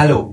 Hallo, 0.00 0.32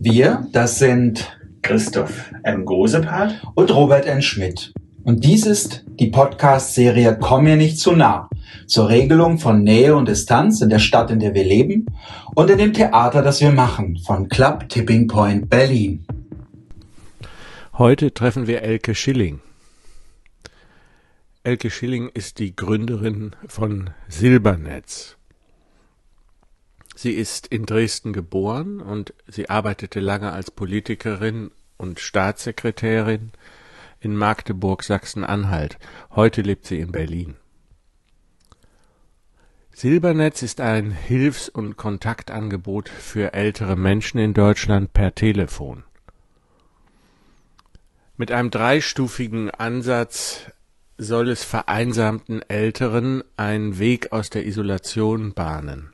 wir, 0.00 0.46
das 0.52 0.78
sind 0.78 1.36
Christoph 1.60 2.32
M. 2.42 2.64
Gosepat 2.64 3.34
und 3.54 3.70
Robert 3.70 4.06
N. 4.06 4.22
Schmidt. 4.22 4.72
Und 5.02 5.24
dies 5.24 5.44
ist 5.44 5.84
die 6.00 6.06
Podcast-Serie 6.06 7.18
Komm 7.20 7.44
mir 7.44 7.56
nicht 7.56 7.78
zu 7.78 7.92
nah 7.92 8.30
zur 8.66 8.88
Regelung 8.88 9.38
von 9.38 9.62
Nähe 9.62 9.94
und 9.94 10.08
Distanz 10.08 10.62
in 10.62 10.70
der 10.70 10.78
Stadt, 10.78 11.10
in 11.10 11.20
der 11.20 11.34
wir 11.34 11.44
leben 11.44 11.84
und 12.34 12.48
in 12.48 12.56
dem 12.56 12.72
Theater, 12.72 13.20
das 13.20 13.42
wir 13.42 13.52
machen, 13.52 13.98
von 13.98 14.30
Club 14.30 14.70
Tipping 14.70 15.06
Point 15.06 15.50
Berlin. 15.50 16.06
Heute 17.74 18.14
treffen 18.14 18.46
wir 18.46 18.62
Elke 18.62 18.94
Schilling. 18.94 19.40
Elke 21.42 21.68
Schilling 21.68 22.08
ist 22.14 22.38
die 22.38 22.56
Gründerin 22.56 23.32
von 23.48 23.90
Silbernetz. 24.08 25.18
Sie 26.94 27.12
ist 27.12 27.46
in 27.48 27.66
Dresden 27.66 28.12
geboren 28.12 28.80
und 28.80 29.14
sie 29.26 29.50
arbeitete 29.50 30.00
lange 30.00 30.32
als 30.32 30.50
Politikerin 30.50 31.50
und 31.76 31.98
Staatssekretärin 32.00 33.32
in 34.00 34.16
Magdeburg, 34.16 34.82
Sachsen-Anhalt. 34.84 35.78
Heute 36.14 36.42
lebt 36.42 36.66
sie 36.66 36.78
in 36.78 36.92
Berlin. 36.92 37.36
Silbernetz 39.72 40.42
ist 40.42 40.60
ein 40.60 40.92
Hilfs- 40.92 41.48
und 41.48 41.76
Kontaktangebot 41.76 42.88
für 42.88 43.34
ältere 43.34 43.74
Menschen 43.74 44.18
in 44.18 44.32
Deutschland 44.32 44.92
per 44.92 45.16
Telefon. 45.16 45.82
Mit 48.16 48.30
einem 48.30 48.52
dreistufigen 48.52 49.50
Ansatz 49.50 50.42
soll 50.96 51.28
es 51.28 51.42
vereinsamten 51.42 52.42
Älteren 52.42 53.24
einen 53.36 53.80
Weg 53.80 54.12
aus 54.12 54.30
der 54.30 54.46
Isolation 54.46 55.34
bahnen. 55.34 55.93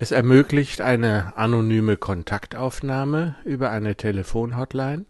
Es 0.00 0.12
ermöglicht 0.12 0.80
eine 0.80 1.36
anonyme 1.36 1.96
Kontaktaufnahme 1.96 3.34
über 3.44 3.70
eine 3.70 3.96
Telefonhotline, 3.96 5.06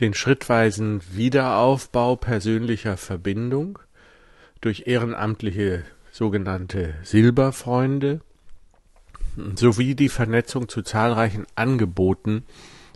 den 0.00 0.12
schrittweisen 0.12 1.00
Wiederaufbau 1.12 2.16
persönlicher 2.16 2.96
Verbindung 2.96 3.78
durch 4.60 4.88
ehrenamtliche 4.88 5.84
sogenannte 6.10 6.94
Silberfreunde 7.04 8.22
sowie 9.54 9.94
die 9.94 10.08
Vernetzung 10.08 10.68
zu 10.68 10.82
zahlreichen 10.82 11.46
Angeboten 11.54 12.44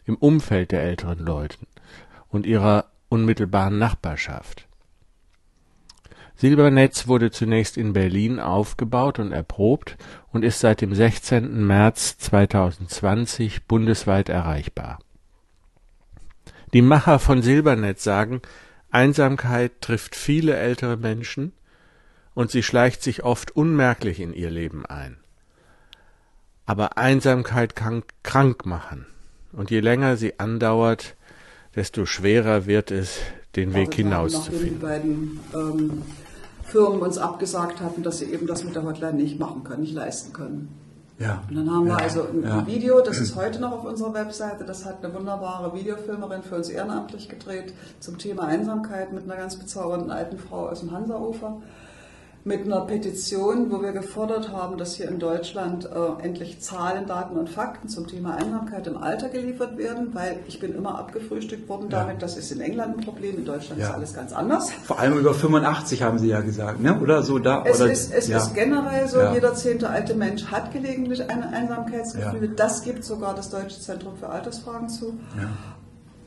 im 0.07 0.17
Umfeld 0.17 0.73
der 0.73 0.83
älteren 0.83 1.21
Leute 1.21 1.59
und 2.31 2.47
ihrer 2.47 2.87
unmittelbaren 3.09 3.79
Nachbarschaft. 3.79 4.67
Silbernetz 6.41 7.07
wurde 7.07 7.31
zunächst 7.31 7.77
in 7.77 7.93
Berlin 7.93 8.41
aufgebaut 8.41 9.19
und 9.19 9.31
erprobt 9.31 9.99
und 10.33 10.43
ist 10.43 10.61
seit 10.61 10.81
dem 10.81 10.95
16. 10.95 11.67
März 11.67 12.17
2020 12.17 13.67
bundesweit 13.67 14.31
erreichbar. 14.31 15.01
Die 16.73 16.81
Macher 16.81 17.19
von 17.19 17.43
Silbernetz 17.43 18.03
sagen, 18.03 18.41
Einsamkeit 18.91 19.83
trifft 19.83 20.17
viele 20.17 20.57
ältere 20.57 20.97
Menschen 20.97 21.53
und 22.33 22.51
sie 22.51 22.63
schleicht 22.63 23.03
sich 23.03 23.23
oft 23.23 23.55
unmerklich 23.55 24.19
in 24.19 24.33
ihr 24.33 24.51
Leben 24.51 24.87
ein. 24.87 25.19
Aber 26.65 26.97
Einsamkeit 26.97 27.77
kann 27.77 28.03
krank 28.23 28.65
machen, 28.65 29.05
und 29.53 29.71
je 29.71 29.81
länger 29.81 30.17
sie 30.17 30.41
andauert, 30.41 31.17
desto 31.75 32.07
schwerer 32.07 32.65
wird 32.65 32.91
es, 32.93 33.21
den 33.57 33.75
Weg 33.75 33.93
hinauszufinden. 33.93 35.39
Firmen 36.71 37.01
uns 37.01 37.19
abgesagt 37.19 37.81
hatten, 37.81 38.03
dass 38.03 38.19
sie 38.19 38.27
eben 38.27 38.47
das 38.47 38.65
mit 38.65 38.75
der 38.75 38.85
Hotline 38.85 39.15
nicht 39.15 39.39
machen 39.39 39.65
können, 39.65 39.83
nicht 39.83 39.95
leisten 39.95 40.33
können. 40.33 40.69
Ja. 41.19 41.43
Und 41.51 41.57
dann 41.57 41.71
haben 41.71 41.87
wir 41.87 41.99
also 41.99 42.23
ein 42.23 42.43
ja. 42.43 42.67
Video, 42.67 43.01
das 43.03 43.19
ist 43.19 43.37
heute 43.37 43.61
noch 43.61 43.73
auf 43.73 43.85
unserer 43.85 44.15
Webseite, 44.15 44.65
das 44.65 44.87
hat 44.87 45.05
eine 45.05 45.13
wunderbare 45.13 45.75
Videofilmerin 45.75 46.43
für 46.43 46.57
uns 46.57 46.71
ehrenamtlich 46.71 47.29
gedreht 47.29 47.75
zum 48.01 48.17
Thema 48.17 48.45
Einsamkeit 48.45 49.13
mit 49.13 49.25
einer 49.25 49.37
ganz 49.37 49.57
bezaubernden 49.57 50.11
alten 50.11 50.39
Frau 50.39 50.69
aus 50.69 50.81
dem 50.81 50.93
Hansa-Ufer 50.93 51.61
mit 52.43 52.65
einer 52.65 52.81
Petition, 52.83 53.71
wo 53.71 53.83
wir 53.83 53.93
gefordert 53.93 54.51
haben, 54.51 54.79
dass 54.79 54.95
hier 54.95 55.09
in 55.09 55.19
Deutschland 55.19 55.85
äh, 55.85 56.25
endlich 56.25 56.61
Zahlen, 56.61 57.07
Daten 57.07 57.37
und 57.37 57.51
Fakten 57.51 57.89
zum 57.89 58.07
Thema 58.07 58.35
Einsamkeit 58.37 58.87
im 58.87 58.97
Alter 58.97 59.29
geliefert 59.29 59.77
werden, 59.77 60.15
weil 60.15 60.41
ich 60.49 60.59
bin 60.59 60.75
immer 60.75 60.99
abgefrühstückt 60.99 61.69
worden 61.69 61.89
ja. 61.91 62.01
damit, 62.01 62.23
das 62.23 62.39
ist 62.39 62.51
in 62.51 62.61
England 62.61 62.99
ein 62.99 63.05
Problem, 63.05 63.37
in 63.37 63.45
Deutschland 63.45 63.81
ja. 63.81 63.89
ist 63.89 63.95
alles 63.95 64.15
ganz 64.15 64.33
anders. 64.33 64.71
Vor 64.85 64.99
allem 64.99 65.19
über 65.19 65.35
85 65.35 66.03
haben 66.03 66.19
Sie 66.19 66.29
ja 66.29 66.41
gesagt, 66.41 66.81
ne? 66.81 66.99
oder 66.99 67.23
so 67.23 67.39
da? 67.39 67.63
Es, 67.67 67.81
oder, 67.81 67.93
ist, 67.93 68.13
es 68.13 68.29
ja. 68.29 68.39
ist 68.39 68.55
generell 68.55 69.07
so, 69.07 69.21
jeder 69.35 69.55
zehnte 69.55 69.91
alte 69.91 70.15
Mensch 70.15 70.47
hat 70.47 70.73
gelegentlich 70.73 71.29
ein 71.29 71.43
Einsamkeitsgefühl. 71.43 72.49
Das 72.57 72.83
gibt 72.83 73.05
sogar 73.05 73.35
das 73.35 73.51
Deutsche 73.51 73.79
Zentrum 73.81 74.17
für 74.17 74.31
Altersfragen 74.31 74.89
zu. 74.89 75.19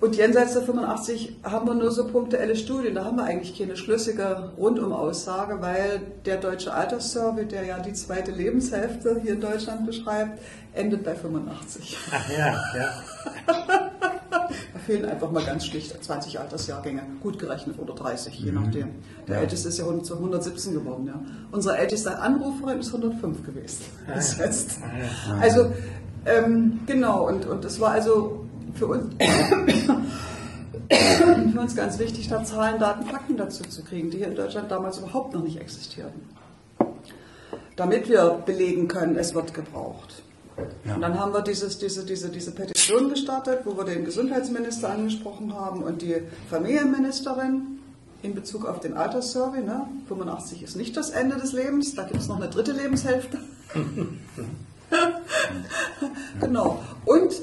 Und 0.04 0.18
jenseits 0.18 0.52
der 0.52 0.64
85 0.64 1.38
haben 1.44 1.66
wir 1.66 1.76
nur 1.76 1.90
so 1.90 2.06
punktuelle 2.06 2.58
Studien. 2.58 2.96
Da 2.96 3.06
haben 3.06 3.16
wir 3.16 3.24
eigentlich 3.24 3.58
keine 3.58 3.78
schlüssige 3.78 4.52
Rundum-Aussage, 4.58 5.62
weil 5.62 6.02
der 6.26 6.36
deutsche 6.36 6.74
Alterssurvey, 6.74 7.46
der 7.46 7.64
ja 7.64 7.80
die 7.80 7.94
zweite 7.94 8.32
Lebenshälfte 8.32 9.22
hier 9.24 9.36
in 9.36 9.40
Deutschland 9.40 9.86
beschreibt, 9.86 10.42
endet 10.74 11.06
bei 11.06 11.16
85. 11.16 11.98
Ach 12.12 12.30
ja, 12.38 12.48
ja. 12.76 13.04
da 14.30 14.80
fehlen 14.86 15.06
einfach 15.06 15.32
mal 15.32 15.46
ganz 15.46 15.68
schlicht 15.68 16.04
20 16.04 16.38
Altersjahrgänge, 16.38 17.04
gut 17.22 17.40
gerechnet 17.40 17.80
oder 17.80 17.94
30, 17.94 18.38
je 18.38 18.52
mhm. 18.52 18.62
nachdem. 18.62 18.90
Der 19.30 19.38
ja. 19.38 19.42
älteste 19.44 19.70
ist 19.70 19.78
ja 19.78 19.86
117 19.86 20.74
geworden. 20.74 21.08
Ja. 21.08 21.22
Unsere 21.54 21.78
älteste 21.78 22.20
Anruferin 22.20 22.80
ist 22.80 22.88
105 22.88 23.46
gewesen. 23.46 23.86
Ah, 24.06 24.16
bis 24.16 24.38
jetzt. 24.38 24.80
Ah, 24.84 25.40
also, 25.40 25.72
ähm, 26.26 26.82
genau, 26.88 27.26
und, 27.26 27.46
und 27.46 27.64
es 27.64 27.80
war 27.80 27.92
also 27.92 28.43
für 28.74 28.88
uns, 28.88 29.16
für 30.90 31.60
uns 31.60 31.76
ganz 31.76 32.00
wichtig, 32.00 32.28
da 32.28 32.44
Zahlen, 32.44 32.80
Daten, 32.80 33.06
Fakten 33.06 33.38
dazu 33.38 33.64
zu 33.64 33.84
kriegen, 33.84 34.10
die 34.10 34.18
hier 34.18 34.28
in 34.28 34.36
Deutschland 34.36 34.72
damals 34.72 35.00
überhaupt 35.00 35.34
noch 35.34 35.44
nicht 35.44 35.60
existierten. 35.60 36.22
Damit 37.76 38.10
wir 38.10 38.42
belegen 38.46 38.88
können, 38.88 39.16
es 39.16 39.34
wird 39.34 39.54
gebraucht. 39.54 40.24
Ja. 40.86 40.96
Und 40.96 41.02
dann 41.02 41.20
haben 41.20 41.34
wir 41.34 41.42
dieses, 41.42 41.80
diese, 41.80 42.06
diese, 42.06 42.30
diese 42.30 42.52
Petition 42.52 43.10
gestartet, 43.10 43.62
wo 43.66 43.76
wir 43.76 43.86
den 43.86 44.06
Gesundheitsminister 44.06 44.92
angesprochen 44.92 45.54
haben 45.54 45.84
und 45.84 46.02
die 46.02 46.18
Familienministerin 46.50 47.80
in 48.22 48.36
Bezug 48.36 48.66
auf 48.66 48.80
den 48.80 48.96
Alterssurvey. 48.96 49.62
Ne? 49.62 49.88
85 50.08 50.64
ist 50.64 50.76
nicht 50.76 50.96
das 50.96 51.10
Ende 51.10 51.38
des 51.38 51.54
Lebens, 51.54 51.96
da 51.96 52.04
gibt 52.04 52.20
es 52.20 52.28
noch 52.28 52.38
eine 52.38 52.50
dritte 52.50 52.72
Lebenshälfte. 52.72 53.40
genau. 56.40 56.80
Und 57.06 57.34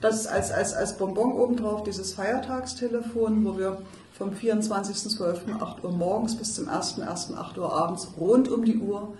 das 0.00 0.20
ist 0.20 0.26
als, 0.28 0.52
als, 0.52 0.74
als 0.74 0.96
Bonbon 0.96 1.32
obendrauf 1.32 1.82
dieses 1.82 2.12
Feiertagstelefon, 2.12 3.44
wo 3.44 3.58
wir 3.58 3.82
vom 4.12 4.30
24.12. 4.30 5.60
8 5.60 5.84
Uhr 5.84 5.92
morgens 5.92 6.36
bis 6.36 6.54
zum 6.54 6.68
1.1. 6.68 7.36
8 7.36 7.58
Uhr 7.58 7.72
abends 7.72 8.08
rund 8.18 8.48
um 8.48 8.64
die 8.64 8.78
Uhr 8.78 9.14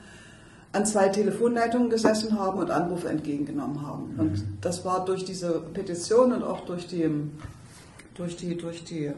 an 0.73 0.85
zwei 0.85 1.09
Telefonleitungen 1.09 1.89
gesessen 1.89 2.39
haben 2.39 2.59
und 2.59 2.71
Anrufe 2.71 3.09
entgegengenommen 3.09 3.87
haben. 3.87 4.15
Und 4.19 4.33
mhm. 4.33 4.59
das 4.61 4.85
war 4.85 5.05
durch 5.05 5.25
diese 5.25 5.61
Petition 5.73 6.33
und 6.33 6.43
auch 6.43 6.61
durch 6.61 6.87
die, 6.87 7.09
durch 8.15 8.37
die, 8.37 8.57
durch 8.57 8.85
die 8.85 9.13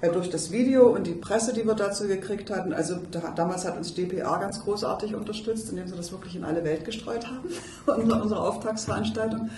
äh, 0.00 0.10
durch 0.10 0.30
das 0.30 0.50
Video 0.50 0.88
und 0.88 1.06
die 1.06 1.12
Presse, 1.12 1.52
die 1.52 1.66
wir 1.66 1.74
dazu 1.74 2.06
gekriegt 2.06 2.50
hatten. 2.50 2.72
Also 2.72 2.96
da, 3.10 3.32
damals 3.36 3.66
hat 3.66 3.76
uns 3.76 3.94
DPA 3.94 4.38
ganz 4.38 4.60
großartig 4.62 5.14
unterstützt, 5.14 5.70
indem 5.70 5.88
sie 5.88 5.96
das 5.96 6.10
wirklich 6.10 6.36
in 6.36 6.44
alle 6.44 6.64
Welt 6.64 6.84
gestreut 6.84 7.26
haben, 7.26 7.48
unsere, 7.86 8.22
unsere 8.22 8.40
Auftragsveranstaltung. 8.40 9.50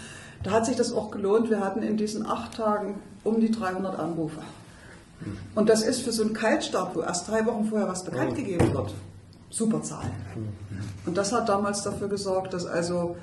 Da 0.42 0.50
hat 0.50 0.66
sich 0.66 0.76
das 0.76 0.92
auch 0.92 1.10
gelohnt. 1.10 1.50
Wir 1.50 1.60
hatten 1.60 1.82
in 1.82 1.96
diesen 1.96 2.26
acht 2.26 2.56
Tagen 2.56 3.00
um 3.24 3.40
die 3.40 3.50
300 3.50 3.98
Anrufe. 3.98 4.40
Und 5.54 5.68
das 5.68 5.82
ist 5.82 6.02
für 6.02 6.12
so 6.12 6.22
einen 6.22 6.32
Kaltstart, 6.32 6.96
wo 6.96 7.02
erst 7.02 7.28
drei 7.28 7.46
Wochen 7.46 7.66
vorher 7.66 7.88
was 7.88 8.04
bekannt 8.04 8.34
gegeben 8.34 8.72
wird, 8.72 8.92
super 9.50 9.82
Zahlen. 9.82 10.10
Und 11.06 11.16
das 11.16 11.32
hat 11.32 11.48
damals 11.48 11.82
dafür 11.82 12.08
gesorgt, 12.08 12.54
dass 12.54 12.66
also 12.66 13.16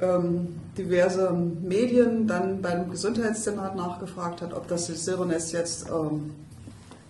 ähm, 0.00 0.60
diverse 0.78 1.30
Medien 1.32 2.26
dann 2.26 2.62
beim 2.62 2.90
Gesundheitssenat 2.90 3.76
nachgefragt 3.76 4.40
hat, 4.40 4.54
ob 4.54 4.66
das 4.68 4.86
Silbernetz 4.86 5.52
jetzt 5.52 5.88
ähm, 5.88 6.34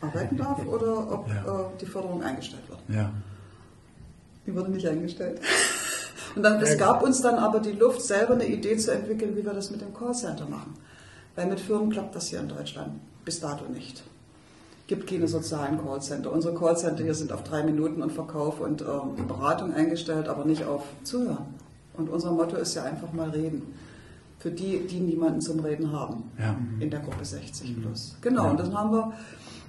arbeiten 0.01 0.37
darf 0.37 0.67
oder 0.67 1.13
ob 1.13 1.29
ja. 1.29 1.35
äh, 1.35 1.65
die 1.81 1.87
Förderung 1.87 2.23
eingestellt 2.23 2.69
wird. 2.69 2.81
Ja. 2.89 3.11
Die 4.47 4.55
wurde 4.55 4.73
nicht 4.73 4.89
eingestellt. 4.89 5.41
Und 6.35 6.43
dann, 6.43 6.61
es 6.61 6.79
gab 6.79 7.03
uns 7.03 7.21
dann 7.21 7.37
aber 7.37 7.61
die 7.61 7.73
Luft, 7.73 8.03
selber 8.03 8.35
eine 8.35 8.47
Idee 8.47 8.77
zu 8.77 8.93
entwickeln, 8.93 9.37
wie 9.37 9.45
wir 9.45 9.53
das 9.53 9.71
mit 9.71 9.81
dem 9.81 9.95
Callcenter 9.95 10.47
machen. 10.47 10.75
Weil 11.35 11.47
mit 11.47 11.61
Firmen 11.61 11.91
klappt 11.91 12.15
das 12.15 12.29
hier 12.29 12.41
in 12.41 12.49
Deutschland 12.49 12.93
bis 13.25 13.41
dato 13.41 13.65
nicht. 13.73 14.03
Gibt 14.87 15.09
keine 15.09 15.29
sozialen 15.29 15.83
Callcenter. 15.83 16.33
Unsere 16.33 16.55
Callcenter 16.55 17.05
hier 17.05 17.15
sind 17.15 17.33
auf 17.33 17.45
drei 17.45 17.63
Minuten 17.63 18.03
und 18.03 18.13
Verkauf 18.13 18.61
und 18.61 18.83
ähm, 18.83 19.27
Beratung 19.27 19.73
eingestellt, 19.73 20.29
aber 20.29 20.45
nicht 20.45 20.65
auf 20.65 20.83
Zuhören. 21.05 21.55
Und 21.95 22.11
unser 22.11 22.33
Motto 22.33 22.57
ist 22.57 22.75
ja 22.75 22.85
einfach 22.85 23.13
mal 23.13 23.31
reden. 23.31 23.75
Für 24.39 24.51
die, 24.51 24.87
die 24.87 24.99
niemanden 24.99 25.41
zum 25.41 25.61
Reden 25.61 25.93
haben 25.93 26.31
ja. 26.39 26.57
in 26.81 26.91
der 26.91 27.01
Gruppe 27.01 27.25
60 27.25 27.81
plus. 27.81 28.17
Genau, 28.23 28.45
ja. 28.45 28.51
und 28.51 28.59
dann 28.59 28.77
haben 28.77 28.93
wir 28.93 29.13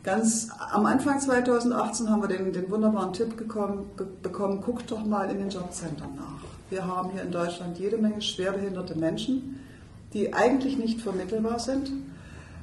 Ganz 0.04 0.50
am 0.72 0.86
Anfang 0.86 1.22
2018 1.22 2.10
haben 2.10 2.22
wir 2.22 2.28
den, 2.28 2.52
den 2.52 2.70
wunderbaren 2.70 3.14
Tipp 3.14 3.38
gekommen, 3.38 3.90
ge 3.96 4.06
bekommen, 4.22 4.60
guckt 4.60 4.92
doch 4.92 5.06
mal 5.06 5.30
in 5.32 5.38
den 5.38 5.50
Jobcentern 5.50 6.16
nach. 6.16 6.44
Wir 6.74 6.88
haben 6.88 7.12
hier 7.12 7.22
in 7.22 7.32
Deutschland 7.32 7.78
jede 7.78 8.00
Menge 8.00 8.20
schwerbehinderte 8.20 8.98
Menschen, 8.98 9.60
die 10.12 10.34
eigentlich 10.34 10.76
nicht 10.76 11.02
vermittelbar 11.02 11.60
sind, 11.60 11.92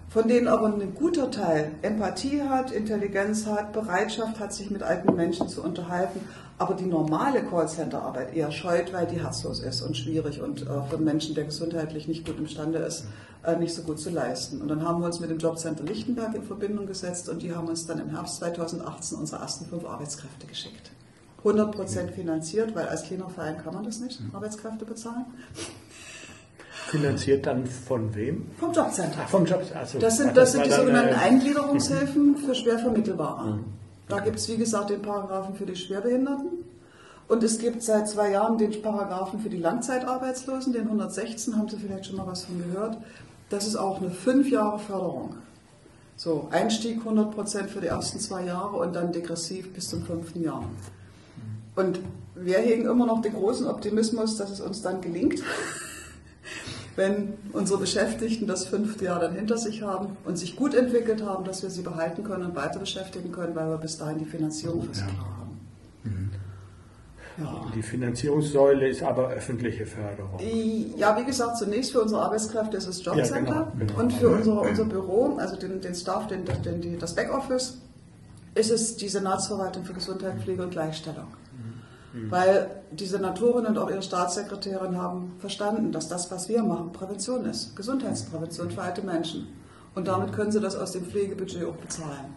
von 0.09 0.27
denen 0.27 0.49
aber 0.49 0.67
ein 0.67 0.95
guter 0.97 1.31
Teil 1.31 1.71
Empathie 1.83 2.43
hat, 2.43 2.73
Intelligenz 2.73 3.47
hat, 3.47 3.73
Bereitschaft 3.73 4.41
hat, 4.41 4.53
sich 4.53 4.69
mit 4.69 4.83
alten 4.83 5.15
Menschen 5.15 5.49
zu 5.49 5.63
unterhalten, 5.63 6.23
aber 6.59 6.75
die 6.75 6.87
normale 6.87 7.45
Callcenter-Arbeit 7.45 8.35
eher 8.35 8.51
scheut, 8.51 8.93
weil 8.93 9.07
die 9.07 9.23
herzlos 9.23 9.61
ist 9.61 9.81
und 9.81 9.97
schwierig 9.97 10.43
und 10.43 10.67
äh, 10.67 10.71
einen 10.93 11.05
Menschen, 11.05 11.37
der 11.37 11.45
gesundheitlich 11.45 12.09
nicht 12.09 12.27
gut 12.27 12.37
imstande 12.37 12.81
ist, 12.81 13.05
äh, 13.45 13.55
nicht 13.55 13.73
so 13.73 13.83
gut 13.83 14.01
zu 14.01 14.11
leisten. 14.11 14.61
Und 14.61 14.67
dann 14.67 14.85
haben 14.85 14.99
wir 15.03 15.07
uns 15.07 15.21
mit 15.21 15.31
dem 15.31 15.39
Jobcenter 15.39 15.85
Lichtenberg 15.85 16.35
in 16.35 16.43
Verbindung 16.43 16.89
gesetzt 16.89 17.29
und 17.29 17.43
die 17.43 17.55
haben 17.55 17.69
uns 17.69 17.87
dann 17.87 18.01
im 18.01 18.11
Herbst 18.11 18.39
2018 18.39 19.19
unsere 19.19 19.41
ersten 19.41 19.67
fünf 19.67 19.85
Arbeitskräfte 19.85 20.49
geschickt. 20.49 20.91
100% 21.45 22.11
finanziert, 22.13 22.75
weil 22.75 22.89
als 22.89 23.05
kleiner 23.05 23.29
Verein 23.29 23.59
kann 23.59 23.75
man 23.75 23.85
das 23.85 24.01
nicht, 24.01 24.21
Arbeitskräfte 24.33 24.85
bezahlen. 24.85 25.25
Finanziert 26.89 27.47
dann 27.47 27.67
von 27.67 28.15
wem? 28.15 28.47
Vom 28.59 28.73
Jobcenter. 28.73 29.21
Ach, 29.25 29.29
vom 29.29 29.45
Jobcenter. 29.45 29.81
Also, 29.81 29.99
Das 29.99 30.17
sind, 30.17 30.37
das 30.37 30.53
sind 30.53 30.67
die 30.67 30.71
sogenannten 30.71 31.15
äh, 31.15 31.19
Eingliederungshilfen 31.19 32.37
für 32.37 32.55
schwer 32.55 32.79
vermittelbare. 32.79 33.61
Da 34.09 34.19
gibt 34.19 34.39
es, 34.39 34.49
wie 34.49 34.57
gesagt, 34.57 34.91
den 34.91 35.01
Paragraphen 35.01 35.55
für 35.55 35.67
die 35.67 35.77
Schwerbehinderten. 35.77 36.51
Und 37.29 37.45
es 37.45 37.59
gibt 37.59 37.85
seit 37.85 38.09
zwei 38.09 38.33
Jahren 38.33 38.59
den 38.59 38.83
Paragraphen 38.83 39.39
für 39.39 39.49
die 39.49 39.59
Langzeitarbeitslosen, 39.59 40.73
den 40.73 40.87
116, 40.87 41.57
haben 41.57 41.69
Sie 41.69 41.77
vielleicht 41.77 42.07
schon 42.07 42.17
mal 42.17 42.27
was 42.27 42.45
von 42.45 42.59
gehört. 42.59 42.99
Das 43.51 43.69
ist 43.69 43.77
auch 43.77 44.01
eine 44.01 44.11
fünf 44.11 44.51
Jahre 44.51 44.81
Förderung. 44.81 45.37
So, 46.17 46.49
Einstieg 46.51 46.99
100 46.99 47.31
Prozent 47.31 47.71
für 47.71 47.81
die 47.81 47.87
ersten 47.87 48.19
zwei 48.19 48.45
Jahre 48.45 48.77
und 48.79 48.95
dann 48.97 49.13
degressiv 49.13 49.73
bis 49.73 49.89
zum 49.89 50.03
fünften 50.03 50.43
Jahr. 50.43 50.65
Und 51.77 52.01
wir 52.35 52.59
hegen 52.59 52.87
immer 52.87 53.07
noch 53.07 53.23
den 53.23 53.33
großen 53.35 53.67
Optimismus, 53.67 54.37
dass 54.37 54.51
es 54.51 54.61
uns 54.61 54.83
dann 54.83 55.01
gelingt, 55.01 55.43
wenn 56.97 57.35
unsere 57.53 57.79
Beschäftigten 57.79 58.47
das 58.47 58.67
fünfte 58.67 59.05
Jahr 59.05 59.21
dann 59.21 59.35
hinter 59.35 59.57
sich 59.57 59.83
haben 59.83 60.17
und 60.25 60.37
sich 60.39 60.57
gut 60.57 60.75
entwickelt 60.75 61.25
haben, 61.25 61.45
dass 61.45 61.63
wir 61.63 61.71
sie 61.71 61.83
behalten 61.83 62.25
können 62.25 62.45
und 62.45 62.57
weiter 62.57 62.79
beschäftigen 62.79 63.33
können, 63.33 63.55
weil 63.55 63.69
wir 63.69 63.79
bis 63.79 63.97
dahin 63.99 64.19
die 64.19 64.25
Finanzierung 64.25 64.83
fürs 64.85 64.99
Klar 64.99 65.09
haben. 65.39 66.31
Ja. 67.39 67.67
Die 67.75 67.83
Finanzierungssäule 67.83 68.89
ist 68.89 69.03
aber 69.03 69.29
öffentliche 69.31 69.87
Förderung. 69.87 70.37
Die- 70.39 70.93
Ja, 70.99 71.17
wie 71.19 71.25
gesagt, 71.25 71.57
zunächst 71.57 71.93
für 71.93 72.03
unsere 72.03 72.21
Arbeitskräfte 72.21 72.77
ist 72.77 72.87
es 72.87 73.03
Jobcenter 73.03 73.35
Ja, 73.35 73.41
genau, 73.41 73.73
genau. 73.79 73.99
und 74.01 74.13
für 74.13 74.29
unser, 74.29 74.61
unser 74.61 74.85
Büro, 74.85 75.37
also 75.39 75.57
den, 75.57 75.81
den 75.81 75.95
Staff, 75.95 76.27
den, 76.27 76.45
den, 76.45 76.99
das 76.99 77.15
Backoffice, 77.15 77.79
ist 78.55 78.71
es 78.71 78.97
die 78.97 79.09
Senatsverwaltung 79.09 79.85
für 79.85 79.95
Gesundheit, 79.95 80.35
Pflege 80.43 80.65
und 80.65 80.71
Gleichstellung. 80.71 81.29
Weil 82.29 82.71
die 82.91 83.07
Senatorin 83.07 83.67
und 83.67 83.79
auch 83.79 83.89
ihre 83.89 84.03
Staatssekretärin 84.03 84.97
haben 84.97 85.33
verstanden, 85.39 85.93
dass 85.93 86.09
das, 86.09 86.31
was 86.31 86.49
wir 86.49 86.63
machen, 86.63 86.93
Prävention 86.93 87.45
ist. 87.45 87.77
Gesundheitsprävention 87.77 88.71
für 88.71 88.83
alte 88.83 89.03
Menschen. 89.03 89.47
Und 89.95 90.09
damit 90.09 90.33
können 90.33 90.51
sie 90.51 90.61
das 90.61 90.75
aus 90.77 90.93
dem 90.93 91.05
Pflegebudget 91.05 91.65
auch 91.65 91.77
bezahlen. 91.77 92.35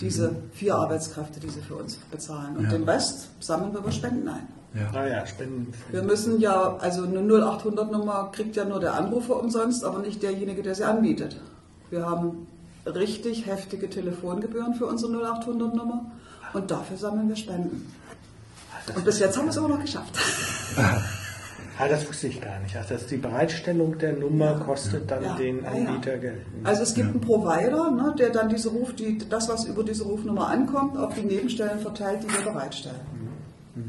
Diese 0.00 0.32
vier 0.52 0.76
Arbeitskräfte, 0.76 1.40
die 1.40 1.48
sie 1.48 1.60
für 1.60 1.76
uns 1.76 1.96
bezahlen. 2.10 2.56
Und 2.56 2.64
Ja. 2.64 2.70
den 2.70 2.84
Rest 2.84 3.28
sammeln 3.40 3.72
wir 3.72 3.80
über 3.80 3.92
Spenden 3.92 4.28
ein. 4.28 4.46
Ja. 4.74 4.90
Naja, 4.92 5.26
Spenden. 5.26 5.72
Wir 5.90 6.02
müssen 6.02 6.40
ja, 6.40 6.76
also 6.78 7.02
eine 7.02 7.20
0800-Nummer 7.20 8.30
kriegt 8.32 8.54
ja 8.54 8.64
nur 8.64 8.78
der 8.78 8.94
Anrufer 8.94 9.40
umsonst, 9.40 9.84
aber 9.84 9.98
nicht 9.98 10.22
derjenige, 10.22 10.62
der 10.62 10.74
sie 10.76 10.84
anbietet. 10.84 11.36
Wir 11.90 12.06
haben 12.08 12.46
richtig 12.86 13.46
heftige 13.46 13.90
Telefongebühren 13.90 14.74
für 14.74 14.86
unsere 14.86 15.12
0800-Nummer 15.12 16.06
und 16.54 16.70
dafür 16.70 16.96
sammeln 16.96 17.28
wir 17.28 17.36
Spenden. 17.36 17.92
Und 18.94 19.04
bis 19.04 19.18
jetzt 19.18 19.36
haben 19.36 19.46
wir 19.46 19.50
es 19.50 19.56
immer 19.56 19.68
noch 19.68 19.80
geschafft. 19.80 20.14
Ah, 21.82 21.88
das 21.88 22.06
wusste 22.06 22.26
ich 22.26 22.42
gar 22.42 22.60
nicht. 22.60 22.76
Also 22.76 22.92
dass 22.92 23.06
die 23.06 23.16
Bereitstellung 23.16 23.96
der 23.96 24.12
Nummer 24.12 24.52
kostet 24.56 25.10
dann 25.10 25.24
Ja, 25.24 25.34
den 25.36 25.62
ja, 25.62 25.72
ja. 25.72 25.88
Anbieter 25.88 26.18
Geld. 26.18 26.42
Also 26.62 26.82
es 26.82 26.92
gibt 26.92 27.08
einen 27.08 27.22
Provider, 27.22 27.90
ne, 27.90 28.14
der 28.18 28.28
dann 28.28 28.50
diese 28.50 28.68
Ruf, 28.68 28.92
die, 28.94 29.16
das, 29.16 29.48
was 29.48 29.64
über 29.64 29.82
diese 29.82 30.04
Rufnummer 30.04 30.48
ankommt, 30.48 30.98
auf 30.98 31.14
die 31.14 31.22
Nebenstellen 31.22 31.80
verteilt, 31.80 32.22
die 32.22 32.28
wir 32.30 32.52
bereitstellen. 32.52 33.00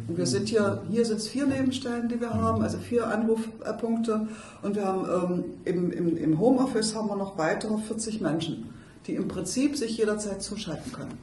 Und 0.08 0.18
wir 0.18 0.26
sind 0.26 0.48
hier, 0.48 0.84
hier 0.90 1.06
sind 1.06 1.18
es 1.18 1.28
vier 1.28 1.48
Nebenstellen, 1.48 2.08
die 2.08 2.22
wir 2.22 2.34
haben, 2.34 2.62
also 2.62 2.78
vier 2.78 3.08
Anrufpunkte. 3.08 4.28
Und 4.62 4.76
wir 4.76 4.86
haben 4.86 5.06
ähm, 5.06 5.44
im, 5.66 5.92
im, 5.92 6.18
im 6.18 6.40
Homeoffice 6.40 6.96
haben 6.96 7.10
wir 7.10 7.18
noch 7.18 7.38
weitere 7.38 7.78
40 7.78 8.22
Menschen, 8.22 8.70
die 9.08 9.16
im 9.16 9.28
Prinzip 9.28 9.76
sich 9.76 9.98
jederzeit 9.98 10.42
zuschalten 10.42 10.94
können. 10.94 11.18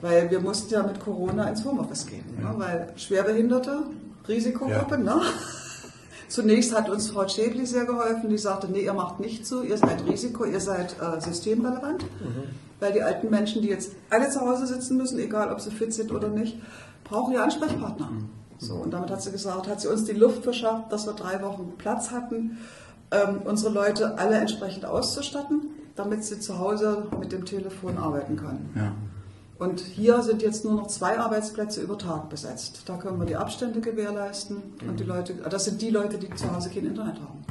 Weil 0.00 0.30
wir 0.30 0.40
mussten 0.40 0.72
ja 0.72 0.82
mit 0.82 1.00
Corona 1.00 1.48
ins 1.48 1.64
Homeoffice 1.64 2.06
gehen, 2.06 2.24
ne? 2.38 2.54
weil 2.56 2.92
Schwerbehinderte, 2.96 3.84
Risikogruppe, 4.26 4.98
ne? 4.98 5.20
Zunächst 6.28 6.76
hat 6.76 6.88
uns 6.88 7.10
Frau 7.10 7.26
Schäbli 7.26 7.66
sehr 7.66 7.86
geholfen, 7.86 8.30
die 8.30 8.38
sagte, 8.38 8.68
nee, 8.70 8.82
ihr 8.82 8.92
macht 8.92 9.18
nicht 9.18 9.44
zu, 9.44 9.64
ihr 9.64 9.76
seid 9.76 10.06
Risiko, 10.06 10.44
ihr 10.44 10.60
seid 10.60 10.94
äh, 11.00 11.20
systemrelevant. 11.20 12.04
Weil 12.78 12.92
die 12.92 13.02
alten 13.02 13.30
Menschen, 13.30 13.62
die 13.62 13.68
jetzt 13.68 13.92
alle 14.10 14.30
zu 14.30 14.40
Hause 14.40 14.66
sitzen 14.66 14.96
müssen, 14.96 15.18
egal 15.18 15.52
ob 15.52 15.60
sie 15.60 15.72
fit 15.72 15.92
sind 15.92 16.12
oder 16.12 16.28
nicht, 16.28 16.56
brauchen 17.02 17.34
ja 17.34 17.42
Ansprechpartner. 17.42 18.10
So, 18.58 18.74
und 18.74 18.92
damit 18.92 19.10
hat 19.10 19.22
sie 19.22 19.32
gesagt, 19.32 19.66
hat 19.66 19.80
sie 19.80 19.88
uns 19.88 20.04
die 20.04 20.12
Luft 20.12 20.44
verschafft, 20.44 20.92
dass 20.92 21.06
wir 21.06 21.14
drei 21.14 21.42
Wochen 21.42 21.72
Platz 21.78 22.10
hatten, 22.10 22.58
ähm, 23.10 23.40
unsere 23.44 23.72
Leute 23.72 24.18
alle 24.18 24.36
entsprechend 24.36 24.84
auszustatten, 24.84 25.70
damit 25.96 26.24
sie 26.24 26.38
zu 26.38 26.58
Hause 26.58 27.08
mit 27.18 27.32
dem 27.32 27.44
Telefon 27.44 27.98
arbeiten 27.98 28.36
können. 28.36 28.70
Ja. 28.76 28.92
Und 29.60 29.80
hier 29.80 30.22
sind 30.22 30.40
jetzt 30.40 30.64
nur 30.64 30.72
noch 30.72 30.86
zwei 30.86 31.18
Arbeitsplätze 31.18 31.82
über 31.82 31.98
Tag 31.98 32.30
besetzt. 32.30 32.80
Da 32.86 32.96
können 32.96 33.20
wir 33.20 33.26
die 33.26 33.36
Abstände 33.36 33.82
gewährleisten 33.82 34.56
und 34.88 34.98
die 34.98 35.04
Leute, 35.04 35.34
das 35.34 35.66
sind 35.66 35.82
die 35.82 35.90
Leute, 35.90 36.16
die 36.16 36.34
zu 36.34 36.50
Hause 36.50 36.70
kein 36.70 36.86
Internet 36.86 37.20
haben. 37.20 37.44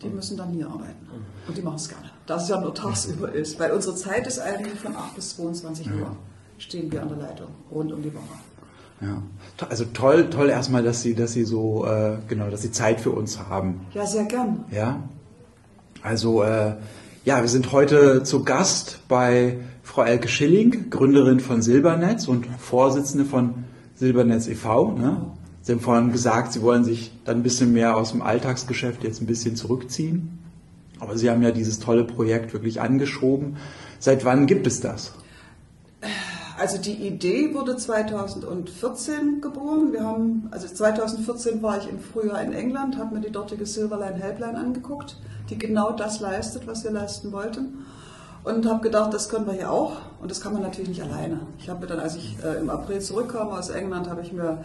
Die 0.00 0.08
müssen 0.08 0.36
dann 0.36 0.50
hier 0.50 0.68
arbeiten. 0.68 1.06
Und 1.48 1.56
die 1.56 1.62
machen 1.62 1.74
es 1.74 1.88
gerne. 1.88 2.08
Da 2.26 2.36
es 2.36 2.48
ja 2.48 2.60
nur 2.60 2.72
tagsüber 2.72 3.32
ist. 3.32 3.58
Weil 3.58 3.72
unsere 3.72 3.96
Zeit 3.96 4.28
ist 4.28 4.38
eigentlich 4.38 4.78
von 4.78 4.94
8 4.94 5.16
bis 5.16 5.36
22 5.36 5.88
Uhr. 5.88 6.16
Stehen 6.56 6.92
wir 6.92 7.02
an 7.02 7.08
der 7.08 7.18
Leitung, 7.18 7.48
rund 7.68 7.92
um 7.92 8.00
die 8.00 8.14
Woche. 8.14 8.38
Ja. 9.00 9.20
Also 9.68 9.86
toll, 9.86 10.30
toll 10.30 10.50
erstmal, 10.50 10.84
dass 10.84 11.02
Sie, 11.02 11.16
dass 11.16 11.32
Sie 11.32 11.44
so, 11.44 11.84
äh, 11.84 12.16
genau, 12.28 12.48
dass 12.48 12.62
Sie 12.62 12.70
Zeit 12.70 13.00
für 13.00 13.10
uns 13.10 13.40
haben. 13.40 13.84
Ja, 13.92 14.06
sehr 14.06 14.24
gern. 14.26 14.64
Ja. 14.70 15.02
Also, 16.00 16.44
äh, 16.44 16.76
ja, 17.24 17.40
wir 17.40 17.48
sind 17.48 17.72
heute 17.72 18.22
zu 18.22 18.44
Gast 18.44 19.00
bei 19.08 19.58
Frau 19.84 20.02
Elke 20.02 20.28
Schilling, 20.28 20.90
Gründerin 20.90 21.38
von 21.38 21.62
Silbernetz 21.62 22.26
und 22.26 22.46
Vorsitzende 22.58 23.24
von 23.24 23.64
Silbernetz 23.94 24.48
e.V. 24.48 24.92
Ne? 24.92 25.20
Sie 25.60 25.72
haben 25.72 25.80
vorhin 25.80 26.10
gesagt, 26.10 26.52
Sie 26.52 26.62
wollen 26.62 26.84
sich 26.84 27.12
dann 27.24 27.36
ein 27.36 27.42
bisschen 27.42 27.72
mehr 27.72 27.96
aus 27.96 28.10
dem 28.10 28.22
Alltagsgeschäft 28.22 29.04
jetzt 29.04 29.20
ein 29.20 29.26
bisschen 29.26 29.56
zurückziehen. 29.56 30.38
Aber 30.98 31.16
Sie 31.18 31.30
haben 31.30 31.42
ja 31.42 31.50
dieses 31.50 31.78
tolle 31.78 32.04
Projekt 32.04 32.54
wirklich 32.54 32.80
angeschoben. 32.80 33.58
Seit 34.00 34.24
wann 34.24 34.46
gibt 34.46 34.66
es 34.66 34.80
das? 34.80 35.12
Also 36.58 36.78
die 36.78 37.06
Idee 37.06 37.52
wurde 37.52 37.76
2014 37.76 39.42
geboren. 39.42 39.92
Wir 39.92 40.04
haben, 40.04 40.48
also 40.50 40.66
2014 40.66 41.62
war 41.62 41.78
ich 41.78 41.90
im 41.90 42.00
Frühjahr 42.00 42.42
in 42.42 42.52
England, 42.52 42.96
habe 42.96 43.16
mir 43.16 43.20
die 43.20 43.32
dortige 43.32 43.66
Silverline 43.66 44.16
Helpline 44.16 44.56
angeguckt, 44.56 45.18
die 45.50 45.58
genau 45.58 45.92
das 45.92 46.20
leistet, 46.20 46.66
was 46.66 46.84
wir 46.84 46.90
leisten 46.90 47.32
wollten. 47.32 47.83
Und 48.44 48.66
habe 48.66 48.82
gedacht, 48.82 49.14
das 49.14 49.30
können 49.30 49.46
wir 49.46 49.54
hier 49.54 49.70
auch. 49.70 49.96
Und 50.20 50.30
das 50.30 50.40
kann 50.40 50.52
man 50.52 50.62
natürlich 50.62 50.90
nicht 50.90 51.02
alleine. 51.02 51.40
Ich 51.58 51.70
habe 51.70 51.80
mir 51.80 51.86
dann, 51.86 51.98
als 51.98 52.14
ich 52.14 52.36
äh, 52.44 52.58
im 52.60 52.68
April 52.68 53.00
zurückkam 53.00 53.48
aus 53.48 53.70
England, 53.70 54.08
habe 54.08 54.20
ich 54.20 54.32
mir 54.32 54.62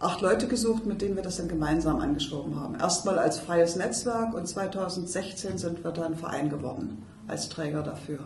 acht 0.00 0.20
Leute 0.20 0.48
gesucht, 0.48 0.84
mit 0.84 1.00
denen 1.00 1.16
wir 1.16 1.22
das 1.22 1.38
dann 1.38 1.48
gemeinsam 1.48 1.98
angeschoben 2.00 2.60
haben. 2.60 2.74
Erstmal 2.74 3.18
als 3.18 3.38
freies 3.38 3.76
Netzwerk 3.76 4.34
und 4.34 4.46
2016 4.46 5.56
sind 5.56 5.82
wir 5.82 5.92
dann 5.92 6.16
Verein 6.16 6.50
geworden 6.50 7.06
als 7.26 7.48
Träger 7.48 7.82
dafür. 7.82 8.18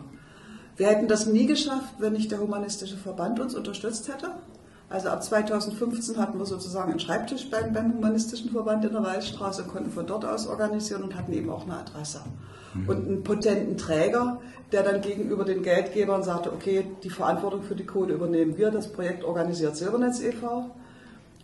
Wir 0.75 0.87
hätten 0.87 1.07
das 1.07 1.25
nie 1.25 1.45
geschafft, 1.45 1.95
wenn 1.99 2.13
nicht 2.13 2.31
der 2.31 2.39
Humanistische 2.39 2.97
Verband 2.97 3.39
uns 3.39 3.55
unterstützt 3.55 4.09
hätte. 4.09 4.31
Also 4.89 5.09
ab 5.09 5.21
2015 5.21 6.17
hatten 6.17 6.39
wir 6.39 6.45
sozusagen 6.45 6.91
einen 6.91 6.99
Schreibtisch 6.99 7.49
beim, 7.49 7.73
beim 7.73 7.93
Humanistischen 7.93 8.51
Verband 8.51 8.85
in 8.85 8.93
der 8.93 9.03
Waldstraße 9.03 9.63
und 9.63 9.69
konnten 9.69 9.91
von 9.91 10.07
dort 10.07 10.23
aus 10.23 10.47
organisieren 10.47 11.03
und 11.03 11.15
hatten 11.15 11.33
eben 11.33 11.49
auch 11.49 11.63
eine 11.63 11.77
Adresse. 11.79 12.21
Und 12.85 13.07
einen 13.07 13.23
potenten 13.23 13.77
Träger, 13.77 14.39
der 14.71 14.83
dann 14.83 15.01
gegenüber 15.01 15.45
den 15.45 15.63
Geldgebern 15.63 16.23
sagte, 16.23 16.53
okay, 16.53 16.85
die 17.03 17.09
Verantwortung 17.09 17.63
für 17.63 17.75
die 17.75 17.85
Kohle 17.85 18.13
übernehmen 18.13 18.57
wir, 18.57 18.71
das 18.71 18.91
Projekt 18.91 19.23
organisiert 19.23 19.75
Silbernetz 19.75 20.21
e.V. 20.21 20.69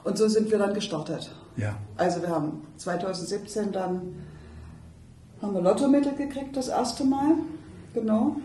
Und 0.03 0.17
so 0.17 0.27
sind 0.27 0.51
wir 0.51 0.59
dann 0.59 0.73
gestartet. 0.73 1.31
Ja. 1.57 1.75
Also 1.97 2.21
wir 2.21 2.29
haben 2.29 2.67
2017 2.77 3.71
dann 3.71 4.15
haben 5.41 5.53
wir 5.53 5.61
Lottomittel 5.61 6.13
gekriegt 6.13 6.55
das 6.55 6.69
erste 6.69 7.03
Mal, 7.03 7.35
genau. 7.93 8.37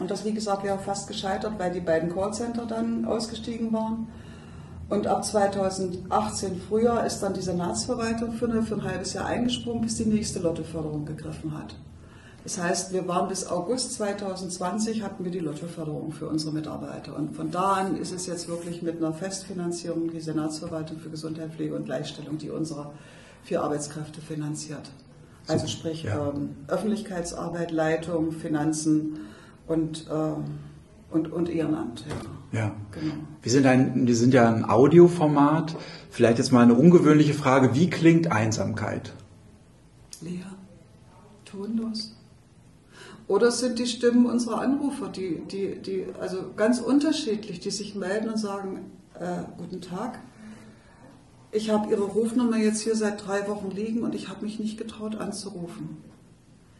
Und 0.00 0.10
das, 0.10 0.24
wie 0.24 0.32
gesagt, 0.32 0.64
wäre 0.64 0.78
fast 0.78 1.06
gescheitert, 1.08 1.52
weil 1.58 1.70
die 1.70 1.80
beiden 1.80 2.12
Callcenter 2.12 2.66
dann 2.66 3.04
ausgestiegen 3.04 3.72
waren. 3.72 4.08
Und 4.88 5.06
ab 5.06 5.24
2018 5.24 6.60
Frühjahr 6.60 7.06
ist 7.06 7.20
dann 7.20 7.34
die 7.34 7.42
Senatsverwaltung 7.42 8.32
für, 8.32 8.46
eine, 8.50 8.62
für 8.62 8.74
ein 8.74 8.82
halbes 8.84 9.12
Jahr 9.12 9.26
eingesprungen, 9.26 9.82
bis 9.82 9.96
die 9.96 10.06
nächste 10.06 10.40
Lottoförderung 10.40 11.04
gegriffen 11.04 11.56
hat. 11.56 11.76
Das 12.42 12.60
heißt, 12.60 12.92
wir 12.92 13.06
waren 13.06 13.28
bis 13.28 13.46
August 13.46 13.92
2020 13.94 15.02
hatten 15.02 15.24
wir 15.24 15.30
die 15.30 15.40
Lottoförderung 15.40 16.10
für 16.10 16.26
unsere 16.26 16.52
Mitarbeiter. 16.52 17.14
Und 17.14 17.36
von 17.36 17.50
da 17.50 17.74
an 17.74 17.96
ist 17.98 18.12
es 18.12 18.26
jetzt 18.26 18.48
wirklich 18.48 18.82
mit 18.82 18.96
einer 18.96 19.12
Festfinanzierung 19.12 20.10
die 20.10 20.20
Senatsverwaltung 20.20 20.98
für 20.98 21.10
Gesundheit, 21.10 21.52
Pflege 21.52 21.76
und 21.76 21.84
Gleichstellung, 21.84 22.38
die 22.38 22.50
unsere 22.50 22.90
vier 23.44 23.62
Arbeitskräfte 23.62 24.22
finanziert. 24.22 24.90
Also 25.46 25.66
sprich 25.66 26.04
Ja. 26.04 26.30
ähm, 26.30 26.56
Öffentlichkeitsarbeit, 26.68 27.70
Leitung, 27.70 28.32
Finanzen 28.32 29.18
und, 29.70 30.06
ähm, 30.10 30.58
und, 31.10 31.32
und 31.32 31.48
Ehrenamt. 31.48 32.04
Ja. 32.52 32.60
Ja. 32.60 32.74
Genau. 32.90 33.14
Wir 33.42 33.52
sind, 33.52 33.66
ein, 33.66 34.06
wir 34.06 34.16
sind 34.16 34.34
ja 34.34 34.48
ein 34.48 34.68
Audioformat. 34.68 35.76
Vielleicht 36.10 36.38
jetzt 36.38 36.50
mal 36.50 36.62
eine 36.62 36.74
ungewöhnliche 36.74 37.34
Frage. 37.34 37.74
Wie 37.74 37.88
klingt 37.88 38.32
Einsamkeit? 38.32 39.12
Leer, 40.20 40.50
tonlos. 41.44 42.16
Oder 43.28 43.48
es 43.48 43.60
sind 43.60 43.78
die 43.78 43.86
Stimmen 43.86 44.26
unserer 44.26 44.60
Anrufer, 44.60 45.06
die, 45.06 45.40
die, 45.48 45.78
die 45.78 46.06
also 46.20 46.46
ganz 46.56 46.80
unterschiedlich, 46.80 47.60
die 47.60 47.70
sich 47.70 47.94
melden 47.94 48.28
und 48.28 48.38
sagen, 48.38 48.80
äh, 49.14 49.44
guten 49.56 49.80
Tag, 49.80 50.18
ich 51.52 51.70
habe 51.70 51.88
Ihre 51.90 52.02
Rufnummer 52.02 52.56
jetzt 52.56 52.80
hier 52.80 52.96
seit 52.96 53.24
drei 53.24 53.46
Wochen 53.46 53.70
liegen 53.70 54.02
und 54.02 54.16
ich 54.16 54.28
habe 54.28 54.44
mich 54.44 54.58
nicht 54.58 54.78
getraut 54.78 55.14
anzurufen. 55.14 55.98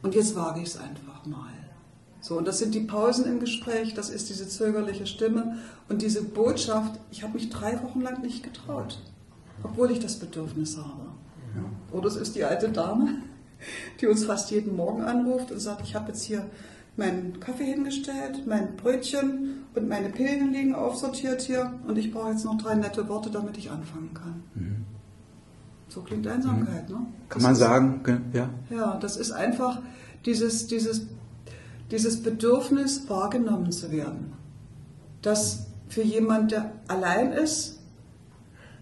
Und 0.03 0.17
jetzt 0.17 0.35
wage 0.35 0.61
ich 0.61 0.69
es 0.69 0.77
einfach 0.77 1.25
mal. 1.25 1.60
So, 2.21 2.37
und 2.37 2.47
das 2.47 2.59
sind 2.59 2.75
die 2.75 2.81
Pausen 2.81 3.25
im 3.25 3.41
Gespräch, 3.41 3.95
das 3.95 4.11
ist 4.11 4.29
diese 4.29 4.47
zögerliche 4.47 5.07
Stimme 5.07 5.57
und 5.89 6.03
diese 6.03 6.23
Botschaft, 6.23 7.01
ich 7.11 7.23
habe 7.23 7.35
mich 7.35 7.49
drei 7.49 7.83
Wochen 7.83 8.01
lang 8.03 8.21
nicht 8.23 8.43
getraut, 8.43 9.01
obwohl 9.63 9.91
ich 9.91 10.01
das 10.01 10.17
Bedürfnis 10.17 10.77
habe. 10.77 11.07
Oder 11.93 12.07
es 12.09 12.17
ist 12.17 12.37
die 12.37 12.45
alte 12.45 12.69
Dame, 12.69 13.09
die 14.01 14.07
uns 14.07 14.25
fast 14.25 14.51
jeden 14.51 14.77
Morgen 14.77 15.03
anruft 15.03 15.51
und 15.51 15.59
sagt, 15.61 15.83
ich 15.83 15.95
habe 15.95 16.09
jetzt 16.09 16.23
hier 16.23 16.45
meinen 16.97 17.41
Kaffee 17.41 17.65
hingestellt, 17.65 18.47
mein 18.47 18.77
Brötchen 18.77 19.65
und 19.75 19.89
meine 19.89 20.11
Pillen 20.11 20.53
liegen 20.53 20.75
aufsortiert 20.75 21.41
hier 21.41 21.73
und 21.89 21.97
ich 21.97 22.13
brauche 22.13 22.31
jetzt 22.33 22.45
noch 22.45 22.59
drei 22.59 22.75
nette 22.75 23.09
Worte, 23.09 23.31
damit 23.31 23.57
ich 23.57 23.71
anfangen 23.71 24.13
kann. 24.13 24.85
So 25.89 26.03
klingt 26.03 26.27
Einsamkeit, 26.27 26.89
ne? 26.89 26.97
Mhm. 26.97 27.07
Kann 27.29 27.39
Das 27.39 27.43
man 27.43 27.55
sagen, 27.57 28.03
ge- 28.05 28.19
ja? 28.33 28.49
ja, 28.71 28.97
das 29.01 29.17
ist 29.17 29.33
einfach 29.33 29.81
dieses, 30.27 30.67
dieses, 30.69 31.07
dieses 31.91 32.23
Bedürfnis, 32.23 33.09
wahrgenommen 33.09 33.73
zu 33.73 33.91
werden. 33.91 34.33
Das 35.23 35.67
für 35.89 36.03
jemand, 36.03 36.53
der 36.53 36.73
allein 36.89 37.33
ist, 37.33 37.79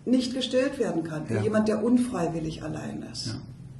nicht 0.04 0.34
gestillt 0.34 0.78
werden 0.78 1.04
kann. 1.04 1.26
Für 1.26 1.34
Ja. 1.34 1.42
jemand, 1.42 1.68
der 1.68 1.82
unfreiwillig 1.84 2.62
allein 2.62 3.02
ist. 3.12 3.26
Ja. 3.28 3.34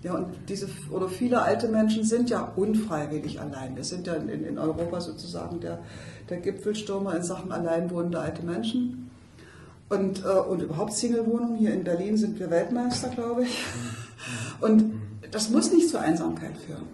Ja, 0.04 0.14
und 0.14 0.26
diese, 0.48 0.68
oder 0.92 1.08
viele 1.08 1.42
alte 1.42 1.66
Menschen 1.68 2.04
sind 2.04 2.30
ja 2.30 2.52
unfreiwillig 2.54 3.40
allein. 3.40 3.74
Wir 3.74 3.82
sind 3.82 4.06
ja 4.06 4.14
in, 4.14 4.28
in 4.28 4.56
Europa 4.56 5.00
sozusagen 5.00 5.58
der, 5.58 5.80
der 6.30 6.36
Gipfelstürmer 6.38 7.16
in 7.16 7.24
Sachen 7.24 7.50
alleinwohnende 7.50 8.20
alte 8.20 8.44
Menschen. 8.44 9.10
Und, 9.88 10.22
äh, 10.24 10.28
und 10.28 10.62
überhaupt 10.62 10.92
Single-Wohnungen. 10.92 11.56
Hier 11.56 11.74
in 11.74 11.82
Berlin 11.82 12.16
sind 12.16 12.38
wir 12.38 12.48
Weltmeister, 12.48 13.08
glaube 13.08 13.42
ich. 13.44 13.64
Und 14.60 14.92
das 15.32 15.50
muss 15.50 15.72
nicht 15.72 15.88
zur 15.88 16.00
Einsamkeit 16.00 16.56
führen. 16.58 16.84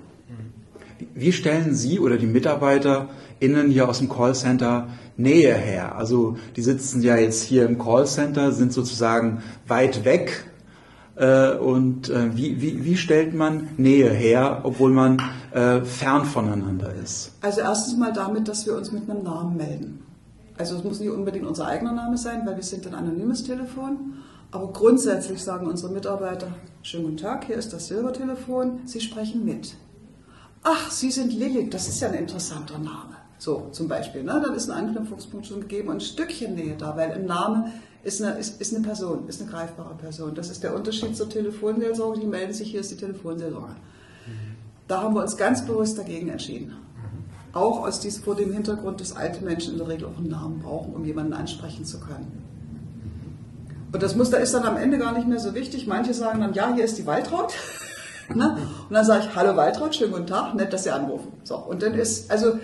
Wie 1.15 1.33
stellen 1.33 1.75
Sie 1.75 1.99
oder 1.99 2.17
die 2.17 2.27
MitarbeiterInnen 2.27 3.71
hier 3.71 3.89
aus 3.89 3.99
dem 3.99 4.09
Callcenter 4.09 4.89
Nähe 5.17 5.55
her? 5.55 5.97
Also 5.97 6.37
die 6.57 6.63
sitzen 6.63 7.03
ja 7.03 7.17
jetzt 7.17 7.43
hier 7.43 7.67
im 7.67 7.79
Callcenter, 7.79 8.53
sind 8.53 8.73
sozusagen 8.73 9.43
weit 9.67 10.05
weg. 10.05 10.45
Äh, 11.17 11.57
und 11.57 12.11
äh, 12.11 12.37
wie, 12.37 12.61
wie, 12.61 12.85
wie 12.85 12.97
stellt 12.97 13.35
man 13.35 13.69
Nähe 13.77 14.11
her, 14.11 14.61
obwohl 14.65 14.91
man 14.91 15.23
äh, 15.53 15.83
fern 15.83 16.25
voneinander 16.25 16.93
ist? 16.95 17.33
Also 17.41 17.61
erstens 17.61 17.97
mal 17.97 18.13
damit, 18.13 18.49
dass 18.49 18.67
wir 18.67 18.77
uns 18.77 18.91
mit 18.91 19.09
einem 19.09 19.23
Namen 19.23 19.57
melden. 19.57 20.05
Also 20.57 20.77
es 20.77 20.85
muss 20.85 21.01
nicht 21.01 21.11
unbedingt 21.11 21.47
unser 21.47 21.67
eigener 21.67 21.93
Name 21.93 22.17
sein, 22.17 22.43
weil 22.45 22.57
wir 22.57 22.63
sind 22.63 22.87
ein 22.87 22.95
anonymes 22.95 23.45
Telefon. 23.45 24.15
Aber 24.51 24.73
grundsätzlich 24.73 25.43
sagen 25.43 25.67
unsere 25.67 25.93
Mitarbeiter, 25.93 26.47
schönen 26.83 27.05
guten 27.05 27.17
Tag, 27.17 27.47
hier 27.47 27.57
ist 27.57 27.73
das 27.73 27.89
Silbertelefon, 27.89 28.81
Sie 28.85 29.01
sprechen 29.01 29.45
mit. 29.45 29.75
Ach, 30.65 30.91
Sie 30.91 31.11
sind 31.11 31.33
Lilith, 31.33 31.73
das 31.73 31.89
ist 31.89 32.01
ja 32.01 32.09
ein 32.09 32.15
interessanter 32.15 32.79
Name. 32.79 33.17
So 33.39 33.69
zum 33.73 33.87
Beispiel, 33.87 34.23
ne? 34.23 34.41
dann 34.45 34.55
ist 34.55 34.71
ein 34.71 34.87
Anknüpfungspunkt 34.87 35.47
schon 35.47 35.61
gegeben 35.61 35.89
und 35.89 35.97
ein 35.97 36.01
Stückchen 36.01 36.55
Nähe 36.55 36.75
da, 36.77 36.97
weil 36.97 37.13
ein 37.13 37.27
Name 37.27 37.71
ist 38.03 38.23
eine, 38.23 38.39
ist, 38.39 38.61
ist 38.61 38.75
eine 38.75 38.83
Person, 38.83 39.29
ist 39.29 39.43
eine 39.43 39.51
greifbare 39.51 39.95
Person. 39.95 40.35
Das 40.35 40.49
ist 40.49 40.63
der 40.63 40.75
Unterschied 40.75 41.15
zur 41.15 41.29
Telefonseelsorge, 41.29 42.21
die 42.21 42.27
melden 42.27 42.55
sich, 42.55 42.71
hier 42.71 42.81
ist 42.81 42.91
die 42.91 42.97
Telefonseelsorge. 42.97 43.77
Da 44.89 45.03
haben 45.03 45.15
wir 45.15 45.23
uns 45.23 45.37
ganz 45.37 45.65
bewusst 45.67 45.99
dagegen 45.99 46.29
entschieden. 46.29 46.75
Auch 47.53 47.87
aus 47.87 48.01
dies, 48.01 48.19
vor 48.19 48.35
dem 48.35 48.53
Hintergrund, 48.53 49.01
dass 49.01 49.15
alte 49.15 49.45
Menschen 49.45 49.75
in 49.75 49.79
der 49.79 49.89
Regel 49.89 50.09
auch 50.09 50.19
einen 50.19 50.31
Namen 50.31 50.61
brauchen, 50.61 50.95
um 50.95 51.05
jemanden 51.05 51.35
ansprechen 51.35 51.85
zu 51.85 52.01
können. 52.01 52.43
Und 53.93 54.03
das 54.03 54.17
Muster 54.17 54.41
ist 54.41 54.55
dann 54.55 54.65
am 54.65 54.77
Ende 54.77 54.99
gar 54.99 55.13
nicht 55.13 55.29
mehr 55.29 55.39
so 55.39 55.55
wichtig. 55.55 55.87
Manche 55.87 56.15
sagen 56.15 56.41
dann, 56.41 56.53
ja, 56.53 56.75
hier 56.75 56.85
ist 56.85 56.99
die 56.99 57.07
Waltraud. 57.07 57.53
ne? 58.33 58.57
Und 58.89 58.95
dann 58.95 59.05
sage 59.05 59.25
ich, 59.29 59.35
hallo 59.35 59.57
Waltraud, 59.57 59.95
schönen 59.95 60.13
guten 60.13 60.27
Tag, 60.27 60.55
nett, 60.55 60.73
dass 60.73 60.85
Sie 60.85 60.91
anrufen. 60.91 61.33
So, 61.43 61.57
und 61.57 61.83
dann 61.83 61.95
ist, 61.95 62.31
also 62.31 62.59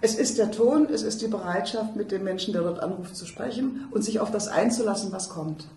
es 0.00 0.14
ist 0.14 0.38
der 0.38 0.50
Ton, 0.50 0.88
es 0.92 1.02
ist 1.02 1.22
die 1.22 1.28
Bereitschaft, 1.28 1.96
mit 1.96 2.12
dem 2.12 2.24
Menschen, 2.24 2.52
der 2.52 2.62
dort 2.62 2.80
anruft, 2.80 3.16
zu 3.16 3.26
sprechen 3.26 3.86
und 3.90 4.02
sich 4.02 4.20
auf 4.20 4.30
das 4.30 4.48
einzulassen, 4.48 5.12
was 5.12 5.28
kommt. 5.28 5.68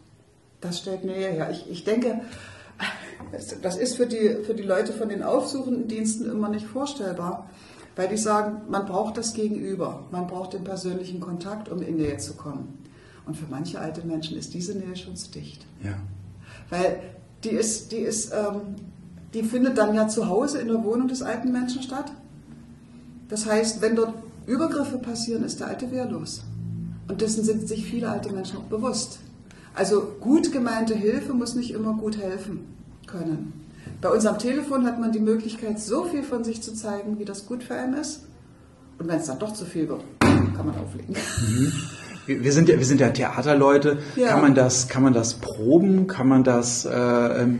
Das 0.61 0.79
stellt 0.79 1.05
Nähe 1.05 1.29
her. 1.29 1.49
Ich, 1.51 1.69
ich 1.69 1.83
denke, 1.83 2.21
das 3.61 3.77
ist 3.77 3.95
für 3.95 4.07
die, 4.07 4.43
für 4.43 4.53
die 4.53 4.63
Leute 4.63 4.91
von 4.93 5.09
den 5.09 5.23
aufsuchenden 5.23 5.87
Diensten 5.87 6.29
immer 6.29 6.49
nicht 6.49 6.65
vorstellbar, 6.65 7.49
weil 7.95 8.07
die 8.07 8.17
sagen, 8.17 8.61
man 8.69 8.85
braucht 8.85 9.17
das 9.17 9.33
Gegenüber, 9.33 10.05
man 10.11 10.27
braucht 10.27 10.53
den 10.53 10.63
persönlichen 10.63 11.19
Kontakt, 11.19 11.69
um 11.69 11.81
in 11.81 11.95
Nähe 11.95 12.17
zu 12.17 12.33
kommen. 12.33 12.85
Und 13.25 13.35
für 13.35 13.47
manche 13.49 13.79
alte 13.79 14.05
Menschen 14.05 14.37
ist 14.37 14.53
diese 14.53 14.77
Nähe 14.77 14.95
schon 14.95 15.15
zu 15.15 15.31
dicht. 15.31 15.65
Ja. 15.83 15.97
Weil 16.69 16.99
die 17.43 17.49
ist, 17.49 17.91
die 17.91 17.97
ist, 17.97 18.33
ähm, 18.33 18.75
die 19.33 19.43
findet 19.43 19.77
dann 19.77 19.93
ja 19.93 20.07
zu 20.07 20.27
Hause 20.27 20.59
in 20.59 20.67
der 20.67 20.83
Wohnung 20.83 21.07
des 21.07 21.21
alten 21.21 21.51
Menschen 21.51 21.81
statt. 21.81 22.11
Das 23.27 23.45
heißt, 23.45 23.81
wenn 23.81 23.95
dort 23.95 24.13
Übergriffe 24.47 24.97
passieren, 24.97 25.43
ist 25.43 25.59
der 25.59 25.67
Alte 25.67 25.91
wehrlos. 25.91 26.41
Und 27.07 27.21
dessen 27.21 27.43
sind 27.43 27.67
sich 27.67 27.85
viele 27.85 28.09
alte 28.09 28.31
Menschen 28.31 28.57
auch 28.57 28.63
bewusst. 28.63 29.19
Also 29.75 30.01
gut 30.19 30.51
gemeinte 30.51 30.95
Hilfe 30.95 31.33
muss 31.33 31.55
nicht 31.55 31.71
immer 31.73 31.93
gut 31.93 32.17
helfen 32.17 32.65
können. 33.07 33.53
Bei 34.01 34.09
uns 34.09 34.25
am 34.25 34.39
Telefon 34.39 34.85
hat 34.85 34.99
man 34.99 35.11
die 35.11 35.19
Möglichkeit, 35.19 35.79
so 35.79 36.05
viel 36.05 36.23
von 36.23 36.43
sich 36.43 36.61
zu 36.61 36.73
zeigen, 36.73 37.19
wie 37.19 37.25
das 37.25 37.45
gut 37.45 37.63
für 37.63 37.75
einen 37.75 37.95
ist. 37.95 38.25
Und 38.97 39.07
wenn 39.07 39.19
es 39.19 39.27
dann 39.27 39.39
doch 39.39 39.53
zu 39.53 39.65
viel 39.65 39.87
wird, 39.87 40.03
kann 40.19 40.65
man 40.65 40.75
auflegen. 40.77 41.15
Wir 42.25 42.43
wir 42.43 42.53
sind 42.53 42.69
ja, 42.69 42.77
wir 42.77 42.85
sind 42.85 43.01
ja 43.01 43.09
Theaterleute. 43.09 43.97
Ja. 44.15 44.29
Kann 44.29 44.41
man 44.41 44.55
das, 44.55 44.87
kann 44.87 45.03
man 45.03 45.13
das 45.13 45.35
proben? 45.35 46.05
Kann 46.07 46.27
man 46.27 46.43
das, 46.43 46.85
äh, 46.85 46.91
ähm, 46.91 47.59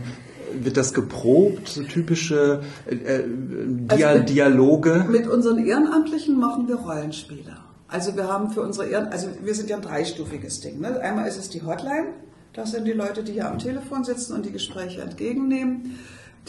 wird 0.62 0.76
das 0.76 0.92
geprobt? 0.94 1.68
So 1.68 1.82
typische 1.82 2.62
äh, 2.86 2.94
äh, 2.94 3.24
Dia 3.26 4.08
Also 4.08 4.18
mit- 4.20 4.28
Dialoge? 4.28 5.06
Mit 5.08 5.26
unseren 5.26 5.58
Ehrenamtlichen 5.64 6.38
machen 6.38 6.68
wir 6.68 6.76
Rollenspiele. 6.76 7.56
Also 7.88 8.14
wir 8.16 8.28
haben 8.28 8.50
für 8.50 8.62
unsere 8.62 8.86
Ehren, 8.86 9.08
also 9.08 9.28
wir 9.42 9.54
sind 9.54 9.68
ja 9.68 9.76
ein 9.76 9.82
dreistufiges 9.82 10.60
Ding. 10.60 10.80
Ne? 10.80 11.00
Einmal 11.00 11.26
ist 11.28 11.38
es 11.38 11.48
die 11.48 11.62
Hotline, 11.62 12.08
das 12.52 12.70
sind 12.72 12.86
die 12.86 12.92
Leute, 12.92 13.22
die 13.24 13.32
hier 13.32 13.48
am 13.50 13.58
Telefon 13.58 14.04
sitzen 14.04 14.34
und 14.34 14.46
die 14.46 14.52
Gespräche 14.52 15.00
entgegennehmen. 15.02 15.98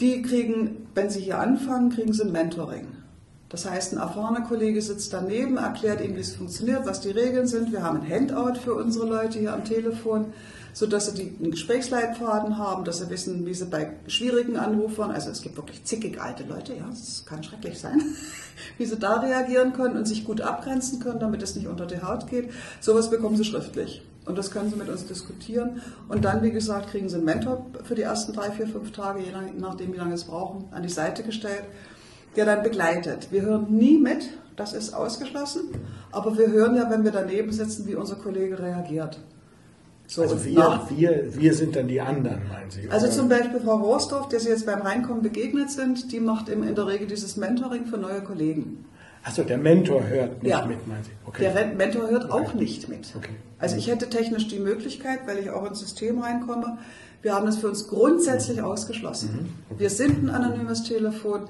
Die 0.00 0.22
kriegen, 0.22 0.86
wenn 0.94 1.10
sie 1.10 1.20
hier 1.20 1.38
anfangen, 1.38 1.90
kriegen 1.90 2.12
sie 2.12 2.24
Mentoring. 2.24 2.86
Das 3.52 3.68
heißt, 3.68 3.92
ein 3.92 3.98
erfahrener 3.98 4.40
Kollege 4.40 4.80
sitzt 4.80 5.12
daneben, 5.12 5.58
erklärt 5.58 6.00
ihnen, 6.00 6.16
wie 6.16 6.20
es 6.20 6.34
funktioniert, 6.34 6.86
was 6.86 7.02
die 7.02 7.10
Regeln 7.10 7.46
sind. 7.46 7.70
Wir 7.70 7.82
haben 7.82 8.00
ein 8.00 8.10
Handout 8.10 8.58
für 8.58 8.74
unsere 8.74 9.06
Leute 9.06 9.38
hier 9.38 9.52
am 9.52 9.62
Telefon, 9.64 10.32
sodass 10.72 11.06
sie 11.06 11.14
die, 11.14 11.36
einen 11.38 11.50
Gesprächsleitfaden 11.50 12.56
haben, 12.56 12.84
dass 12.84 12.98
sie 13.00 13.10
wissen, 13.10 13.44
wie 13.44 13.52
sie 13.52 13.66
bei 13.66 13.92
schwierigen 14.06 14.56
Anrufern, 14.56 15.10
also 15.10 15.28
es 15.28 15.42
gibt 15.42 15.58
wirklich 15.58 15.84
zickig 15.84 16.18
alte 16.18 16.44
Leute, 16.44 16.72
ja, 16.72 16.86
das 16.88 17.26
kann 17.26 17.42
schrecklich 17.42 17.78
sein, 17.78 18.00
wie 18.78 18.86
sie 18.86 18.96
da 18.96 19.20
reagieren 19.20 19.74
können 19.74 19.98
und 19.98 20.06
sich 20.08 20.24
gut 20.24 20.40
abgrenzen 20.40 20.98
können, 21.00 21.20
damit 21.20 21.42
es 21.42 21.54
nicht 21.54 21.66
unter 21.66 21.84
die 21.84 22.00
Haut 22.00 22.28
geht. 22.28 22.48
Sowas 22.80 23.10
bekommen 23.10 23.36
sie 23.36 23.44
schriftlich. 23.44 24.00
Und 24.24 24.38
das 24.38 24.50
können 24.50 24.70
sie 24.70 24.76
mit 24.76 24.88
uns 24.88 25.04
diskutieren. 25.04 25.82
Und 26.08 26.24
dann, 26.24 26.42
wie 26.42 26.52
gesagt, 26.52 26.88
kriegen 26.90 27.10
sie 27.10 27.16
einen 27.16 27.24
Mentor 27.26 27.66
für 27.84 27.96
die 27.96 28.02
ersten 28.02 28.32
drei, 28.32 28.50
vier, 28.50 28.68
fünf 28.68 28.92
Tage, 28.92 29.20
je 29.20 29.32
nach- 29.32 29.42
nachdem, 29.58 29.92
wie 29.92 29.96
lange 29.98 30.14
es 30.14 30.24
brauchen, 30.24 30.64
an 30.70 30.82
die 30.84 30.88
Seite 30.88 31.22
gestellt 31.22 31.64
der 32.36 32.44
dann 32.46 32.62
begleitet. 32.62 33.28
Wir 33.30 33.42
hören 33.42 33.66
nie 33.70 33.98
mit, 33.98 34.30
das 34.56 34.72
ist 34.72 34.92
ausgeschlossen, 34.94 35.62
aber 36.10 36.36
wir 36.38 36.48
hören 36.50 36.74
ja, 36.76 36.90
wenn 36.90 37.04
wir 37.04 37.10
daneben 37.12 37.52
sitzen, 37.52 37.86
wie 37.86 37.94
unser 37.94 38.16
Kollege 38.16 38.58
reagiert. 38.58 39.18
So, 40.06 40.22
Also 40.22 40.44
wir, 40.44 40.58
nach- 40.58 40.90
wir, 40.90 41.34
wir 41.36 41.54
sind 41.54 41.74
dann 41.74 41.88
die 41.88 42.00
anderen, 42.00 42.40
meinen 42.48 42.70
Sie? 42.70 42.88
also 42.90 43.06
oder? 43.06 43.14
zum 43.14 43.28
Beispiel 43.28 43.60
Frau 43.60 43.76
Rohrsdorf, 43.76 44.28
der 44.28 44.40
Sie 44.40 44.48
jetzt 44.48 44.66
beim 44.66 44.82
Reinkommen 44.82 45.22
begegnet 45.22 45.70
sind, 45.70 46.12
die 46.12 46.20
macht 46.20 46.48
im- 46.48 46.62
in 46.64 46.74
der 46.74 46.86
Regel 46.86 47.06
dieses 47.06 47.36
Mentoring 47.36 47.86
für 47.86 47.96
neue 47.98 48.20
Kollegen. 48.20 48.84
Achso, 49.24 49.44
der 49.44 49.56
Mentor 49.56 50.04
hört 50.08 50.42
nicht 50.42 50.50
Ja. 50.50 50.66
mit, 50.66 50.86
meinen 50.88 51.04
Sie? 51.04 51.12
Okay. 51.24 51.50
Der 51.54 51.66
Mentor 51.74 52.10
hört 52.10 52.30
auch 52.30 52.54
nicht 52.54 52.88
mit. 52.88 53.12
Okay. 53.16 53.30
Also 53.58 53.76
ich 53.76 53.86
hätte 53.88 54.10
technisch 54.10 54.48
die 54.48 54.58
Möglichkeit, 54.58 55.20
weil 55.26 55.38
ich 55.38 55.48
auch 55.50 55.64
ins 55.66 55.78
System 55.78 56.18
reinkomme. 56.18 56.78
Wir 57.22 57.32
haben 57.34 57.46
das 57.46 57.56
für 57.58 57.68
uns 57.68 57.86
grundsätzlich 57.86 58.60
ausgeschlossen. 58.62 59.54
Wir 59.78 59.90
sind 59.90 60.24
ein 60.24 60.30
anonymes 60.30 60.82
Telefon. 60.82 61.42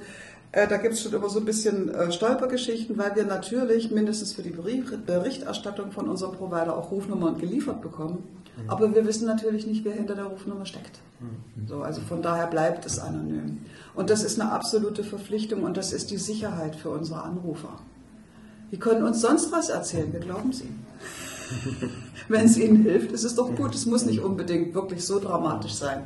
Äh, 0.52 0.68
da 0.68 0.76
gibt 0.76 0.94
es 0.94 1.02
schon 1.02 1.14
immer 1.14 1.30
so 1.30 1.38
ein 1.38 1.46
bisschen 1.46 1.88
äh, 1.88 2.12
Stolpergeschichten, 2.12 2.98
weil 2.98 3.16
wir 3.16 3.24
natürlich 3.24 3.90
mindestens 3.90 4.34
für 4.34 4.42
die 4.42 4.50
Berichterstattung 4.50 5.92
von 5.92 6.08
unserem 6.08 6.34
Provider 6.34 6.76
auch 6.76 6.90
Rufnummern 6.90 7.38
geliefert 7.38 7.80
bekommen. 7.80 8.22
Mhm. 8.56 8.70
Aber 8.70 8.94
wir 8.94 9.06
wissen 9.06 9.26
natürlich 9.26 9.66
nicht, 9.66 9.82
wer 9.86 9.94
hinter 9.94 10.14
der 10.14 10.26
Rufnummer 10.26 10.66
steckt. 10.66 11.00
Mhm. 11.20 11.66
So, 11.66 11.82
also 11.82 12.02
von 12.02 12.20
daher 12.20 12.48
bleibt 12.48 12.84
es 12.84 12.98
anonym. 12.98 13.60
Und 13.94 14.10
das 14.10 14.22
ist 14.22 14.38
eine 14.38 14.52
absolute 14.52 15.04
Verpflichtung 15.04 15.62
und 15.62 15.78
das 15.78 15.92
ist 15.92 16.10
die 16.10 16.18
Sicherheit 16.18 16.76
für 16.76 16.90
unsere 16.90 17.22
Anrufer. 17.22 17.78
Die 18.70 18.78
können 18.78 19.04
uns 19.04 19.22
sonst 19.22 19.52
was 19.52 19.70
erzählen, 19.70 20.12
wir 20.12 20.20
glauben 20.20 20.50
es 20.50 20.60
ihnen. 20.60 20.86
Wenn 22.28 22.44
es 22.44 22.58
ihnen 22.58 22.82
hilft, 22.82 23.12
ist 23.12 23.24
es 23.24 23.34
doch 23.34 23.54
gut. 23.54 23.74
Es 23.74 23.86
muss 23.86 24.04
nicht 24.04 24.20
unbedingt 24.20 24.74
wirklich 24.74 25.04
so 25.04 25.18
dramatisch 25.18 25.74
sein. 25.74 26.02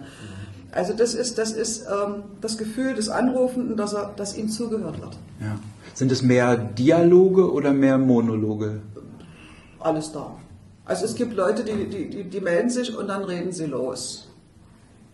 Also 0.72 0.92
das 0.92 1.14
ist 1.14 1.38
das, 1.38 1.52
ist, 1.52 1.86
ähm, 1.86 2.24
das 2.40 2.58
Gefühl 2.58 2.94
des 2.94 3.08
Anrufenden, 3.08 3.76
dass, 3.76 3.94
er, 3.94 4.12
dass 4.16 4.36
ihm 4.36 4.48
zugehört 4.48 5.00
wird. 5.00 5.16
Ja. 5.40 5.58
Sind 5.94 6.12
es 6.12 6.22
mehr 6.22 6.56
Dialoge 6.56 7.50
oder 7.50 7.72
mehr 7.72 7.98
Monologe? 7.98 8.80
Alles 9.80 10.12
da. 10.12 10.36
Also 10.84 11.04
es 11.04 11.14
gibt 11.14 11.34
Leute, 11.34 11.64
die, 11.64 11.86
die, 11.88 12.10
die, 12.10 12.24
die 12.24 12.40
melden 12.40 12.70
sich 12.70 12.96
und 12.96 13.08
dann 13.08 13.24
reden 13.24 13.52
sie 13.52 13.66
los. 13.66 14.28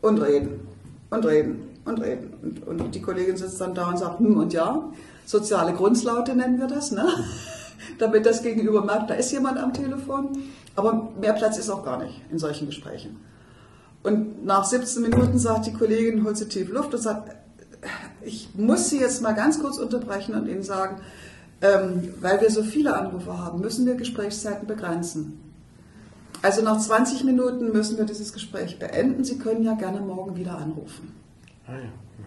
Und 0.00 0.18
reden. 0.18 0.61
Und 1.11 1.25
reden. 1.25 1.62
Und 1.85 2.00
reden. 2.00 2.35
Und, 2.66 2.80
und 2.80 2.94
die 2.94 3.00
Kollegin 3.00 3.37
sitzt 3.37 3.61
dann 3.61 3.75
da 3.75 3.88
und 3.88 3.99
sagt, 3.99 4.18
hm 4.18 4.37
und 4.37 4.52
ja. 4.52 4.90
Soziale 5.25 5.73
Grundslaute 5.73 6.35
nennen 6.35 6.59
wir 6.59 6.66
das, 6.66 6.90
ne? 6.90 7.06
damit 7.99 8.26
das 8.26 8.42
Gegenüber 8.42 8.85
merkt, 8.85 9.11
da 9.11 9.14
ist 9.14 9.30
jemand 9.32 9.59
am 9.59 9.73
Telefon. 9.73 10.30
Aber 10.75 11.11
mehr 11.21 11.32
Platz 11.32 11.59
ist 11.59 11.71
auch 11.71 11.85
gar 11.85 12.02
nicht 12.02 12.21
in 12.30 12.38
solchen 12.38 12.66
Gesprächen. 12.66 13.21
Und 14.02 14.44
nach 14.44 14.64
17 14.64 15.02
Minuten 15.02 15.38
sagt 15.38 15.66
die 15.66 15.73
Kollegin, 15.73 16.25
holt 16.25 16.37
sie 16.37 16.49
tief 16.49 16.71
Luft 16.71 16.92
und 16.92 17.00
sagt, 17.00 17.37
ich 18.25 18.50
muss 18.54 18.90
Sie 18.90 19.00
jetzt 19.00 19.23
mal 19.23 19.32
ganz 19.32 19.61
kurz 19.61 19.78
unterbrechen 19.78 20.35
und 20.35 20.47
Ihnen 20.47 20.62
sagen, 20.62 21.00
ähm, 21.61 22.14
weil 22.21 22.40
wir 22.40 22.50
so 22.50 22.62
viele 22.62 22.97
Anrufe 22.97 23.38
haben, 23.38 23.61
müssen 23.61 23.87
wir 23.87 23.94
Gesprächszeiten 23.94 24.66
begrenzen. 24.66 25.40
Also 26.42 26.62
nach 26.62 26.78
20 26.78 27.23
Minuten 27.25 27.71
müssen 27.73 27.99
wir 27.99 28.04
dieses 28.04 28.32
Gespräch 28.32 28.78
beenden. 28.78 29.23
Sie 29.23 29.38
können 29.38 29.62
ja 29.62 29.75
gerne 29.75 30.00
morgen 30.00 30.37
wieder 30.37 30.59
anrufen. 30.59 31.12
Ah 31.66 31.73
ja. 31.73 31.78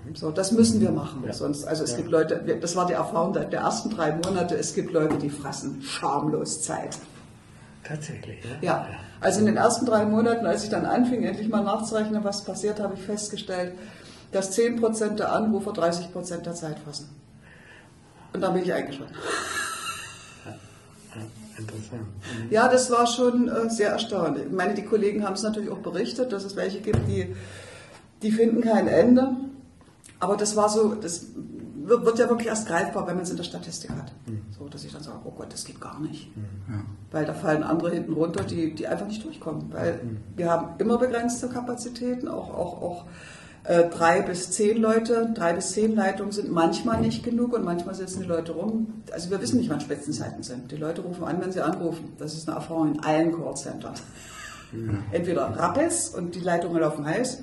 mhm. 0.10 0.16
So, 0.16 0.32
das 0.32 0.54
müssen 0.54 0.80
wir 0.80 0.92
machen. 0.92 1.24
Ja. 1.26 1.34
Sonst, 1.34 1.66
also 1.66 1.84
es 1.84 1.92
ja. 1.92 1.98
gibt 1.98 2.12
Leute, 2.12 2.58
das 2.62 2.78
war 2.78 2.88
die 2.88 2.94
Erfahrung 2.94 3.34
der 3.34 3.52
ersten 3.52 3.90
drei 3.90 4.16
Monate, 4.16 4.56
es 4.56 4.74
gibt 4.74 4.94
Leute, 4.94 5.18
die 5.18 5.30
fressen 5.30 5.82
schamlos 5.82 6.62
Zeit. 6.62 6.98
Tatsächlich, 7.88 8.44
ja? 8.44 8.58
ja. 8.62 8.88
Also 9.22 9.40
in 9.40 9.46
den 9.46 9.58
ersten 9.58 9.86
drei 9.86 10.06
Monaten, 10.06 10.46
als 10.46 10.64
ich 10.64 10.70
dann 10.70 10.86
anfing, 10.86 11.24
endlich 11.24 11.50
mal 11.50 11.64
nachzurechnen, 11.64 12.24
was 12.24 12.44
passiert, 12.44 12.80
habe 12.80 12.96
ich 12.96 13.02
festgestellt, 13.02 13.74
dass 14.32 14.58
10% 14.58 15.16
der 15.16 15.32
Anrufer 15.32 15.72
30% 15.72 16.42
der 16.42 16.56
Zeit 16.56 16.80
fassen. 16.80 17.10
Und 18.34 18.42
dann 18.42 18.54
bin 18.54 18.64
ich 18.64 18.74
eingeschaltet. 18.74 19.16
Interessant. 21.58 22.02
Mhm. 22.02 22.52
Ja, 22.52 22.68
das 22.68 22.92
war 22.92 23.08
schon 23.08 23.48
äh, 23.48 23.70
sehr 23.70 23.92
erstaunlich. 23.92 24.48
Ich 24.48 24.52
meine, 24.52 24.74
die 24.74 24.84
Kollegen 24.84 25.24
haben 25.24 25.36
es 25.36 25.44
natürlich 25.44 25.70
auch 25.70 25.78
berichtet, 25.78 26.34
dass 26.34 26.44
es 26.44 26.56
welche 26.56 26.82
gibt, 26.82 27.08
die, 27.08 27.34
die 28.22 28.32
finden 28.32 28.62
kein 28.62 28.88
Ende. 28.88 29.38
Aber 30.20 30.36
das 30.36 30.56
war 30.56 30.68
so, 30.68 30.96
das 30.96 31.28
wird 31.88 32.20
ja 32.20 32.30
wirklich 32.30 32.48
erst 32.48 32.68
greifbar, 32.68 33.08
wenn 33.08 33.16
man 33.16 33.24
es 33.24 33.30
in 33.30 33.38
der 33.38 33.44
Statistik 33.44 33.92
hat. 33.92 34.12
Mhm. 34.26 34.42
So, 34.58 34.68
dass 34.68 34.84
ich 34.84 34.92
dann 34.92 35.04
sage, 35.04 35.20
oh 35.24 35.32
Gott, 35.32 35.52
das 35.52 35.66
geht 35.66 35.80
gar 35.80 36.00
nicht. 36.00 36.36
Mhm. 36.36 36.44
Ja. 36.70 36.82
Weil 37.12 37.26
da 37.26 37.34
fallen 37.34 37.64
andere 37.64 37.92
hinten 37.92 38.14
runter, 38.14 38.44
die, 38.44 38.74
die 38.74 38.88
einfach 38.88 39.08
nicht 39.08 39.24
durchkommen. 39.24 39.72
Weil 39.72 40.00
mhm. 40.04 40.18
wir 40.36 40.50
haben 40.50 40.80
immer 40.80 40.98
begrenzte 40.98 41.48
Kapazitäten, 41.48 42.28
auch, 42.28 42.50
auch, 42.54 42.82
auch 42.82 43.06
äh, 43.64 43.90
drei 43.90 44.22
bis 44.22 44.52
zehn 44.52 44.82
Leute, 44.82 45.32
drei 45.34 45.54
bis 45.54 45.72
zehn 45.72 45.96
Leitungen 45.96 46.32
sind 46.32 46.52
manchmal 46.52 47.02
nicht 47.02 47.24
genug 47.24 47.54
und 47.54 47.64
manchmal 47.64 47.96
sitzen 47.96 48.22
die 48.22 48.28
Leute 48.28 48.52
rum. 48.52 49.02
Also 49.12 49.32
wir 49.32 49.42
wissen 49.42 49.58
nicht, 49.58 49.70
wann 49.70 49.82
Spitzenzeiten 49.82 50.44
sind. 50.44 50.72
Die 50.72 50.78
Leute 50.78 51.02
rufen 51.02 51.24
an, 51.24 51.42
wenn 51.42 51.52
sie 51.52 51.62
anrufen. 51.62 52.14
Das 52.18 52.34
ist 52.34 52.48
eine 52.48 52.58
Erfahrung 52.58 52.94
in 52.94 53.00
allen 53.02 53.36
Callcentern. 53.36 53.96
Mhm. 54.72 55.04
Entweder 55.12 55.58
Rappes 55.58 56.10
und 56.10 56.36
die 56.36 56.42
Leitungen 56.42 56.80
laufen 56.80 57.06
heiß 57.06 57.40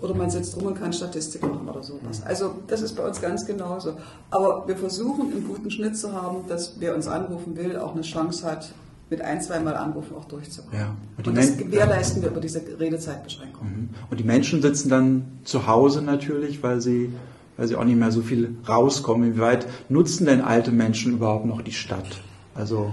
oder 0.00 0.14
man 0.14 0.30
sitzt 0.30 0.56
rum 0.56 0.66
und 0.66 0.78
kann 0.78 0.92
Statistik 0.92 1.42
machen 1.42 1.68
oder 1.68 1.82
sowas. 1.82 2.22
Also 2.24 2.56
das 2.66 2.82
ist 2.82 2.94
bei 2.96 3.06
uns 3.06 3.20
ganz 3.20 3.46
genauso. 3.46 3.94
Aber 4.30 4.66
wir 4.66 4.76
versuchen 4.76 5.32
einen 5.32 5.46
guten 5.46 5.70
Schnitt 5.70 5.96
zu 5.96 6.12
haben, 6.12 6.46
dass 6.48 6.76
wer 6.78 6.94
uns 6.94 7.06
anrufen 7.06 7.56
will, 7.56 7.76
auch 7.76 7.92
eine 7.92 8.02
Chance 8.02 8.46
hat, 8.46 8.72
mit 9.10 9.20
ein, 9.20 9.40
zweimal 9.40 9.76
Anrufen 9.76 10.16
auch 10.16 10.24
durchzukommen. 10.24 10.78
Ja. 10.78 10.94
Und, 11.18 11.28
und 11.28 11.36
das 11.36 11.56
gewährleisten 11.56 12.22
wir 12.22 12.30
über 12.30 12.40
diese 12.40 12.62
Redezeitbeschränkung. 12.78 13.66
Mhm. 13.66 13.88
Und 14.10 14.18
die 14.18 14.24
Menschen 14.24 14.62
sitzen 14.62 14.88
dann 14.88 15.24
zu 15.44 15.66
Hause 15.66 16.02
natürlich, 16.02 16.62
weil 16.62 16.80
sie, 16.80 17.12
weil 17.56 17.68
sie 17.68 17.76
auch 17.76 17.84
nicht 17.84 17.98
mehr 17.98 18.10
so 18.10 18.22
viel 18.22 18.56
rauskommen. 18.66 19.36
Wie 19.36 19.40
weit 19.40 19.66
nutzen 19.88 20.26
denn 20.26 20.40
alte 20.40 20.72
Menschen 20.72 21.12
überhaupt 21.12 21.46
noch 21.46 21.62
die 21.62 21.72
Stadt? 21.72 22.22
Also 22.54 22.90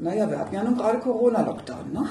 naja, 0.00 0.30
wir 0.30 0.38
hatten 0.38 0.54
ja 0.54 0.62
nun 0.62 0.76
gerade 0.76 0.98
Corona-Lockdown. 0.98 1.92
Ne? 1.92 2.04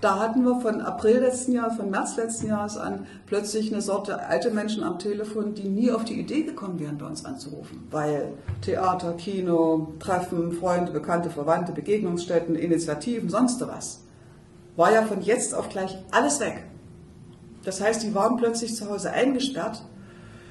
Da 0.00 0.18
hatten 0.18 0.44
wir 0.44 0.58
von 0.60 0.80
April 0.80 1.18
letzten 1.18 1.52
Jahres, 1.52 1.76
von 1.76 1.90
März 1.90 2.16
letzten 2.16 2.46
Jahres 2.46 2.78
an 2.78 3.06
plötzlich 3.26 3.70
eine 3.70 3.82
Sorte 3.82 4.18
alte 4.18 4.50
Menschen 4.50 4.82
am 4.82 4.98
Telefon, 4.98 5.54
die 5.54 5.68
nie 5.68 5.90
auf 5.90 6.04
die 6.04 6.18
Idee 6.18 6.42
gekommen 6.42 6.80
wären, 6.80 6.96
bei 6.96 7.04
uns 7.04 7.26
anzurufen. 7.26 7.86
Weil 7.90 8.32
Theater, 8.62 9.12
Kino, 9.12 9.92
Treffen, 10.00 10.52
Freunde, 10.52 10.92
Bekannte, 10.92 11.28
Verwandte, 11.28 11.72
Begegnungsstätten, 11.72 12.54
Initiativen, 12.54 13.28
sonst 13.28 13.60
was. 13.60 14.00
War 14.76 14.90
ja 14.90 15.02
von 15.02 15.20
jetzt 15.20 15.54
auf 15.54 15.68
gleich 15.68 15.98
alles 16.10 16.40
weg. 16.40 16.64
Das 17.64 17.82
heißt, 17.82 18.02
die 18.02 18.14
waren 18.14 18.38
plötzlich 18.38 18.74
zu 18.74 18.88
Hause 18.88 19.10
eingesperrt, 19.10 19.84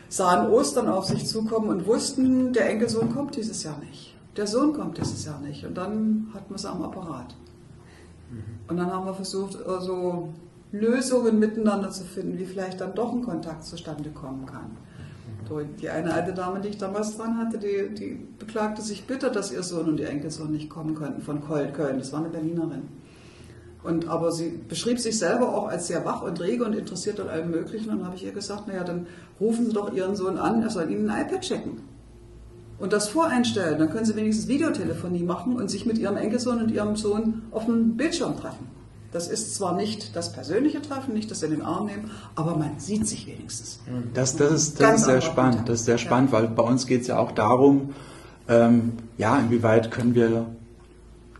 sahen 0.10 0.52
Ostern 0.52 0.88
auf 0.88 1.06
sich 1.06 1.26
zukommen 1.26 1.70
und 1.70 1.88
wussten, 1.88 2.54
der 2.54 2.70
Enkelsohn 2.70 3.16
kommt 3.16 3.36
dieses 3.36 3.64
Jahr 3.64 3.80
nicht. 3.80 4.14
Der 4.38 4.46
Sohn 4.46 4.74
kommt 4.74 5.00
dieses 5.00 5.26
Jahr 5.26 5.40
nicht. 5.40 5.66
Und 5.66 5.76
dann 5.76 6.28
hatten 6.36 6.50
wir 6.50 6.56
es 6.56 6.66
am 6.66 6.84
Apparat. 6.84 7.36
Und 8.68 8.78
dann 8.78 8.92
haben 8.92 9.06
wir 9.06 9.14
versucht, 9.14 9.54
so 9.54 9.66
also 9.66 10.30
Lösungen 10.72 11.40
miteinander 11.40 11.90
zu 11.90 12.04
finden, 12.04 12.38
wie 12.38 12.46
vielleicht 12.46 12.80
dann 12.80 12.94
doch 12.94 13.12
ein 13.14 13.24
Kontakt 13.24 13.66
zustande 13.66 14.10
kommen 14.12 14.46
kann. 14.46 14.78
Die 15.82 15.90
eine 15.90 16.14
alte 16.14 16.32
Dame, 16.32 16.60
die 16.60 16.68
ich 16.68 16.78
damals 16.78 17.18
dran 17.18 17.40
hatte, 17.40 17.58
die, 17.58 17.96
die 17.96 18.20
beklagte 18.38 18.84
sich 18.84 19.08
bitter, 19.08 19.32
dass 19.32 19.52
ihr 19.52 19.64
Sohn 19.64 19.90
und 19.90 20.00
ihr 20.00 20.08
Enkelsohn 20.08 20.52
nicht 20.52 20.70
kommen 20.70 20.94
könnten 20.94 21.22
von 21.22 21.42
Köln. 21.44 21.98
Das 21.98 22.14
war 22.14 22.20
eine 22.20 22.30
Berlinerin. 22.30 22.84
Und, 23.82 24.08
aber 24.08 24.32
sie 24.32 24.62
beschrieb 24.68 25.00
sich 25.00 25.18
selber 25.18 25.56
auch 25.56 25.68
als 25.68 25.88
sehr 25.88 26.06
wach 26.06 26.22
und 26.22 26.40
rege 26.40 26.66
und 26.66 26.74
interessiert 26.74 27.20
an 27.20 27.30
allem 27.30 27.50
Möglichen. 27.50 27.90
Und 27.90 28.00
dann 28.00 28.06
habe 28.06 28.16
ich 28.16 28.26
ihr 28.26 28.32
gesagt, 28.32 28.68
naja, 28.68 28.84
dann 28.84 29.08
rufen 29.40 29.66
Sie 29.66 29.74
doch 29.74 29.92
Ihren 29.92 30.16
Sohn 30.16 30.38
an, 30.38 30.62
er 30.62 30.70
soll 30.70 30.92
Ihnen 30.92 31.10
ein 31.10 31.26
iPad 31.26 31.42
checken 31.42 31.82
und 32.80 32.94
das 32.94 33.10
voreinstellen, 33.10 33.78
dann 33.78 33.90
können 33.90 34.06
Sie 34.06 34.16
wenigstens 34.16 34.48
Videotelefonie 34.48 35.24
machen 35.24 35.56
und 35.56 35.70
sich 35.70 35.86
mit 35.86 35.98
Ihrem 35.98 36.18
Enkelsohn 36.18 36.62
und 36.62 36.72
Ihrem 36.72 36.96
Sohn 36.96 37.44
auf 37.52 37.66
dem 37.66 37.98
Bildschirm 37.98 38.38
treffen. 38.38 38.68
Das 39.12 39.28
ist 39.28 39.56
zwar 39.56 39.76
nicht 39.76 40.16
das 40.16 40.32
persönliche 40.32 40.82
Treffen, 40.82 41.14
nicht 41.14 41.32
das 41.32 41.42
in 41.42 41.50
den 41.52 41.62
Arm 41.64 41.88
nehmen, 41.88 42.12
aber 42.36 42.56
man 42.56 42.80
sieht 42.80 43.08
sich 43.08 43.26
wenigstens. 43.26 43.80
Das, 44.14 44.36
das 44.36 44.52
ist, 44.52 44.80
das 44.80 45.02
ist 45.02 45.06
sehr 45.06 45.22
spannend. 45.22 45.68
Das 45.68 45.80
ist 45.80 45.86
sehr 45.86 45.98
spannend, 45.98 46.32
ja. 46.32 46.38
weil 46.38 46.48
bei 46.48 46.62
uns 46.64 46.86
geht 46.86 47.02
es 47.02 47.08
ja 47.08 47.18
auch 47.18 47.32
darum, 47.32 47.96
ähm, 48.48 48.94
ja, 49.18 49.40
inwieweit 49.40 49.90
können 49.90 50.14
wir 50.14 50.46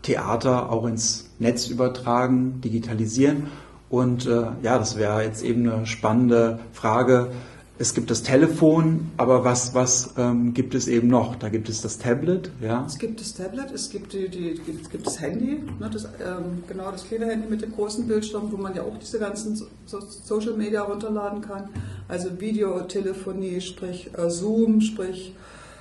Theater 0.02 0.70
auch 0.70 0.86
ins 0.86 1.30
Netz 1.38 1.68
übertragen, 1.68 2.60
digitalisieren. 2.60 3.46
Und 3.88 4.26
äh, 4.26 4.46
ja, 4.62 4.78
das 4.78 4.96
wäre 4.96 5.22
jetzt 5.22 5.42
eben 5.42 5.68
eine 5.68 5.86
spannende 5.86 6.60
Frage 6.72 7.30
es 7.80 7.94
gibt 7.94 8.10
das 8.10 8.22
Telefon, 8.22 9.10
aber 9.16 9.42
was, 9.42 9.72
was 9.72 10.12
ähm, 10.18 10.52
gibt 10.52 10.74
es 10.74 10.86
eben 10.86 11.08
noch? 11.08 11.34
Da 11.36 11.48
gibt 11.48 11.70
es 11.70 11.80
das 11.80 11.96
Tablet, 11.96 12.50
ja? 12.60 12.84
Es 12.86 12.98
gibt 12.98 13.22
das 13.22 13.32
Tablet, 13.32 13.70
es 13.72 13.88
gibt, 13.88 14.12
die, 14.12 14.28
die, 14.28 14.60
es 14.82 14.90
gibt 14.90 15.06
das 15.06 15.18
Handy, 15.18 15.62
ne, 15.78 15.88
das, 15.90 16.04
ähm, 16.04 16.62
genau 16.68 16.90
das 16.90 17.08
kleine 17.08 17.24
Handy 17.24 17.48
mit 17.48 17.62
dem 17.62 17.72
großen 17.72 18.06
Bildschirm, 18.06 18.52
wo 18.52 18.58
man 18.58 18.74
ja 18.74 18.82
auch 18.82 18.98
diese 18.98 19.18
ganzen 19.18 19.56
so 19.56 19.98
Social 19.98 20.52
Media 20.58 20.82
runterladen 20.82 21.40
kann. 21.40 21.70
Also 22.06 22.38
Videotelefonie, 22.38 23.62
sprich 23.62 24.10
äh, 24.14 24.28
Zoom, 24.28 24.82
sprich, 24.82 25.34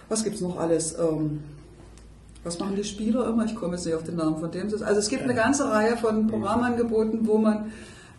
was 0.07 0.23
gibt 0.23 0.37
es 0.37 0.41
noch 0.41 0.57
alles? 0.57 0.97
Ähm, 0.97 1.41
was 2.45 2.59
machen 2.59 2.77
die 2.77 2.85
Spieler 2.85 3.27
immer? 3.27 3.43
Ich 3.43 3.55
komme 3.55 3.73
jetzt 3.73 3.85
nicht 3.85 3.95
auf 3.95 4.03
den 4.03 4.15
Namen 4.15 4.39
von 4.39 4.49
dem. 4.49 4.67
Also 4.67 4.85
es 4.85 5.09
gibt 5.09 5.23
eine 5.23 5.35
ganze 5.35 5.69
Reihe 5.69 5.97
von 5.97 6.27
Programmangeboten, 6.27 7.27
wo 7.27 7.37
man 7.37 7.73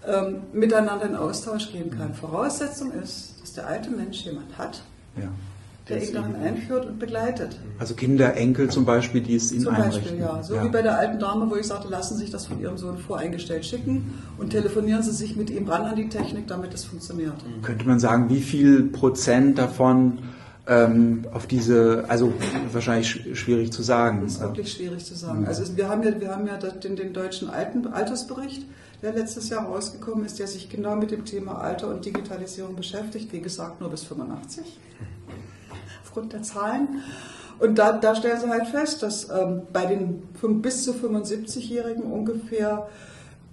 ähm, 0.07 0.43
miteinander 0.53 1.07
in 1.07 1.17
Austausch 1.17 1.73
gehen 1.73 1.91
kann. 1.91 2.13
Voraussetzung 2.13 2.93
ist, 2.93 3.40
dass 3.51 3.55
der 3.55 3.67
alte 3.67 3.91
Mensch 3.91 4.25
jemand 4.25 4.57
hat, 4.57 4.83
ja, 5.17 5.29
der 5.89 6.01
ihn 6.01 6.15
darin 6.15 6.37
einführt 6.37 6.87
und 6.87 7.01
begleitet. 7.01 7.59
Also 7.81 7.95
Kinder, 7.95 8.37
Enkel 8.37 8.71
zum 8.71 8.85
Beispiel, 8.85 9.23
die 9.23 9.35
es 9.35 9.51
ihnen 9.51 9.63
Zum 9.63 9.75
Beispiel, 9.75 10.11
einrichten. 10.13 10.21
ja. 10.21 10.43
So 10.43 10.55
ja. 10.55 10.65
wie 10.65 10.69
bei 10.69 10.83
der 10.83 10.97
alten 10.97 11.19
Dame, 11.19 11.51
wo 11.51 11.57
ich 11.57 11.67
sagte, 11.67 11.89
lassen 11.89 12.15
Sie 12.15 12.21
sich 12.23 12.31
das 12.31 12.47
von 12.47 12.61
Ihrem 12.61 12.79
Sohn 12.79 12.99
voreingestellt 12.99 13.65
schicken 13.65 14.15
und 14.39 14.51
telefonieren 14.51 15.03
Sie 15.03 15.11
sich 15.11 15.35
mit 15.35 15.51
ihm 15.51 15.69
ran 15.69 15.83
an 15.83 15.97
die 15.97 16.09
Technik, 16.09 16.47
damit 16.47 16.73
es 16.75 16.85
funktioniert. 16.85 17.35
Könnte 17.63 17.89
man 17.89 17.99
sagen, 17.99 18.31
wie 18.31 18.41
viel 18.41 18.85
Prozent 18.85 19.59
davon 19.59 20.19
ähm, 20.71 21.27
auf 21.33 21.49
diese, 21.49 22.05
also 22.07 22.33
wahrscheinlich 22.73 23.37
schwierig 23.37 23.73
zu 23.73 23.83
sagen. 23.83 24.21
Das 24.23 24.35
ist 24.35 24.41
wirklich 24.41 24.73
schwierig 24.73 25.05
zu 25.05 25.17
sagen. 25.17 25.45
Also 25.45 25.77
wir 25.77 25.89
haben 25.89 26.05
ja, 26.05 26.19
wir 26.21 26.31
haben 26.31 26.47
ja 26.47 26.57
den, 26.57 26.95
den 26.95 27.13
deutschen 27.13 27.51
Alten, 27.51 27.89
Altersbericht, 27.89 28.65
der 29.03 29.13
letztes 29.13 29.49
Jahr 29.49 29.65
rausgekommen 29.65 30.25
ist, 30.25 30.39
der 30.39 30.47
sich 30.47 30.71
genau 30.71 30.95
mit 30.95 31.11
dem 31.11 31.25
Thema 31.25 31.59
Alter 31.59 31.89
und 31.89 32.05
Digitalisierung 32.05 32.77
beschäftigt. 32.77 33.33
Wie 33.33 33.41
gesagt, 33.41 33.81
nur 33.81 33.91
bis 33.91 34.05
85. 34.05 34.65
aufgrund 36.05 36.35
der 36.35 36.43
Zahlen. 36.45 37.03
Und 37.59 37.77
da, 37.77 37.93
da 37.93 38.15
stellen 38.15 38.41
sie 38.41 38.49
halt 38.49 38.69
fest, 38.69 39.03
dass 39.03 39.29
ähm, 39.29 39.63
bei 39.73 39.87
den 39.87 40.23
bis 40.63 40.85
zu 40.85 40.93
75-Jährigen 40.93 42.05
ungefähr 42.05 42.89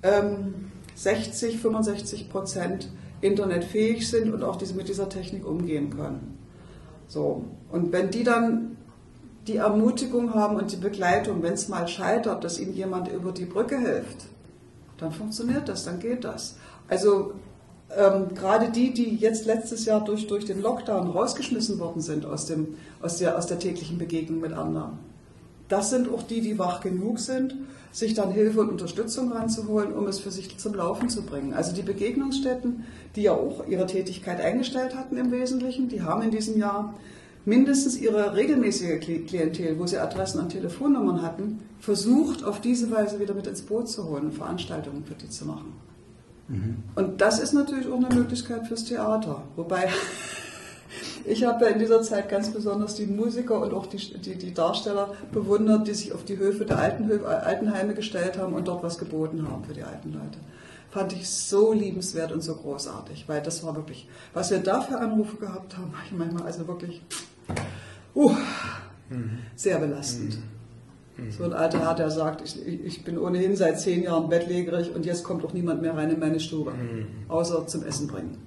ähm, 0.04 0.54
60, 0.94 1.58
65 1.58 2.30
Prozent 2.30 2.90
internetfähig 3.22 4.08
sind 4.08 4.32
und 4.32 4.44
auch 4.44 4.58
diese, 4.58 4.76
mit 4.76 4.88
dieser 4.88 5.10
Technik 5.10 5.48
umgehen 5.48 5.90
können. 5.90 6.37
So. 7.08 7.46
Und 7.72 7.92
wenn 7.92 8.12
die 8.12 8.24
dann 8.24 8.78
die 9.48 9.58
Ermutigung 9.58 10.34
haben 10.34 10.58
und 10.58 10.72
die 10.72 10.78
Begleitung, 10.78 11.42
wenn 11.42 11.54
es 11.54 11.70
mal 11.70 11.88
scheitert, 11.88 12.44
dass 12.44 12.60
ihnen 12.60 12.74
jemand 12.74 13.08
über 13.08 13.32
die 13.32 13.46
Brücke 13.46 13.78
hilft, 13.80 14.26
dann 14.98 15.12
funktioniert 15.12 15.70
das, 15.70 15.86
dann 15.86 16.00
geht 16.00 16.24
das. 16.26 16.58
Also 16.90 17.34
ähm, 17.96 18.34
gerade 18.36 18.70
die, 18.70 18.94
die 18.94 19.16
jetzt 19.16 19.46
letztes 19.46 19.86
Jahr 19.86 20.04
durch, 20.04 20.28
durch 20.28 20.46
den 20.46 20.62
Lockdown 20.62 21.10
rausgeschmissen 21.10 21.80
worden 21.80 22.02
sind 22.02 22.26
aus, 22.26 22.46
dem, 22.46 22.76
aus, 23.02 23.18
der, 23.18 23.38
aus 23.38 23.48
der 23.48 23.60
täglichen 23.60 23.98
Begegnung 23.98 24.42
mit 24.42 24.52
anderen, 24.52 25.00
das 25.70 25.90
sind 25.90 26.14
auch 26.14 26.24
die, 26.24 26.42
die 26.42 26.60
wach 26.60 26.82
genug 26.82 27.20
sind, 27.20 27.56
sich 27.98 28.14
dann 28.14 28.32
Hilfe 28.32 28.62
und 28.62 28.70
Unterstützung 28.70 29.32
ranzuholen, 29.32 29.92
um 29.92 30.06
es 30.06 30.20
für 30.20 30.30
sich 30.30 30.56
zum 30.60 30.76
Laufen 30.76 31.10
zu 31.10 31.24
bringen. 31.24 31.54
Also 31.54 31.74
die 31.74 31.82
Begegnungsstätten, 31.82 32.84
die 33.16 33.24
ja 33.24 33.32
auch 33.32 33.68
ihre 33.68 33.88
Tätigkeit 33.88 34.40
eingestellt 34.40 34.96
hatten 34.96 35.18
im 35.18 35.32
Wesentlichen, 35.32 35.90
die 35.90 36.04
haben 36.04 36.22
in 36.22 36.30
diesem 36.30 36.60
Jahr 36.60 36.94
mindestens 37.46 37.98
ihre 37.98 38.36
regelmäßige 38.36 39.00
Klientel, 39.00 39.80
wo 39.80 39.88
sie 39.88 39.98
Adressen 39.98 40.40
und 40.40 40.50
Telefonnummern 40.50 41.24
hatten, 41.24 41.60
versucht, 41.80 42.44
auf 42.44 42.62
diese 42.62 42.92
Weise 42.92 43.20
wieder 43.20 43.34
mit 43.34 43.48
ins 43.48 43.64
Boot 43.64 43.90
zu 43.90 44.08
holen 44.08 44.26
und 44.26 44.34
Veranstaltungen 44.34 45.04
für 45.04 45.16
die 45.16 45.30
zu 45.30 45.46
machen. 45.46 45.74
Mhm. 46.50 46.78
Und 46.94 47.20
das 47.20 47.40
ist 47.40 47.54
natürlich 47.54 47.88
auch 47.88 47.98
eine 47.98 48.14
Möglichkeit 48.14 48.68
fürs 48.68 48.84
Theater. 48.84 49.42
Wobei 49.56 49.90
ich 51.28 51.44
habe 51.44 51.66
ja 51.66 51.72
in 51.72 51.80
dieser 51.80 52.02
Zeit 52.02 52.30
ganz 52.30 52.50
besonders 52.52 52.96
die 52.96 53.06
Musiker 53.06 53.62
und 53.62 53.74
auch 53.74 53.86
die, 53.86 53.98
die, 53.98 54.36
die, 54.36 54.54
Darsteller 54.54 55.14
bewundert, 55.32 55.88
die 55.88 55.94
sich 55.94 56.14
auf 56.14 56.24
die 56.24 56.38
Höfe 56.38 56.66
der 56.66 56.80
Altenhöfe, 56.80 57.28
Altenheime 57.28 57.94
gestellt 57.94 58.38
haben 58.38 58.54
und 58.54 58.68
dort 58.68 58.84
was 58.84 58.98
geboten 58.98 59.48
haben 59.50 59.64
für 59.64 59.74
die 59.74 59.84
alten 59.84 60.14
Leute. 60.14 60.40
Fand 60.90 61.14
ich 61.14 61.30
so 61.30 61.74
liebenswert 61.74 62.32
und 62.32 62.42
so 62.42 62.56
großartig, 62.56 63.26
weil 63.28 63.42
das 63.42 63.64
war 63.64 63.76
wirklich, 63.76 64.08
was 64.34 64.52
wir 64.52 64.60
da 64.60 64.82
für 64.82 64.98
Anrufe 65.00 65.38
gehabt 65.38 65.78
haben, 65.78 65.94
ich 66.06 66.18
manchmal 66.18 66.44
also 66.44 66.68
wirklich 66.68 67.02
uh, 68.16 68.32
sehr 69.56 69.80
belastend. 69.80 70.38
So 71.32 71.46
ein 71.46 71.54
alter 71.54 71.80
Herr, 71.80 71.96
der 71.96 72.12
sagt, 72.12 72.44
ich, 72.44 72.86
ich, 72.86 73.04
bin 73.04 73.18
ohnehin 73.18 73.56
seit 73.56 73.80
zehn 73.80 74.04
Jahren 74.04 74.30
bettlägerig 74.30 74.94
und 74.94 75.04
jetzt 75.04 75.24
kommt 75.24 75.44
auch 75.44 75.52
niemand 75.52 75.82
mehr 75.82 75.98
rein 75.98 76.12
in 76.12 76.20
meine 76.20 76.40
Stube, 76.40 76.74
außer 77.28 77.66
zum 77.66 77.84
Essen 77.84 78.06
bringen. 78.06 78.38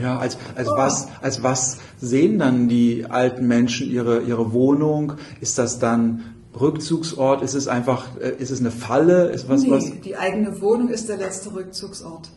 Ja, 0.00 0.18
als, 0.18 0.38
als, 0.54 0.68
was, 0.68 1.08
als 1.20 1.42
was 1.42 1.78
sehen 2.00 2.38
dann 2.38 2.68
die 2.68 3.06
alten 3.08 3.46
Menschen 3.46 3.90
ihre, 3.90 4.22
ihre 4.22 4.52
Wohnung? 4.52 5.14
Ist 5.40 5.58
das 5.58 5.78
dann 5.78 6.34
Rückzugsort? 6.58 7.42
Ist 7.42 7.54
es 7.54 7.68
einfach, 7.68 8.18
äh, 8.20 8.34
ist 8.38 8.50
es 8.50 8.60
eine 8.60 8.70
Falle? 8.70 9.30
Ist 9.30 9.48
was, 9.48 9.62
nee, 9.62 9.70
was? 9.70 10.00
die 10.00 10.16
eigene 10.16 10.60
Wohnung 10.60 10.88
ist 10.88 11.08
der 11.08 11.16
letzte 11.16 11.54
Rückzugsort. 11.54 12.30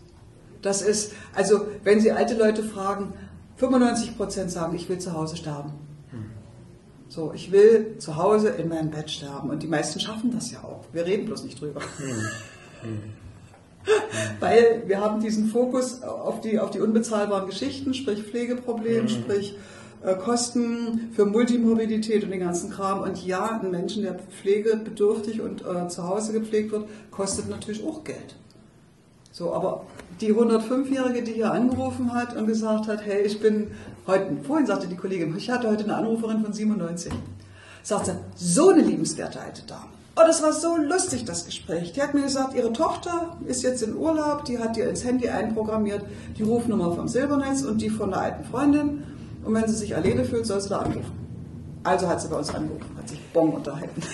Das 0.62 0.82
ist, 0.82 1.13
also 1.34 1.67
wenn 1.84 2.01
Sie 2.01 2.12
alte 2.12 2.36
Leute 2.36 2.63
fragen, 2.63 3.13
95 3.58 4.17
Prozent 4.17 4.51
sagen, 4.51 4.75
ich 4.75 4.89
will 4.89 4.97
zu 4.97 5.13
Hause 5.13 5.38
sterben. 5.38 5.73
So, 7.08 7.32
ich 7.34 7.51
will 7.51 7.97
zu 7.99 8.17
Hause 8.17 8.49
in 8.49 8.67
meinem 8.67 8.89
Bett 8.89 9.10
sterben. 9.10 9.49
Und 9.49 9.63
die 9.63 9.67
meisten 9.67 9.99
schaffen 9.99 10.32
das 10.32 10.51
ja 10.51 10.63
auch. 10.63 10.84
Wir 10.91 11.06
reden 11.06 11.25
bloß 11.25 11.43
nicht 11.43 11.62
drüber. 11.62 11.80
Weil 14.39 14.84
wir 14.88 15.00
haben 15.00 15.19
diesen 15.21 15.48
Fokus 15.48 16.02
auf 16.02 16.41
die, 16.41 16.60
auf 16.60 16.71
die 16.71 16.80
unbezahlbaren 16.80 17.48
Geschichten, 17.48 17.93
sprich 17.93 18.24
Pflegeproblem, 18.24 19.04
mhm. 19.04 19.10
sprich 19.10 19.58
äh, 20.04 20.15
Kosten 20.15 21.12
für 21.13 21.26
Multimorbidität 21.26 22.24
und 22.24 22.32
den 22.32 22.39
ganzen 22.39 22.69
Kram. 22.69 23.02
Und 23.02 23.26
ja, 23.26 23.60
ein 23.62 23.71
Menschen, 23.71 24.04
der 24.04 24.15
pflegebedürftig 24.15 25.41
und 25.41 25.62
äh, 25.62 25.88
zu 25.88 26.08
Hause 26.08 26.34
gepflegt 26.34 26.71
wird, 26.71 26.88
kostet 27.12 27.50
natürlich 27.50 27.86
auch 27.86 28.04
Geld. 28.04 28.36
So, 29.32 29.54
aber 29.54 29.86
die 30.21 30.34
105-Jährige, 30.34 31.24
die 31.24 31.34
hier 31.34 31.52
angerufen 31.52 32.13
hat 32.13 32.38
und 32.38 32.48
gesagt 32.48 32.88
hat, 32.88 33.06
hey, 33.06 33.24
ich 33.24 33.41
bin 33.41 33.71
heute, 34.08 34.38
vorhin 34.43 34.65
sagte 34.65 34.88
die 34.88 34.95
Kollegin, 34.95 35.36
ich 35.36 35.50
hatte 35.50 35.69
heute 35.69 35.84
eine 35.84 35.95
Anruferin 35.95 36.41
von 36.41 36.54
97, 36.54 37.12
sagte, 37.84 38.17
so 38.36 38.69
eine 38.69 38.82
liebenswerte 38.82 39.41
alte 39.41 39.63
Dame. 39.63 39.94
Oh, 40.17 40.21
das 40.25 40.41
war 40.41 40.54
so 40.54 40.78
lustig, 40.78 41.25
das 41.25 41.45
Gespräch. 41.45 41.91
Die 41.91 42.01
hat 42.01 42.13
mir 42.13 42.21
gesagt, 42.21 42.54
ihre 42.54 42.71
Tochter 42.71 43.36
ist 43.45 43.63
jetzt 43.63 43.84
in 43.84 43.97
Urlaub, 43.97 44.45
die 44.45 44.60
hat 44.60 44.78
ihr 44.78 44.88
ins 44.88 45.04
Handy 45.04 45.28
einprogrammiert, 45.28 46.06
die 46.38 46.43
Rufnummer 46.43 46.93
vom 46.93 47.10
Silbernetz 47.10 47.63
und 47.63 47.82
die 47.82 47.89
von 47.89 48.12
der 48.12 48.21
alten 48.21 48.45
Freundin. 48.45 49.04
Und 49.43 49.54
wenn 49.54 49.67
sie 49.67 49.75
sich 49.75 49.93
alleine 49.93 50.23
fühlt, 50.23 50.45
soll 50.45 50.62
sie 50.62 50.69
da 50.69 50.80
anrufen. 50.80 51.12
Also 51.84 52.08
hat 52.08 52.21
sie 52.21 52.30
bei 52.30 52.38
uns 52.38 52.49
angerufen, 52.49 52.86
hat 52.97 53.10
sich 53.10 53.21
Bon 53.34 53.51
unterhalten. 53.51 54.01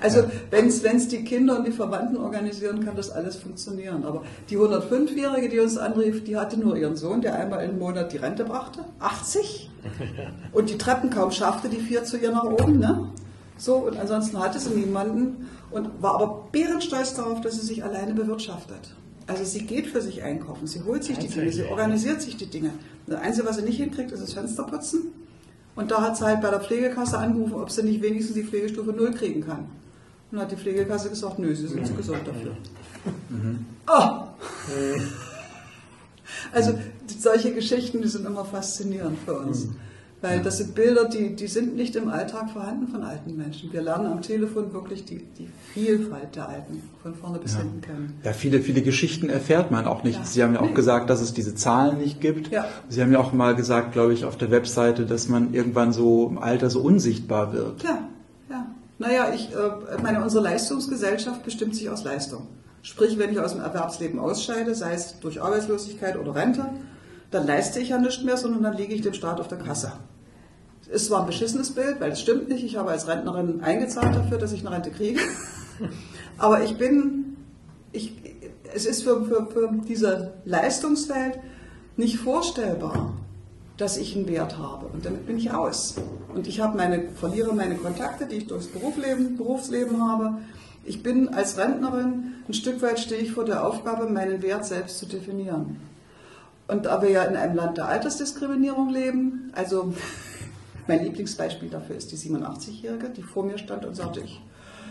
Also 0.00 0.24
wenn 0.50 0.66
es 0.66 1.08
die 1.08 1.24
Kinder 1.24 1.58
und 1.58 1.66
die 1.66 1.72
Verwandten 1.72 2.18
organisieren, 2.18 2.84
kann 2.84 2.96
das 2.96 3.10
alles 3.10 3.36
funktionieren. 3.36 4.04
Aber 4.04 4.24
die 4.50 4.58
105-Jährige, 4.58 5.48
die 5.48 5.58
uns 5.58 5.78
anrief, 5.78 6.22
die 6.22 6.36
hatte 6.36 6.58
nur 6.58 6.76
ihren 6.76 6.96
Sohn, 6.96 7.22
der 7.22 7.34
einmal 7.36 7.64
im 7.64 7.78
Monat 7.78 8.12
die 8.12 8.18
Rente 8.18 8.44
brachte, 8.44 8.84
80, 9.00 9.70
und 10.52 10.70
die 10.70 10.76
Treppen 10.76 11.08
kaum 11.10 11.30
schaffte, 11.30 11.68
die 11.68 11.80
vier 11.80 12.04
zu 12.04 12.18
ihr 12.18 12.30
nach 12.30 12.44
oben. 12.44 12.78
Ne? 12.78 13.10
So, 13.58 13.76
und 13.76 13.96
ansonsten 13.96 14.38
hatte 14.38 14.58
sie 14.58 14.70
niemanden 14.70 15.48
und 15.70 16.02
war 16.02 16.14
aber 16.14 16.48
bärenstolz 16.52 17.14
darauf, 17.14 17.40
dass 17.40 17.54
sie 17.54 17.66
sich 17.66 17.82
alleine 17.82 18.14
bewirtschaftet. 18.14 18.94
Also 19.26 19.44
sie 19.44 19.64
geht 19.64 19.88
für 19.88 20.00
sich 20.00 20.22
einkaufen, 20.22 20.66
sie 20.66 20.82
holt 20.82 21.02
sich 21.02 21.18
die 21.18 21.28
Dinge, 21.28 21.50
sie 21.50 21.64
organisiert 21.64 22.22
sich 22.22 22.36
die 22.36 22.46
Dinge. 22.46 22.70
Das 23.06 23.20
Einzige, 23.20 23.46
was 23.46 23.56
sie 23.56 23.62
nicht 23.62 23.78
hinkriegt, 23.78 24.12
ist 24.12 24.22
das 24.22 24.34
Fensterputzen. 24.34 25.12
Und 25.74 25.90
da 25.90 26.00
hat 26.00 26.16
sie 26.16 26.24
halt 26.24 26.40
bei 26.40 26.50
der 26.50 26.60
Pflegekasse 26.60 27.18
angerufen, 27.18 27.54
ob 27.54 27.70
sie 27.70 27.82
nicht 27.82 28.02
wenigstens 28.02 28.34
die 28.34 28.44
Pflegestufe 28.44 28.92
0 28.92 29.12
kriegen 29.12 29.44
kann. 29.44 29.66
Und 30.30 30.38
hat 30.40 30.50
die 30.50 30.56
Pflegekasse 30.56 31.10
gesagt, 31.10 31.38
nö, 31.38 31.54
sie 31.54 31.66
sind 31.66 31.86
zu 31.86 31.94
gesund 31.94 32.20
dafür. 32.26 32.56
Mhm. 33.28 33.66
Oh! 33.88 34.26
Also 36.52 36.78
solche 37.18 37.52
Geschichten, 37.52 38.02
die 38.02 38.08
sind 38.08 38.26
immer 38.26 38.44
faszinierend 38.44 39.18
für 39.24 39.38
uns. 39.38 39.66
Mhm. 39.66 39.76
Weil 40.28 40.42
das 40.42 40.58
sind 40.58 40.74
Bilder, 40.74 41.08
die, 41.08 41.36
die 41.36 41.46
sind 41.46 41.76
nicht 41.76 41.94
im 41.96 42.08
Alltag 42.08 42.50
vorhanden 42.50 42.88
von 42.88 43.02
alten 43.02 43.36
Menschen. 43.36 43.72
Wir 43.72 43.82
lernen 43.82 44.06
am 44.06 44.22
Telefon 44.22 44.72
wirklich 44.72 45.04
die, 45.04 45.24
die 45.38 45.48
Vielfalt 45.72 46.34
der 46.34 46.48
Alten 46.48 46.82
von 47.02 47.14
vorne 47.14 47.38
bis 47.38 47.54
ja. 47.54 47.60
hinten 47.60 47.80
kennen. 47.80 48.20
Ja, 48.24 48.32
viele, 48.32 48.60
viele 48.60 48.82
Geschichten 48.82 49.28
erfährt 49.28 49.70
man 49.70 49.86
auch 49.86 50.02
nicht. 50.02 50.18
Ja. 50.18 50.24
Sie 50.24 50.42
haben 50.42 50.54
ja 50.54 50.60
auch 50.60 50.68
nee. 50.68 50.74
gesagt, 50.74 51.10
dass 51.10 51.20
es 51.20 51.32
diese 51.32 51.54
Zahlen 51.54 51.98
nicht 51.98 52.20
gibt. 52.20 52.50
Ja. 52.50 52.66
Sie 52.88 53.00
haben 53.02 53.12
ja 53.12 53.20
auch 53.20 53.32
mal 53.32 53.54
gesagt, 53.54 53.92
glaube 53.92 54.14
ich, 54.14 54.24
auf 54.24 54.36
der 54.36 54.50
Webseite, 54.50 55.06
dass 55.06 55.28
man 55.28 55.54
irgendwann 55.54 55.92
so 55.92 56.28
im 56.28 56.38
Alter 56.38 56.70
so 56.70 56.80
unsichtbar 56.80 57.52
wird. 57.52 57.82
Ja, 57.82 58.08
ja. 58.50 58.66
Naja, 58.98 59.32
ich 59.34 59.50
äh, 59.52 60.02
meine, 60.02 60.22
unsere 60.22 60.42
Leistungsgesellschaft 60.42 61.44
bestimmt 61.44 61.76
sich 61.76 61.88
aus 61.88 62.04
Leistung. 62.04 62.48
Sprich, 62.82 63.18
wenn 63.18 63.30
ich 63.30 63.40
aus 63.40 63.52
dem 63.52 63.60
Erwerbsleben 63.60 64.18
ausscheide, 64.18 64.74
sei 64.74 64.94
es 64.94 65.18
durch 65.20 65.42
Arbeitslosigkeit 65.42 66.16
oder 66.16 66.34
Rente, 66.34 66.66
dann 67.30 67.46
leiste 67.46 67.80
ich 67.80 67.90
ja 67.90 67.98
nichts 67.98 68.22
mehr, 68.22 68.36
sondern 68.36 68.62
dann 68.62 68.76
liege 68.76 68.94
ich 68.94 69.02
dem 69.02 69.12
Staat 69.12 69.40
auf 69.40 69.48
der 69.48 69.58
Kasse. 69.58 69.92
Ist 70.90 71.06
zwar 71.06 71.20
ein 71.20 71.26
beschissenes 71.26 71.72
Bild, 71.72 72.00
weil 72.00 72.12
es 72.12 72.20
stimmt 72.20 72.48
nicht. 72.48 72.64
Ich 72.64 72.76
habe 72.76 72.90
als 72.90 73.08
Rentnerin 73.08 73.60
eingezahlt 73.60 74.14
dafür, 74.14 74.38
dass 74.38 74.52
ich 74.52 74.60
eine 74.60 74.74
Rente 74.74 74.90
kriege. 74.90 75.20
Aber 76.38 76.62
ich 76.62 76.78
bin, 76.78 77.36
ich, 77.92 78.12
es 78.72 78.86
ist 78.86 79.02
für, 79.02 79.24
für, 79.24 79.46
für 79.46 79.70
diese 79.88 80.34
Leistungswelt 80.44 81.38
nicht 81.96 82.18
vorstellbar, 82.18 83.14
dass 83.76 83.96
ich 83.96 84.14
einen 84.14 84.28
Wert 84.28 84.58
habe. 84.58 84.86
Und 84.86 85.04
damit 85.04 85.26
bin 85.26 85.38
ich 85.38 85.50
aus. 85.50 85.96
Und 86.34 86.46
ich 86.46 86.60
habe 86.60 86.76
meine, 86.76 87.08
verliere 87.18 87.54
meine 87.54 87.76
Kontakte, 87.76 88.26
die 88.26 88.36
ich 88.36 88.46
durchs 88.46 88.68
Berufsleben, 88.68 89.36
Berufsleben 89.36 90.08
habe. 90.08 90.38
Ich 90.84 91.02
bin 91.02 91.28
als 91.30 91.58
Rentnerin, 91.58 92.34
ein 92.48 92.54
Stück 92.54 92.80
weit 92.80 93.00
stehe 93.00 93.20
ich 93.20 93.32
vor 93.32 93.44
der 93.44 93.66
Aufgabe, 93.66 94.08
meinen 94.08 94.40
Wert 94.40 94.64
selbst 94.64 94.98
zu 94.98 95.06
definieren. 95.06 95.80
Und 96.68 96.86
da 96.86 97.02
wir 97.02 97.10
ja 97.10 97.24
in 97.24 97.36
einem 97.36 97.56
Land 97.56 97.78
der 97.78 97.88
Altersdiskriminierung 97.88 98.88
leben, 98.90 99.52
also 99.54 99.94
mein 100.88 101.04
Lieblingsbeispiel 101.04 101.68
dafür 101.68 101.96
ist 101.96 102.12
die 102.12 102.16
87-Jährige, 102.16 103.10
die 103.10 103.22
vor 103.22 103.44
mir 103.44 103.58
stand 103.58 103.84
und 103.84 103.94
sagte, 103.94 104.20
ich, 104.20 104.40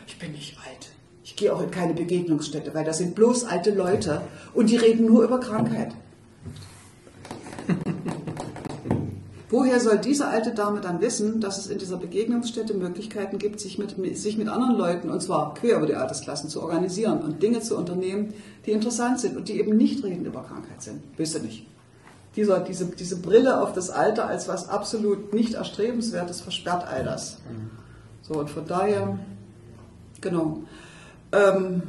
ich 0.08 0.20
bin 0.20 0.32
nicht 0.32 0.58
alt. 0.58 0.90
Ich 1.24 1.36
gehe 1.36 1.54
auch 1.54 1.62
in 1.62 1.72
keine 1.72 1.94
Begegnungsstätte, 1.94 2.74
weil 2.74 2.86
das 2.86 3.00
sind 3.00 3.16
bloß 3.16 3.46
alte 3.46 3.74
Leute 3.74 4.22
und 4.54 4.70
die 4.70 4.78
reden 4.78 5.06
nur 5.08 5.24
über 5.24 5.40
Krankheit. 5.40 5.96
Woher 9.50 9.80
soll 9.80 9.98
diese 9.98 10.28
alte 10.28 10.54
Dame 10.54 10.82
dann 10.82 11.02
wissen, 11.02 11.40
dass 11.40 11.58
es 11.58 11.68
in 11.68 11.78
dieser 11.80 11.98
Begegnungsstätte 11.98 12.74
Möglichkeiten 12.74 13.38
gibt, 13.38 13.60
sich 13.60 13.78
mit, 13.78 13.96
sich 14.18 14.38
mit 14.38 14.50
anderen 14.50 14.76
Leuten, 14.76 15.10
und 15.10 15.22
zwar 15.22 15.54
quer 15.54 15.78
über 15.78 15.88
die 15.88 15.96
Altersklassen, 15.96 16.50
zu 16.50 16.62
organisieren 16.62 17.22
und 17.22 17.42
Dinge 17.42 17.62
zu 17.62 17.78
unternehmen, 17.78 18.34
die 18.66 18.72
interessant 18.72 19.20
sind 19.20 19.38
und 19.38 19.48
die 19.48 19.60
eben 19.60 19.78
nicht 19.78 20.04
reden 20.04 20.26
über 20.26 20.44
Krankheit 20.44 20.82
sind? 20.82 21.02
Wüsste 21.18 21.40
nicht. 21.40 21.66
Dieser, 22.36 22.60
diese, 22.60 22.86
diese 22.88 23.18
Brille 23.18 23.62
auf 23.62 23.72
das 23.74 23.90
Alter 23.90 24.28
als 24.28 24.48
was 24.48 24.68
absolut 24.70 25.34
nicht 25.34 25.54
erstrebenswertes 25.54 26.42
versperrt 26.42 26.86
all 26.88 27.04
das. 27.04 27.38
So, 28.24 28.34
und 28.36 28.50
von 28.50 28.66
daher, 28.66 29.18
genau. 30.20 30.60
Ähm, 31.32 31.84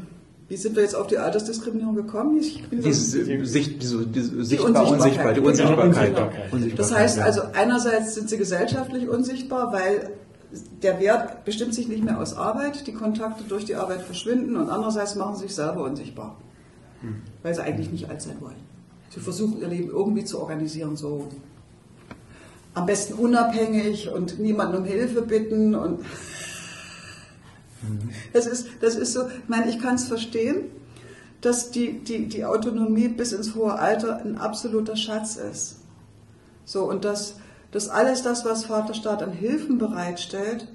wie 0.48 0.56
sind 0.56 0.76
wir 0.76 0.82
jetzt 0.84 0.94
auf 0.94 1.08
die 1.08 1.18
Altersdiskriminierung 1.18 1.96
gekommen? 1.96 2.36
Ich 2.38 2.62
bin 2.68 2.80
so- 2.80 2.86
Diese, 2.88 3.44
Sicht, 3.46 3.82
diese, 3.82 4.06
diese 4.06 4.36
Die 4.36 4.44
sichtbar, 4.44 4.86
unsichtbar, 4.88 5.32
die 5.34 5.40
Unsichtbarkeit. 5.40 5.84
Unsichtbarkeit. 5.88 6.52
Unsichtbarkeit. 6.52 6.78
Das 6.78 6.94
heißt 6.94 7.18
also, 7.18 7.42
einerseits 7.52 8.14
sind 8.14 8.30
sie 8.30 8.36
gesellschaftlich 8.38 9.08
unsichtbar, 9.08 9.72
weil 9.72 10.10
der 10.82 11.00
Wert 11.00 11.44
bestimmt 11.44 11.74
sich 11.74 11.88
nicht 11.88 12.04
mehr 12.04 12.20
aus 12.20 12.34
Arbeit, 12.36 12.86
die 12.86 12.92
Kontakte 12.92 13.42
durch 13.48 13.64
die 13.64 13.74
Arbeit 13.74 14.02
verschwinden 14.02 14.54
und 14.56 14.70
andererseits 14.70 15.16
machen 15.16 15.34
sie 15.34 15.42
sich 15.42 15.54
selber 15.56 15.82
unsichtbar, 15.82 16.36
weil 17.42 17.52
sie 17.54 17.62
eigentlich 17.62 17.90
nicht 17.90 18.08
alt 18.08 18.22
sein 18.22 18.36
wollen. 18.40 18.54
Sie 19.10 19.20
versuchen 19.20 19.60
ihr 19.60 19.68
Leben 19.68 19.90
irgendwie 19.90 20.24
zu 20.24 20.40
organisieren, 20.40 20.96
so 20.96 21.28
am 22.74 22.86
besten 22.86 23.14
unabhängig 23.14 24.10
und 24.10 24.38
niemanden 24.38 24.76
um 24.76 24.84
Hilfe 24.84 25.22
bitten 25.22 25.74
und 25.74 26.04
das 28.32 28.46
ist, 28.46 28.68
das 28.80 28.96
ist 28.96 29.12
so, 29.12 29.28
ich 29.28 29.48
meine, 29.48 29.70
ich 29.70 29.80
kann 29.80 29.94
es 29.94 30.08
verstehen, 30.08 30.70
dass 31.40 31.70
die, 31.70 32.00
die, 32.00 32.28
die 32.28 32.44
Autonomie 32.44 33.08
bis 33.08 33.32
ins 33.32 33.54
hohe 33.54 33.74
Alter 33.78 34.18
ein 34.18 34.36
absoluter 34.36 34.96
Schatz 34.96 35.36
ist. 35.36 35.76
So, 36.64 36.84
und 36.84 37.04
dass, 37.04 37.36
dass 37.70 37.88
alles 37.88 38.22
das, 38.22 38.44
was 38.44 38.64
Vaterstaat 38.64 39.22
an 39.22 39.32
Hilfen 39.32 39.78
bereitstellt, 39.78 40.68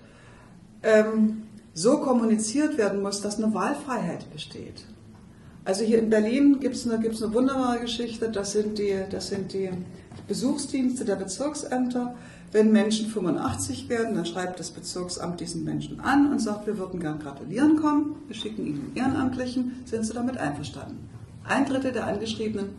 ähm, 0.84 1.44
so 1.74 2.00
kommuniziert 2.00 2.78
werden 2.78 3.02
muss, 3.02 3.22
dass 3.22 3.38
eine 3.38 3.54
Wahlfreiheit 3.54 4.32
besteht. 4.32 4.86
Also 5.63 5.84
hier 5.84 6.00
in 6.00 6.10
Berlin 6.10 6.60
gibt 6.60 6.76
es 6.76 6.88
eine, 6.88 7.00
gibt's 7.00 7.21
eine 7.21 7.34
wunderbare 7.34 7.80
Geschichte, 7.80 8.30
das 8.30 8.54
sind, 8.54 8.80
die, 8.80 8.95
das 9.10 9.28
sind 9.28 9.54
die 9.54 9.69
Besuchsdienste 10.28 11.06
der 11.06 11.15
Bezirksämter. 11.15 12.15
Wenn 12.52 12.71
Menschen 12.71 13.08
85 13.08 13.88
werden, 13.88 14.15
dann 14.15 14.26
schreibt 14.26 14.60
das 14.60 14.71
Bezirksamt 14.71 15.39
diesen 15.39 15.63
Menschen 15.63 16.02
an 16.02 16.32
und 16.32 16.39
sagt, 16.39 16.67
wir 16.67 16.78
würden 16.78 17.00
gern 17.00 17.19
gratulieren 17.19 17.78
kommen, 17.78 18.15
wir 18.28 18.36
schicken 18.36 18.65
ihnen 18.65 18.91
Ehrenamtlichen, 18.95 19.84
sind 19.86 20.06
sie 20.06 20.13
damit 20.13 20.38
einverstanden? 20.38 21.10
Ein 21.45 21.65
Drittel 21.65 21.93
der 21.93 22.08
Angeschriebenen 22.08 22.69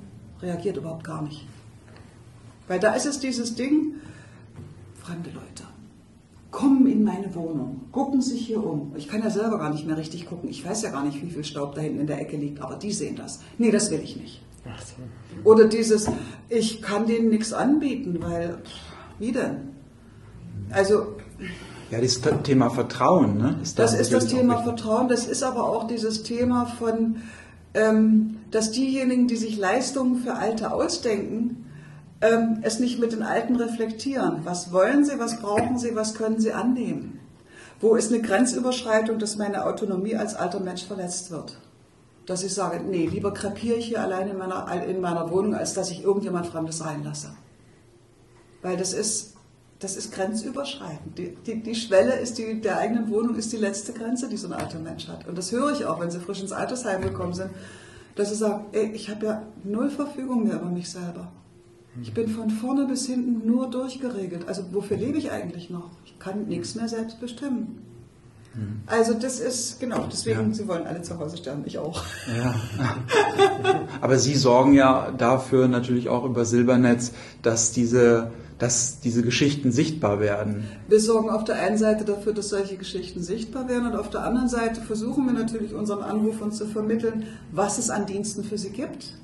reagiert 0.42 0.76
überhaupt 0.76 1.04
gar 1.04 1.22
nicht. 1.22 1.46
Weil 2.68 2.80
da 2.80 2.94
ist 2.94 3.06
es 3.06 3.18
dieses 3.18 3.54
Ding, 3.54 3.94
fremde 5.02 5.30
Leute 5.30 5.71
kommen 6.52 6.86
in 6.86 7.02
meine 7.02 7.34
Wohnung, 7.34 7.80
gucken 7.90 8.20
sich 8.20 8.46
hier 8.46 8.64
um. 8.64 8.92
Ich 8.96 9.08
kann 9.08 9.22
ja 9.22 9.30
selber 9.30 9.58
gar 9.58 9.70
nicht 9.70 9.86
mehr 9.86 9.96
richtig 9.96 10.26
gucken. 10.26 10.48
Ich 10.48 10.64
weiß 10.64 10.82
ja 10.82 10.90
gar 10.90 11.04
nicht, 11.04 11.20
wie 11.22 11.30
viel 11.30 11.42
Staub 11.42 11.74
da 11.74 11.80
hinten 11.80 12.00
in 12.00 12.06
der 12.06 12.20
Ecke 12.20 12.36
liegt, 12.36 12.60
aber 12.60 12.76
die 12.76 12.92
sehen 12.92 13.16
das. 13.16 13.40
Nee, 13.58 13.70
das 13.70 13.90
will 13.90 14.00
ich 14.00 14.16
nicht. 14.16 14.42
Ach 14.64 14.80
so. 14.80 14.94
Oder 15.42 15.64
dieses, 15.64 16.08
ich 16.48 16.82
kann 16.82 17.06
denen 17.06 17.30
nichts 17.30 17.52
anbieten, 17.52 18.18
weil, 18.20 18.58
wie 19.18 19.32
denn? 19.32 19.72
Also, 20.70 21.16
Ja, 21.90 22.00
das 22.00 22.20
Thema 22.42 22.70
Vertrauen, 22.70 23.38
ne? 23.38 23.58
Ist 23.62 23.78
da 23.78 23.84
das 23.84 23.98
ist 23.98 24.12
das 24.12 24.26
Thema. 24.26 24.62
Vertrauen. 24.62 25.08
Das 25.08 25.26
ist 25.26 25.42
aber 25.42 25.64
auch 25.64 25.86
dieses 25.86 26.22
Thema 26.22 26.66
von, 26.66 27.16
ähm, 27.74 28.36
dass 28.50 28.70
diejenigen, 28.70 29.26
die 29.26 29.36
sich 29.36 29.56
Leistungen 29.56 30.16
für 30.16 30.34
Alte 30.34 30.72
ausdenken, 30.72 31.64
ähm, 32.22 32.60
es 32.62 32.78
nicht 32.78 33.00
mit 33.00 33.12
den 33.12 33.22
Alten 33.22 33.56
reflektieren. 33.56 34.40
Was 34.44 34.72
wollen 34.72 35.04
sie, 35.04 35.18
was 35.18 35.40
brauchen 35.40 35.76
sie, 35.76 35.94
was 35.94 36.14
können 36.14 36.40
sie 36.40 36.52
annehmen? 36.52 37.18
Wo 37.80 37.96
ist 37.96 38.12
eine 38.12 38.22
Grenzüberschreitung, 38.22 39.18
dass 39.18 39.36
meine 39.36 39.66
Autonomie 39.66 40.14
als 40.14 40.36
alter 40.36 40.60
Mensch 40.60 40.84
verletzt 40.84 41.32
wird? 41.32 41.58
Dass 42.26 42.44
ich 42.44 42.54
sage, 42.54 42.80
nee, 42.80 43.06
lieber 43.06 43.34
krepiere 43.34 43.76
ich 43.76 43.86
hier 43.86 44.00
allein 44.00 44.28
in 44.28 44.38
meiner, 44.38 44.72
in 44.84 45.00
meiner 45.00 45.30
Wohnung, 45.30 45.56
als 45.56 45.74
dass 45.74 45.90
ich 45.90 46.04
irgendjemand 46.04 46.46
Fremdes 46.46 46.84
reinlasse. 46.84 47.32
Weil 48.62 48.76
das 48.76 48.92
ist, 48.92 49.34
das 49.80 49.96
ist 49.96 50.14
grenzüberschreitend. 50.14 51.18
Die, 51.18 51.34
die, 51.44 51.60
die 51.60 51.74
Schwelle 51.74 52.14
ist 52.14 52.38
die, 52.38 52.60
der 52.60 52.78
eigenen 52.78 53.10
Wohnung 53.10 53.34
ist 53.34 53.52
die 53.52 53.56
letzte 53.56 53.92
Grenze, 53.92 54.28
die 54.28 54.36
so 54.36 54.46
ein 54.46 54.52
alter 54.52 54.78
Mensch 54.78 55.08
hat. 55.08 55.26
Und 55.26 55.36
das 55.36 55.50
höre 55.50 55.72
ich 55.72 55.84
auch, 55.86 55.98
wenn 55.98 56.12
sie 56.12 56.20
frisch 56.20 56.40
ins 56.40 56.52
Altersheim 56.52 57.02
gekommen 57.02 57.34
sind, 57.34 57.50
dass 58.14 58.28
sie 58.28 58.36
sagen, 58.36 58.66
ey, 58.70 58.92
ich 58.92 59.10
habe 59.10 59.26
ja 59.26 59.42
null 59.64 59.90
Verfügung 59.90 60.44
mehr 60.44 60.54
über 60.54 60.70
mich 60.70 60.88
selber. 60.88 61.32
Ich 62.00 62.14
bin 62.14 62.28
von 62.28 62.48
vorne 62.48 62.86
bis 62.86 63.06
hinten 63.06 63.46
nur 63.46 63.68
durchgeregelt. 63.70 64.48
Also 64.48 64.64
wofür 64.72 64.96
lebe 64.96 65.18
ich 65.18 65.30
eigentlich 65.30 65.68
noch? 65.68 65.90
Ich 66.06 66.18
kann 66.18 66.46
nichts 66.46 66.74
mehr 66.74 66.88
selbst 66.88 67.20
bestimmen. 67.20 67.78
Also 68.86 69.14
das 69.14 69.40
ist, 69.40 69.80
genau, 69.80 70.06
deswegen, 70.12 70.48
Ja. 70.48 70.54
sie 70.54 70.68
wollen 70.68 70.86
alle 70.86 71.00
zu 71.00 71.18
Hause 71.18 71.38
sterben, 71.38 71.62
ich 71.64 71.78
auch. 71.78 72.02
Ja. 72.36 72.54
Aber 74.02 74.18
Sie 74.18 74.34
sorgen 74.34 74.74
ja 74.74 75.10
dafür 75.16 75.68
natürlich 75.68 76.10
auch 76.10 76.24
über 76.26 76.44
Silbernetz, 76.44 77.12
dass 77.40 77.72
diese, 77.72 78.30
dass 78.58 79.00
diese 79.00 79.22
Geschichten 79.22 79.72
sichtbar 79.72 80.20
werden. 80.20 80.64
Wir 80.86 81.00
sorgen 81.00 81.30
auf 81.30 81.44
der 81.44 81.56
einen 81.60 81.78
Seite 81.78 82.04
dafür, 82.04 82.34
dass 82.34 82.50
solche 82.50 82.76
Geschichten 82.76 83.22
sichtbar 83.22 83.70
werden 83.70 83.86
und 83.86 83.96
auf 83.96 84.10
der 84.10 84.22
anderen 84.22 84.48
Seite 84.48 84.82
versuchen 84.82 85.24
wir 85.24 85.32
natürlich 85.32 85.72
unseren 85.72 86.02
Anrufern 86.02 86.52
zu 86.52 86.66
vermitteln, 86.66 87.24
was 87.52 87.78
es 87.78 87.88
an 87.88 88.04
Diensten 88.04 88.44
für 88.44 88.58
sie 88.58 88.70
gibt 88.70 89.14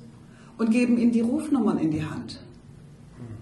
und 0.57 0.71
geben 0.71 0.97
ihnen 0.97 1.11
die 1.11 1.21
Rufnummern 1.21 1.77
in 1.77 1.91
die 1.91 2.03
Hand. 2.03 2.39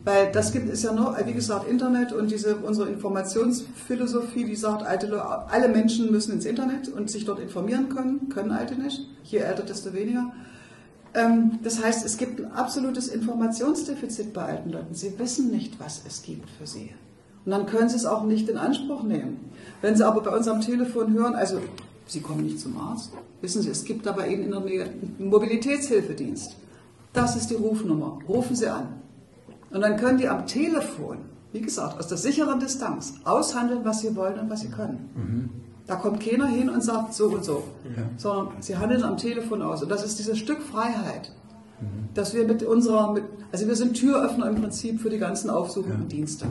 Weil 0.08 0.32
das 0.32 0.54
gibt 0.54 0.70
es 0.70 0.84
ja 0.84 0.94
noch, 0.94 1.18
wie 1.26 1.34
gesagt, 1.34 1.68
Internet 1.68 2.14
und 2.14 2.32
diese, 2.32 2.56
unsere 2.56 2.88
Informationsphilosophie, 2.88 4.46
die 4.46 4.56
sagt, 4.56 4.84
alte, 4.84 5.22
alle 5.22 5.68
Menschen 5.68 6.10
müssen 6.12 6.32
ins 6.32 6.46
Internet 6.46 6.88
und 6.88 7.12
sich 7.12 7.26
dort 7.26 7.40
informieren 7.40 7.90
können, 7.90 8.30
können 8.30 8.52
Alte 8.52 8.76
nicht. 8.76 9.06
Je 9.26 9.40
älter, 9.40 9.64
desto 9.64 9.92
weniger. 9.92 10.32
Ähm, 11.14 11.60
Das 11.62 11.84
heißt, 11.84 12.06
es 12.06 12.16
gibt 12.16 12.40
ein 12.40 12.54
absolutes 12.54 13.10
Informationsdefizit 13.10 14.32
bei 14.32 14.44
alten 14.44 14.70
Leuten. 14.70 14.96
Sie 14.96 15.20
wissen 15.20 15.52
nicht, 15.52 15.78
was 15.78 16.04
es 16.08 16.22
gibt 16.22 16.50
für 16.52 16.66
sie. 16.66 16.92
Und 17.44 17.52
dann 17.52 17.66
können 17.66 17.90
sie 17.90 17.98
es 17.98 18.06
auch 18.06 18.24
nicht 18.24 18.48
in 18.48 18.56
Anspruch 18.56 19.04
nehmen. 19.04 19.52
Wenn 19.82 19.98
sie 19.98 20.08
aber 20.08 20.22
bei 20.22 20.34
uns 20.34 20.48
am 20.48 20.62
Telefon 20.62 21.12
hören, 21.16 21.36
also 21.36 21.60
sie 22.06 22.22
kommen 22.22 22.46
nicht 22.46 22.62
zum 22.62 22.80
Arzt, 22.80 23.12
wissen 23.42 23.62
Sie, 23.62 23.72
es 23.72 23.84
gibt 23.84 24.06
da 24.06 24.14
bei 24.14 24.30
Ihnen 24.30 24.44
in 24.44 24.52
der 24.52 24.62
Nähe 24.62 24.84
einen 24.86 25.28
Mobilitätshilfedienst. 25.30 26.56
Das 27.12 27.36
ist 27.36 27.50
die 27.50 27.56
Rufnummer. 27.56 28.20
Rufen 28.26 28.56
Sie 28.56 28.68
an. 28.68 28.97
Und 29.72 29.82
dann 29.82 29.98
können 29.98 30.18
die 30.18 30.28
am 30.30 30.46
Telefon, 30.48 31.18
wie 31.52 31.62
gesagt, 31.62 32.00
aus 32.00 32.08
der 32.08 32.18
sicheren 32.18 32.60
Distanz 32.60 33.14
aushandeln, 33.24 33.82
was 33.84 34.02
sie 34.02 34.16
wollen 34.16 34.40
und 34.40 34.50
was 34.50 34.62
sie 34.62 34.70
können. 34.70 35.50
Da 35.88 35.96
kommt 35.96 36.20
keiner 36.22 36.48
hin 36.48 36.70
und 36.70 36.84
sagt 36.84 37.14
so 37.14 37.26
und 37.28 37.44
so, 37.44 37.64
sondern 38.18 38.50
sie 38.62 38.78
handeln 38.78 39.04
am 39.04 39.18
Telefon 39.18 39.62
aus. 39.62 39.82
Und 39.84 39.90
das 39.90 40.04
ist 40.04 40.20
dieses 40.20 40.38
Stück 40.38 40.62
Freiheit, 40.62 41.32
dass 42.14 42.34
wir 42.34 42.46
mit 42.46 42.64
unserer, 42.64 43.14
mit, 43.14 43.24
also 43.52 43.68
wir 43.68 43.76
sind 43.76 43.94
Türöffner 43.94 44.50
im 44.50 44.56
Prinzip 44.56 45.00
für 45.02 45.10
die 45.10 45.20
ganzen 45.20 45.50
aufsuchenden 45.50 46.08
Dienste. 46.08 46.46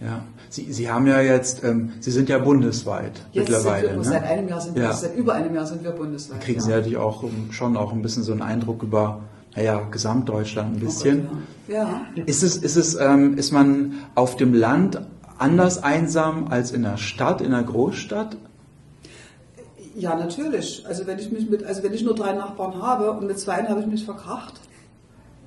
Ja. 0.00 0.22
Sie, 0.50 0.72
Sie 0.72 0.90
haben 0.90 1.06
ja 1.06 1.20
jetzt, 1.20 1.62
ähm, 1.64 1.92
Sie 2.00 2.10
sind 2.10 2.28
ja 2.28 2.38
bundesweit 2.38 3.12
Jetzt 3.32 3.48
mittlerweile. 3.48 3.88
sind 3.88 3.90
wir, 3.90 3.96
ne? 3.98 4.04
seit 4.04 4.24
einem 4.24 4.48
Jahr 4.48 4.60
sind 4.60 4.74
wir, 4.76 4.82
Ja. 4.82 4.92
seit 4.92 5.16
über 5.16 5.34
einem 5.34 5.54
Jahr 5.54 5.66
sind 5.66 5.84
wir 5.84 5.92
bundesweit. 5.92 6.40
kriegen 6.40 6.58
ja. 6.58 6.64
Sie 6.64 6.70
natürlich 6.72 6.96
auch 6.98 7.22
ähm, 7.22 7.52
schon 7.52 7.76
auch 7.76 7.92
ein 7.92 8.02
bisschen 8.02 8.22
so 8.22 8.32
einen 8.32 8.42
Eindruck 8.42 8.82
über, 8.82 9.20
naja, 9.56 9.86
Gesamtdeutschland 9.90 10.76
ein 10.76 10.80
bisschen. 10.80 11.28
Ja. 11.68 12.06
Ist 12.26 12.42
es, 12.42 12.56
ist 12.56 12.76
es, 12.76 12.94
ähm, 12.96 13.38
ist 13.38 13.52
man 13.52 13.94
auf 14.14 14.36
dem 14.36 14.52
Land 14.52 15.00
anders 15.38 15.82
einsam 15.82 16.48
als 16.48 16.72
in 16.72 16.82
der 16.82 16.96
Stadt, 16.96 17.40
in 17.40 17.52
der 17.52 17.62
Großstadt? 17.62 18.36
Ja, 19.94 20.16
natürlich. 20.16 20.84
Also 20.88 21.06
wenn 21.06 21.18
ich 21.18 21.30
mich 21.30 21.48
mit, 21.48 21.62
also 21.64 21.82
wenn 21.82 21.92
ich 21.92 22.02
nur 22.02 22.14
drei 22.14 22.32
Nachbarn 22.32 22.82
habe 22.82 23.12
und 23.12 23.26
mit 23.26 23.38
zwei 23.38 23.62
habe 23.62 23.80
ich 23.80 23.86
mich 23.86 24.04
verkracht, 24.04 24.60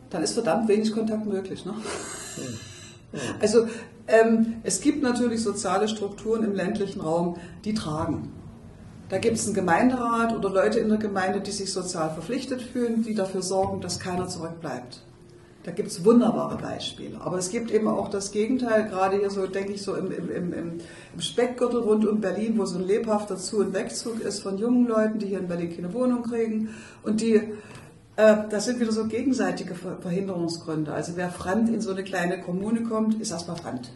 dann 0.10 0.24
ist 0.24 0.34
verdammt 0.34 0.70
wenig 0.70 0.94
Kontakt 0.94 1.26
möglich. 1.26 1.66
Ne? 1.66 1.74
Also 3.42 3.68
ähm, 4.08 4.56
es 4.64 4.82
gibt 4.82 5.02
natürlich 5.02 5.42
soziale 5.42 5.88
Strukturen 5.88 6.44
im 6.44 6.54
ländlichen 6.54 7.02
Raum, 7.02 7.38
die 7.66 7.74
tragen. 7.74 8.32
Da 9.10 9.20
gibt 9.20 9.38
es 9.38 9.46
einen 9.46 9.56
Gemeinderat 9.56 10.36
oder 10.36 10.50
Leute 10.50 10.80
in 10.80 10.90
der 10.90 10.98
Gemeinde, 10.98 11.40
die 11.40 11.52
sich 11.52 11.72
sozial 11.72 12.10
verpflichtet 12.10 12.62
fühlen, 12.62 13.04
die 13.04 13.16
dafür 13.16 13.42
sorgen, 13.42 13.80
dass 13.80 14.00
keiner 14.00 14.28
zurückbleibt. 14.28 15.02
Da 15.64 15.72
gibt 15.72 15.90
es 15.90 16.04
wunderbare 16.06 16.58
Beispiele. 16.58 17.20
Aber 17.22 17.38
es 17.38 17.50
gibt 17.50 17.72
eben 17.72 17.88
auch 17.88 18.10
das 18.10 18.32
Gegenteil, 18.32 18.88
gerade 18.90 19.18
hier 19.18 19.30
so, 19.30 19.48
denke 19.48 19.74
ich, 19.74 19.82
so 19.82 19.96
im, 19.96 20.12
im, 20.12 20.30
im, 20.32 20.54
im 20.54 21.22
Speckgürtel 21.22 21.82
rund 21.82 22.06
um 22.06 22.22
Berlin, 22.22 22.58
wo 22.58 22.66
so 22.66 22.78
ein 22.78 22.86
lebhafter 22.86 23.38
Zu- 23.38 23.60
und 23.60 23.74
Wegzug 23.74 24.22
ist 24.22 24.40
von 24.40 24.58
jungen 24.58 24.88
Leuten, 24.88 25.20
die 25.20 25.28
hier 25.28 25.40
in 25.40 25.48
Berlin 25.48 25.74
keine 25.76 25.94
Wohnung 25.94 26.24
kriegen. 26.24 26.70
Und 27.04 27.20
die, 27.20 27.36
äh, 28.16 28.38
das 28.50 28.66
sind 28.66 28.80
wieder 28.80 28.94
so 28.94 29.06
gegenseitige 29.08 29.76
Ver- 29.76 29.98
Verhinderungsgründe. 30.02 30.94
Also 30.94 31.14
wer 31.16 31.30
fremd 31.30 31.70
in 31.70 31.82
so 31.82 31.92
eine 31.92 32.04
kleine 32.04 32.42
Kommune 32.42 32.84
kommt, 32.84 33.22
ist 33.22 33.32
erstmal 33.32 33.58
fremd 33.58 33.92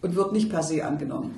und 0.00 0.16
wird 0.16 0.32
nicht 0.32 0.50
per 0.50 0.62
se 0.62 0.84
angenommen. 0.86 1.34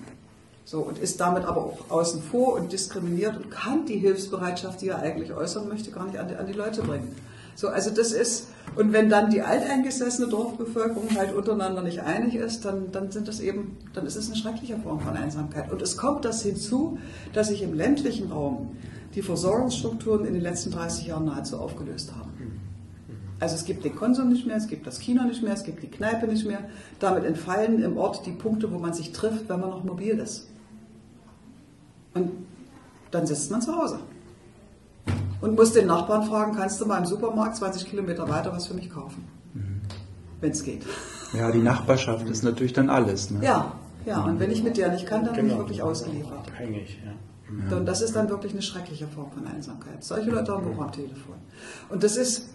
So, 0.65 0.81
und 0.81 0.99
ist 0.99 1.21
damit 1.21 1.45
aber 1.45 1.65
auch 1.65 1.91
außen 1.91 2.23
vor 2.23 2.55
und 2.55 2.73
diskriminiert 2.73 3.37
und 3.37 3.51
kann 3.51 3.85
die 3.85 3.99
Hilfsbereitschaft, 3.99 4.81
die 4.81 4.89
er 4.89 4.99
eigentlich 4.99 5.33
äußern 5.33 5.69
möchte, 5.69 5.91
gar 5.91 6.07
nicht 6.07 6.19
an 6.19 6.29
die, 6.29 6.37
an 6.37 6.47
die 6.47 6.53
Leute 6.53 6.83
bringen. 6.83 7.15
So, 7.55 7.69
also 7.69 7.91
das 7.91 8.13
ist, 8.13 8.47
und 8.77 8.93
wenn 8.93 9.11
dann 9.11 9.31
die 9.31 9.43
alteingesessene 9.43 10.29
Dorfbevölkerung 10.29 11.15
halt 11.17 11.35
untereinander 11.35 11.83
nicht 11.83 12.01
einig 12.01 12.35
ist, 12.35 12.65
dann, 12.65 12.91
dann 12.93 13.11
sind 13.11 13.29
das 13.29 13.41
eben, 13.41 13.77
dann 13.93 14.07
ist 14.07 14.17
es 14.17 14.29
eine 14.29 14.37
schreckliche 14.37 14.79
Form 14.79 15.01
von 15.01 15.17
Einsamkeit. 15.17 15.71
Und 15.71 15.83
es 15.83 15.97
kommt 15.97 16.25
das 16.25 16.43
hinzu, 16.43 16.99
dass 17.33 17.49
sich 17.49 17.63
im 17.63 17.75
ländlichen 17.75 18.31
Raum 18.31 18.77
die 19.15 19.23
Versorgungsstrukturen 19.23 20.25
in 20.25 20.33
den 20.33 20.43
letzten 20.43 20.71
30 20.71 21.09
Jahren 21.09 21.27
nahezu 21.27 21.59
aufgelöst 21.59 22.13
haben. 22.17 22.33
Also 23.41 23.57
es 23.57 23.65
gibt 23.65 23.85
den 23.85 23.97
Konsum 23.97 24.29
nicht 24.29 24.47
mehr, 24.47 24.57
es 24.57 24.69
gibt 24.69 24.87
das 24.87 25.01
Kino 25.01 25.25
nicht 25.25 25.43
mehr, 25.43 25.53
es 25.53 25.65
gibt 25.65 25.83
die 25.83 25.89
Kneipe 25.89 26.29
nicht 26.29 26.47
mehr. 26.47 26.61
Damit 27.01 27.25
entfallen 27.25 27.83
im 27.83 27.99
Ort 27.99 28.25
die 28.25 28.31
Punkte, 28.31 28.73
wo 28.73 28.79
man 28.79 28.95
sich 28.95 29.11
trifft, 29.11 29.49
wenn 29.49 29.59
man 29.59 29.71
noch 29.71 29.83
mobil 29.83 30.19
ist. 30.21 30.47
Und 32.15 32.31
dann 33.11 33.27
sitzt 33.27 33.51
man 33.51 33.61
zu 33.63 33.77
Hause. 33.77 33.99
und 35.41 35.57
muss 35.57 35.73
den 35.73 35.87
Nachbarn 35.87 36.23
fragen, 36.25 36.55
kannst 36.55 36.81
du 36.81 36.87
mal 36.87 36.99
im 36.99 37.07
Supermarkt 37.07 37.57
20 37.57 37.87
Kilometer 37.87 38.29
weiter 38.29 38.53
was 38.53 38.67
für 38.69 38.75
mich 38.75 38.89
kaufen? 38.91 39.25
Wenn 40.41 40.51
es 40.51 40.63
geht. 40.63 40.85
Ja, 41.33 41.51
die 41.51 41.61
Nachbarschaft 41.63 42.29
ist 42.29 42.43
natürlich 42.43 42.73
dann 42.73 42.91
alles. 42.91 43.31
Ne? 43.31 43.41
Ja, 43.45 43.73
ja, 44.07 44.23
und 44.25 44.39
wenn 44.41 44.51
ich 44.51 44.63
mit 44.63 44.77
der 44.77 44.91
nicht 44.93 45.07
kann, 45.07 45.25
dann 45.25 45.35
bin 45.35 45.47
ich 45.47 45.53
Genau. 45.53 45.63
wirklich 45.63 45.83
ausgeliefert. 45.83 46.49
Abhängig, 46.49 46.99
ja. 47.05 47.77
Und 47.77 47.87
das 47.87 48.01
ist 48.03 48.17
dann 48.17 48.29
wirklich 48.31 48.53
eine 48.53 48.63
schreckliche 48.63 49.07
Form 49.07 49.31
von 49.31 49.47
Einsamkeit. 49.47 50.03
Solche 50.03 50.31
Leute 50.31 50.53
haben 50.53 50.67
auch 50.77 50.83
am 50.83 50.91
Telefon. 50.93 51.35
Und 51.91 52.03
das 52.03 52.17
ist, 52.17 52.49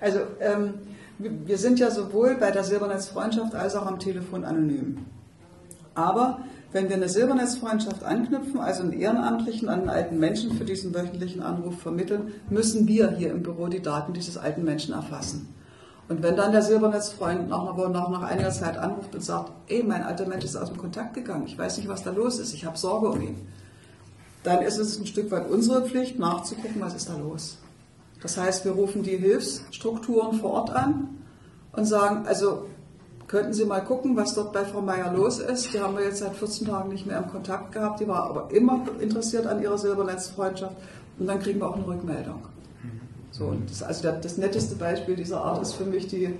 also 0.00 0.20
ähm, 0.40 0.74
wir 1.18 1.30
wir 1.46 1.58
sind 1.58 1.78
ja 1.78 1.90
sowohl 1.90 2.36
bei 2.36 2.50
der 2.50 2.64
Silbernetzfreundschaft 2.64 3.54
als 3.54 3.76
auch 3.76 3.86
am 3.86 3.98
Telefon 3.98 4.44
anonym. 4.44 4.98
Aber 5.94 6.40
wenn 6.74 6.88
wir 6.88 6.96
eine 6.96 7.08
Silbernetzfreundschaft 7.08 8.02
anknüpfen, 8.02 8.58
also 8.58 8.82
einen 8.82 8.92
Ehrenamtlichen 8.92 9.68
an 9.68 9.82
einen 9.82 9.90
alten 9.90 10.18
Menschen 10.18 10.58
für 10.58 10.64
diesen 10.64 10.92
wöchentlichen 10.92 11.40
Anruf 11.40 11.78
vermitteln, 11.80 12.32
müssen 12.50 12.88
wir 12.88 13.12
hier 13.12 13.30
im 13.30 13.44
Büro 13.44 13.68
die 13.68 13.80
Daten 13.80 14.12
dieses 14.12 14.36
alten 14.36 14.64
Menschen 14.64 14.92
erfassen. 14.92 15.54
Und 16.08 16.24
wenn 16.24 16.34
dann 16.34 16.50
der 16.50 16.62
Silbernetzfreund 16.62 17.48
nach, 17.48 17.76
nach, 17.76 18.10
nach 18.10 18.22
einiger 18.22 18.50
Zeit 18.50 18.76
anruft 18.76 19.14
und 19.14 19.22
sagt, 19.22 19.52
ey, 19.68 19.84
mein 19.84 20.02
alter 20.02 20.26
Mensch 20.26 20.44
ist 20.44 20.56
aus 20.56 20.68
dem 20.68 20.76
Kontakt 20.76 21.14
gegangen, 21.14 21.46
ich 21.46 21.56
weiß 21.56 21.76
nicht, 21.76 21.88
was 21.88 22.02
da 22.02 22.10
los 22.10 22.40
ist, 22.40 22.52
ich 22.52 22.64
habe 22.64 22.76
Sorge 22.76 23.06
um 23.06 23.22
ihn, 23.22 23.36
dann 24.42 24.60
ist 24.60 24.78
es 24.78 24.98
ein 24.98 25.06
Stück 25.06 25.30
weit 25.30 25.48
unsere 25.48 25.86
Pflicht, 25.86 26.18
nachzugucken, 26.18 26.80
was 26.80 26.96
ist 26.96 27.08
da 27.08 27.16
los. 27.16 27.58
Das 28.20 28.36
heißt, 28.36 28.64
wir 28.64 28.72
rufen 28.72 29.04
die 29.04 29.16
Hilfsstrukturen 29.16 30.40
vor 30.40 30.50
Ort 30.50 30.70
an 30.70 31.20
und 31.70 31.84
sagen, 31.84 32.26
also 32.26 32.66
könnten 33.26 33.52
Sie 33.52 33.64
mal 33.64 33.80
gucken, 33.80 34.16
was 34.16 34.34
dort 34.34 34.52
bei 34.52 34.64
Frau 34.64 34.80
Meier 34.80 35.12
los 35.12 35.38
ist. 35.38 35.72
Die 35.72 35.80
haben 35.80 35.96
wir 35.96 36.04
jetzt 36.04 36.18
seit 36.18 36.34
14 36.36 36.66
Tagen 36.66 36.90
nicht 36.90 37.06
mehr 37.06 37.18
im 37.18 37.28
Kontakt 37.28 37.72
gehabt. 37.72 38.00
Die 38.00 38.08
war 38.08 38.24
aber 38.24 38.50
immer 38.52 38.86
interessiert 39.00 39.46
an 39.46 39.62
ihrer 39.62 39.78
Silbernetzfreundschaft. 39.78 40.76
Und 41.18 41.26
dann 41.26 41.40
kriegen 41.40 41.60
wir 41.60 41.68
auch 41.68 41.76
eine 41.76 41.86
Rückmeldung. 41.86 42.42
So, 43.30 43.46
und 43.46 43.68
das, 43.68 43.82
also 43.82 44.02
der, 44.02 44.12
das 44.12 44.38
netteste 44.38 44.76
Beispiel 44.76 45.16
dieser 45.16 45.40
Art 45.40 45.60
ist 45.60 45.72
für 45.72 45.84
mich 45.84 46.06
die, 46.06 46.34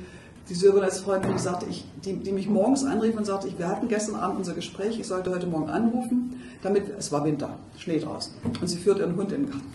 die 0.49 0.55
Silbernetzfreundin, 0.55 1.33
die, 1.33 1.39
sagte, 1.39 1.67
ich, 1.69 1.85
die, 2.05 2.15
die 2.15 2.31
mich 2.31 2.49
morgens 2.49 2.85
anrief 2.85 3.17
und 3.17 3.25
sagte, 3.25 3.49
ich, 3.49 3.59
wir 3.59 3.67
hatten 3.67 3.89
gestern 3.89 4.17
Abend 4.17 4.39
unser 4.39 4.55
Gespräch, 4.55 5.01
ich 5.01 5.09
sollte 5.09 5.31
heute 5.31 5.47
Morgen 5.47 5.71
anrufen, 5.71 6.41
damit, 6.63 6.85
es 6.97 7.11
war 7.11 7.25
Winter, 7.25 7.51
Schnee 7.79 7.99
draußen, 7.99 8.35
und 8.61 8.69
sie 8.69 8.77
führt 8.77 8.99
ihren 8.99 9.17
Hund 9.17 9.33
in 9.33 9.47
den 9.47 9.51
Garten. 9.51 9.67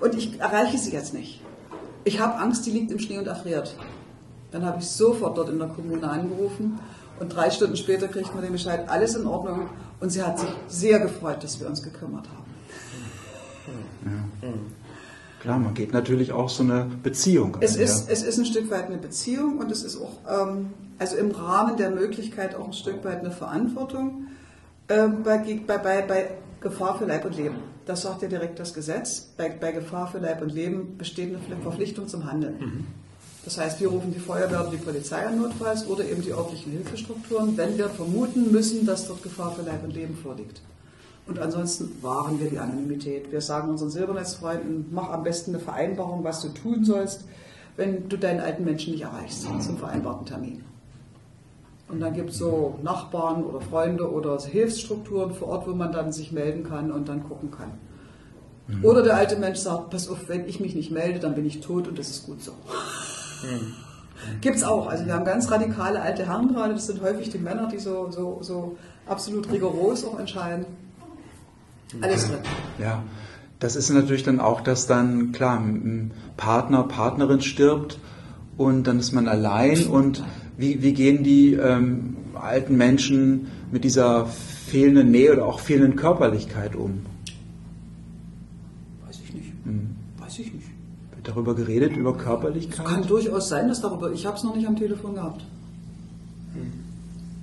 Und 0.00 0.14
ich 0.14 0.38
erreiche 0.38 0.78
sie 0.78 0.92
jetzt 0.92 1.14
nicht. 1.14 1.40
Ich 2.04 2.20
habe 2.20 2.38
Angst, 2.38 2.64
die 2.66 2.70
liegt 2.70 2.92
im 2.92 3.00
Schnee 3.00 3.18
und 3.18 3.26
erfriert. 3.26 3.74
Dann 4.50 4.64
habe 4.64 4.78
ich 4.80 4.88
sofort 4.88 5.36
dort 5.36 5.50
in 5.50 5.58
der 5.58 5.68
Kommune 5.68 6.08
angerufen 6.08 6.78
und 7.20 7.34
drei 7.34 7.50
Stunden 7.50 7.76
später 7.76 8.08
kriegt 8.08 8.34
man 8.34 8.42
den 8.42 8.52
Bescheid, 8.52 8.88
alles 8.88 9.14
in 9.14 9.26
Ordnung. 9.26 9.68
Und 10.00 10.10
sie 10.10 10.22
hat 10.22 10.38
sich 10.38 10.48
sehr 10.68 11.00
gefreut, 11.00 11.42
dass 11.42 11.58
wir 11.60 11.68
uns 11.68 11.82
gekümmert 11.82 12.28
haben. 12.28 12.48
Klar, 15.40 15.58
man 15.58 15.74
geht 15.74 15.92
natürlich 15.92 16.32
auch 16.32 16.48
so 16.48 16.62
eine 16.62 16.86
Beziehung. 17.02 17.58
Es 17.60 17.76
ein, 17.76 17.82
ist, 17.82 18.06
ja. 18.06 18.12
es 18.12 18.22
ist 18.22 18.38
ein 18.38 18.44
Stück 18.44 18.70
weit 18.70 18.86
eine 18.86 18.98
Beziehung 18.98 19.58
und 19.58 19.70
es 19.70 19.84
ist 19.84 20.00
auch, 20.00 20.48
ähm, 20.48 20.70
also 20.98 21.16
im 21.16 21.30
Rahmen 21.30 21.76
der 21.76 21.90
Möglichkeit 21.90 22.54
auch 22.56 22.66
ein 22.66 22.72
Stück 22.72 23.04
weit 23.04 23.20
eine 23.20 23.30
Verantwortung 23.30 24.28
ähm, 24.88 25.22
bei, 25.22 25.38
bei, 25.38 25.78
bei, 25.78 26.02
bei 26.02 26.30
Gefahr 26.60 26.98
für 26.98 27.04
Leib 27.04 27.24
und 27.24 27.36
Leben. 27.36 27.56
Das 27.86 28.02
sagt 28.02 28.22
ja 28.22 28.28
direkt 28.28 28.58
das 28.58 28.74
Gesetz. 28.74 29.32
Bei, 29.36 29.48
bei 29.48 29.72
Gefahr 29.72 30.08
für 30.08 30.18
Leib 30.18 30.42
und 30.42 30.52
Leben 30.52 30.98
besteht 30.98 31.34
eine 31.34 31.62
Verpflichtung 31.62 32.08
zum 32.08 32.30
Handeln. 32.30 32.86
Das 33.48 33.56
heißt, 33.56 33.80
wir 33.80 33.88
rufen 33.88 34.12
die 34.12 34.20
Feuerwehr 34.20 34.60
oder 34.60 34.70
die 34.72 34.76
Polizei 34.76 35.26
an 35.26 35.40
notfalls 35.40 35.86
oder 35.88 36.04
eben 36.04 36.20
die 36.20 36.34
örtlichen 36.34 36.70
Hilfestrukturen, 36.70 37.56
wenn 37.56 37.78
wir 37.78 37.88
vermuten 37.88 38.52
müssen, 38.52 38.84
dass 38.84 39.08
dort 39.08 39.22
Gefahr 39.22 39.52
für 39.52 39.62
Leib 39.62 39.82
und 39.84 39.94
Leben 39.94 40.14
vorliegt. 40.14 40.60
Und 41.26 41.38
ansonsten 41.38 41.90
wahren 42.02 42.38
wir 42.40 42.50
die 42.50 42.58
Anonymität. 42.58 43.32
Wir 43.32 43.40
sagen 43.40 43.70
unseren 43.70 43.88
Silbernetzfreunden, 43.88 44.88
mach 44.90 45.08
am 45.08 45.22
besten 45.22 45.54
eine 45.54 45.64
Vereinbarung, 45.64 46.24
was 46.24 46.42
du 46.42 46.50
tun 46.50 46.84
sollst, 46.84 47.24
wenn 47.76 48.10
du 48.10 48.18
deinen 48.18 48.40
alten 48.40 48.64
Menschen 48.64 48.92
nicht 48.92 49.04
erreichst 49.04 49.44
zum 49.44 49.78
vereinbarten 49.78 50.26
Termin. 50.26 50.62
Und 51.88 52.00
dann 52.00 52.12
gibt 52.12 52.28
es 52.28 52.36
so 52.36 52.78
Nachbarn 52.82 53.44
oder 53.44 53.62
Freunde 53.62 54.12
oder 54.12 54.38
Hilfsstrukturen 54.38 55.32
vor 55.32 55.48
Ort, 55.48 55.66
wo 55.66 55.72
man 55.72 55.90
dann 55.90 56.12
sich 56.12 56.32
melden 56.32 56.64
kann 56.64 56.92
und 56.92 57.08
dann 57.08 57.26
gucken 57.26 57.50
kann. 57.50 57.70
Oder 58.82 59.02
der 59.02 59.16
alte 59.16 59.36
Mensch 59.36 59.60
sagt, 59.60 59.88
pass 59.88 60.06
auf, 60.10 60.28
wenn 60.28 60.46
ich 60.46 60.60
mich 60.60 60.74
nicht 60.74 60.90
melde, 60.90 61.18
dann 61.18 61.34
bin 61.34 61.46
ich 61.46 61.60
tot 61.60 61.88
und 61.88 61.98
das 61.98 62.10
ist 62.10 62.26
gut 62.26 62.42
so. 62.42 62.52
Gibt's 64.40 64.62
auch. 64.62 64.88
Also 64.88 65.06
wir 65.06 65.14
haben 65.14 65.24
ganz 65.24 65.50
radikale 65.50 66.00
alte 66.00 66.26
Herren 66.26 66.48
gerade, 66.48 66.74
das 66.74 66.86
sind 66.86 67.00
häufig 67.02 67.30
die 67.30 67.38
Männer, 67.38 67.68
die 67.68 67.78
so, 67.78 68.10
so, 68.10 68.38
so 68.42 68.76
absolut 69.06 69.50
rigoros 69.50 70.04
auch 70.04 70.18
entscheiden. 70.18 70.66
Alles 72.00 72.26
drin. 72.26 72.38
Ja, 72.78 73.02
das 73.58 73.76
ist 73.76 73.90
natürlich 73.90 74.22
dann 74.22 74.40
auch, 74.40 74.60
dass 74.60 74.86
dann, 74.86 75.32
klar, 75.32 75.58
ein 75.58 76.12
Partner, 76.36 76.82
Partnerin 76.84 77.40
stirbt 77.40 77.98
und 78.56 78.86
dann 78.86 78.98
ist 78.98 79.12
man 79.12 79.28
allein 79.28 79.86
und 79.86 80.24
wie, 80.56 80.82
wie 80.82 80.92
gehen 80.92 81.22
die 81.22 81.54
ähm, 81.54 82.16
alten 82.34 82.76
Menschen 82.76 83.48
mit 83.70 83.84
dieser 83.84 84.26
fehlenden 84.26 85.10
Nähe 85.10 85.32
oder 85.32 85.46
auch 85.46 85.60
fehlenden 85.60 85.96
Körperlichkeit 85.96 86.74
um? 86.76 87.06
Weiß 89.06 89.20
ich 89.24 89.32
nicht. 89.32 89.52
Hm. 89.64 89.96
Weiß 90.18 90.38
ich 90.40 90.52
nicht. 90.52 90.66
Wird 91.14 91.17
darüber 91.28 91.54
geredet, 91.54 91.96
über 91.96 92.12
Kann 92.12 92.24
Körperlichkeit? 92.24 93.08
durchaus 93.08 93.48
sein, 93.48 93.68
dass 93.68 93.80
darüber, 93.80 94.10
ich 94.12 94.26
habe 94.26 94.36
es 94.36 94.44
noch 94.44 94.56
nicht 94.56 94.66
am 94.66 94.76
Telefon 94.76 95.14
gehabt. 95.14 95.42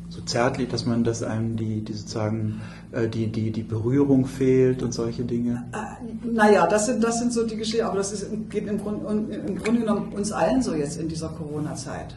So 0.10 0.21
zärtlich, 0.21 0.69
dass 0.69 0.86
man, 0.86 1.04
dass 1.04 1.24
einem 1.24 1.58
die, 1.58 1.82
die 1.82 1.93
sozusagen 1.93 2.62
äh, 2.91 3.08
die, 3.08 3.28
die, 3.28 3.52
die 3.52 3.63
Berührung 3.63 4.26
fehlt 4.26 4.82
und 4.82 4.93
solche 4.93 5.24
Dinge. 5.24 5.65
Äh, 5.74 6.28
naja, 6.28 6.67
das 6.67 6.86
sind, 6.86 7.04
das 7.04 7.19
sind 7.19 7.34
so 7.34 7.45
die 7.45 7.58
Geschichten, 7.58 7.86
aber 7.86 7.98
das 7.98 8.13
ist, 8.13 8.28
geht 8.50 8.67
im, 8.67 8.78
Grund, 8.78 9.04
im 9.30 9.58
Grunde 9.58 9.82
genommen 9.82 10.13
uns 10.13 10.32
allen 10.32 10.62
so 10.62 10.74
jetzt 10.74 11.00
in 11.00 11.10
dieser 11.10 11.30
Corona-Zeit. 11.30 12.15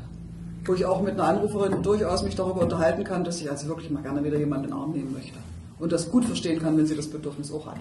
Wo 0.65 0.75
ich 0.75 0.87
auch 0.87 1.03
mit 1.03 1.15
einer 1.15 1.25
Anruferin 1.25 1.83
durchaus 1.83 2.23
mich 2.23 2.37
darüber 2.37 2.61
unterhalten 2.63 3.03
kann, 3.05 3.25
dass 3.25 3.41
ich 3.41 3.51
also 3.51 3.67
wirklich 3.69 3.91
mal 3.91 4.03
gerne 4.03 4.23
wieder 4.23 4.39
jemanden 4.39 4.67
in 4.67 4.71
den 4.71 4.79
Arm 4.79 4.93
nehmen 4.93 5.13
möchte. 5.13 5.39
Und 5.79 5.93
das 5.93 6.11
gut 6.11 6.25
verstehen 6.25 6.61
kann, 6.61 6.77
wenn 6.77 6.87
sie 6.87 6.97
das 6.97 7.09
Bedürfnis 7.09 7.53
auch 7.53 7.67
hat. 7.67 7.79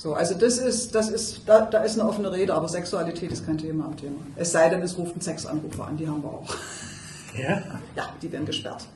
So, 0.00 0.14
also 0.14 0.34
das 0.38 0.58
ist, 0.58 0.94
das 0.94 1.10
ist, 1.10 1.40
da, 1.46 1.62
da 1.62 1.78
ist 1.82 1.98
eine 1.98 2.08
offene 2.08 2.30
Rede, 2.30 2.54
aber 2.54 2.68
Sexualität 2.68 3.32
ist 3.32 3.44
kein 3.44 3.58
Thema 3.58 3.86
am 3.86 3.96
Thema. 3.96 4.14
Es 4.36 4.52
sei 4.52 4.68
denn, 4.68 4.80
es 4.82 4.96
ruft 4.96 5.16
ein 5.16 5.20
Sexanrufer 5.20 5.88
an, 5.88 5.96
die 5.96 6.06
haben 6.08 6.22
wir 6.22 6.28
auch. 6.28 6.46
Ja? 7.36 7.62
Ja, 7.96 8.04
die 8.22 8.30
werden 8.30 8.46
gesperrt. 8.46 8.86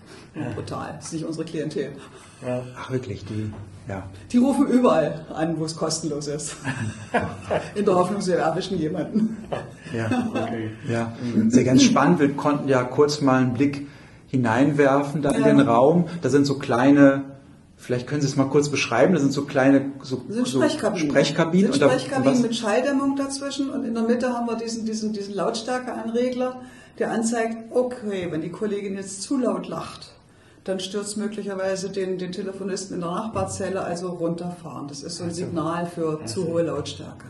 Brutal. 0.55 0.95
Das 0.97 1.07
ist 1.07 1.13
nicht 1.15 1.25
unsere 1.25 1.45
Klientel. 1.45 1.91
ja. 2.47 2.63
Ach 2.79 2.91
wirklich, 2.93 3.25
die, 3.25 3.53
ja. 3.89 4.05
Die 4.31 4.39
rufen 4.39 4.69
überall 4.69 5.27
an, 5.35 5.59
wo 5.59 5.65
es 5.65 5.75
kostenlos 5.77 6.29
ist. 6.29 6.55
In 7.75 7.85
der 7.85 7.97
Hoffnung, 7.97 8.21
sie 8.21 8.33
erwischen 8.35 8.79
jemanden. 8.79 9.37
Ja, 9.93 10.09
Okay. 10.33 10.71
ja. 10.89 11.13
Sehr 11.49 11.65
ganz 11.65 11.83
spannend. 11.83 12.21
Wir 12.21 12.33
konnten 12.35 12.69
ja 12.69 12.85
kurz 12.85 13.21
mal 13.21 13.41
einen 13.41 13.55
Blick 13.55 13.89
hineinwerfen 14.29 15.21
da 15.21 15.33
in 15.33 15.41
Ja. 15.43 15.49
den 15.49 15.61
Raum. 15.61 16.07
Da 16.23 16.31
sind 16.31 16.47
so 16.47 16.59
kleine, 16.59 17.25
vielleicht 17.83 18.07
können 18.07 18.21
Sie 18.21 18.29
es 18.29 18.37
mal 18.37 18.49
kurz 18.49 18.69
beschreiben, 18.69 19.13
da 19.15 19.21
sind 19.21 19.33
so 19.33 19.45
kleine 19.45 19.93
so, 20.03 20.23
Das 20.29 20.37
sind 20.37 20.47
so 20.47 20.61
Sprechkabinen. 20.61 21.11
Sprechkabinen. 21.11 21.71
Das 21.71 21.79
sind 21.79 21.91
Sprechkabinen 21.91 22.43
mit 22.43 22.55
Schalldämmung 22.55 23.17
dazwischen 23.17 23.71
und 23.71 23.85
in 23.85 23.95
der 23.95 24.05
Mitte 24.05 24.33
haben 24.33 24.47
wir 24.47 24.57
diesen, 24.57 24.87
diesen, 24.87 25.13
diesen 25.13 25.35
Lautstärkeanregler, 25.35 26.63
der 26.99 27.11
anzeigt, 27.11 27.73
okay, 27.73 28.29
wenn 28.31 28.41
die 28.41 28.51
Kollegin 28.51 28.95
jetzt 28.95 29.23
zu 29.23 29.37
laut 29.37 29.67
lacht, 29.67 30.13
dann 30.65 30.79
stürzt 30.79 31.17
möglicherweise 31.17 31.91
den, 31.91 32.19
den 32.19 32.31
Telefonisten 32.31 32.95
in 32.95 33.01
der 33.01 33.11
Nachbarzelle, 33.11 33.83
also 33.83 34.11
runterfahren. 34.11 34.87
Das 34.87 35.03
ist 35.03 35.17
so 35.17 35.25
ein 35.25 35.33
Signal 35.33 35.87
für 35.87 36.25
zu 36.25 36.47
hohe 36.47 36.63
Lautstärke. 36.63 37.27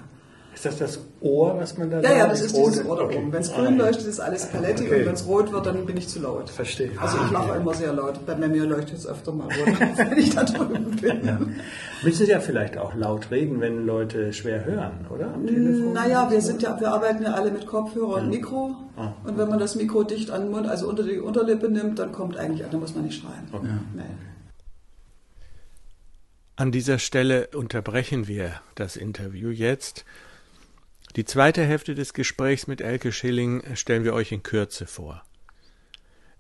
Ist 0.55 0.67
das 0.67 0.77
das 0.79 0.99
Ohr, 1.23 1.59
was 1.59 1.79
man 1.79 1.91
da 1.91 2.01
Ja, 2.03 2.17
ja, 2.19 2.27
das 2.29 2.43
ist 2.43 2.55
Rot? 2.55 2.73
dieses 2.73 2.85
Ohr 2.87 2.97
da 2.97 3.03
Okay. 3.05 3.17
oben. 3.19 3.33
Wenn 3.33 3.41
es 3.41 3.51
Ah, 3.53 3.57
grün 3.62 3.79
ja. 3.79 3.87
leuchtet, 3.87 4.07
ist 4.07 4.21
alles 4.21 4.47
Paletti 4.47 4.85
Okay. 4.87 5.01
und 5.01 5.07
wenn 5.07 5.15
es 5.15 5.27
rot 5.27 5.51
wird, 5.51 5.65
dann 5.67 5.87
bin 5.87 5.97
ich 5.97 6.09
zu 6.09 6.21
laut. 6.21 6.51
Verstehe. 6.51 6.91
Also 7.01 7.17
ich 7.25 7.31
lache 7.31 7.57
immer 7.57 7.73
sehr 7.75 7.93
laut. 7.95 8.25
Bei 8.27 8.37
mir 8.37 8.49
leuchtet 8.67 8.99
es 8.99 9.07
öfter 9.07 9.33
mal 9.33 9.45
rot, 9.45 9.81
wenn 9.97 10.19
ich 10.19 10.35
da 10.35 10.45
drüben 10.45 10.91
bin. 11.01 11.25
Ja. 11.27 11.41
Müssen 12.05 12.27
Sie 12.27 12.31
ja 12.33 12.41
vielleicht 12.41 12.77
auch 12.77 12.95
laut 12.95 13.31
reden, 13.31 13.61
wenn 13.61 13.87
Leute 13.87 14.33
schwer 14.35 14.65
hören, 14.65 15.07
oder? 15.09 15.33
Am 15.33 15.47
Telefon? 15.47 15.93
Naja, 15.95 16.31
wir 16.31 16.41
sind 16.43 16.61
ja, 16.62 16.79
wir 16.79 16.91
arbeiten 16.93 17.23
ja 17.23 17.33
alle 17.33 17.51
mit 17.51 17.67
Kopfhörer 17.67 18.17
und 18.17 18.29
Mikro. 18.29 18.77
Ah, 18.97 19.15
Und 19.25 19.38
wenn 19.38 19.48
man 19.48 19.59
das 19.59 19.75
Mikro 19.75 20.03
dicht 20.05 20.31
an 20.31 20.42
den 20.42 20.50
Mund, 20.50 20.69
also 20.69 20.87
unter 20.88 21.03
die 21.03 21.19
Unterlippe 21.19 21.71
nimmt, 21.71 21.98
dann 21.98 22.13
kommt 22.13 22.37
eigentlich, 22.37 22.69
dann 22.71 22.79
muss 22.81 22.94
man 22.94 23.05
nicht 23.05 23.21
schreien. 23.23 23.48
Nee. 23.94 24.03
An 26.57 26.71
dieser 26.71 26.98
Stelle 26.98 27.48
unterbrechen 27.55 28.29
wir 28.29 28.53
das 28.75 28.96
Interview 28.96 29.48
jetzt. 29.48 30.05
Die 31.15 31.27
zweite 31.27 31.63
Hälfte 31.63 31.94
des 31.94 32.15
Gesprächs 32.15 32.67
mit 32.67 32.81
Elke 32.81 33.13
Schilling 33.13 33.63
stellen 33.75 34.04
wir 34.04 34.15
euch 34.15 34.33
in 34.33 34.42
Kürze 34.42 34.87
vor. 34.87 35.23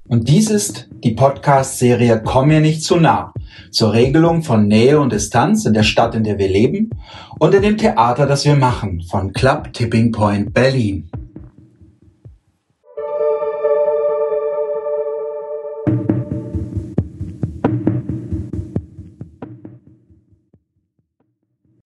Und 0.07 0.29
dies 0.29 0.51
ist 0.51 0.91
die 1.03 1.12
Podcast-Serie 1.12 2.20
Komm 2.22 2.49
mir 2.49 2.61
nicht 2.61 2.85
zu 2.85 2.97
nah 2.97 3.33
zur 3.70 3.95
Regelung 3.95 4.43
von 4.43 4.68
Nähe 4.68 5.01
und 5.01 5.14
Distanz 5.14 5.64
in 5.64 5.72
der 5.72 5.85
Stadt, 5.85 6.14
in 6.14 6.25
der 6.25 6.39
wir 6.39 6.49
leben 6.49 6.91
und 7.39 7.55
in 7.55 7.62
dem 7.62 7.79
Theater, 7.79 8.27
das 8.27 8.45
wir 8.45 8.57
machen 8.57 9.01
von 9.11 9.33
Club 9.33 9.72
Tipping 9.72 10.12
Point 10.12 10.53
Berlin. 10.53 11.09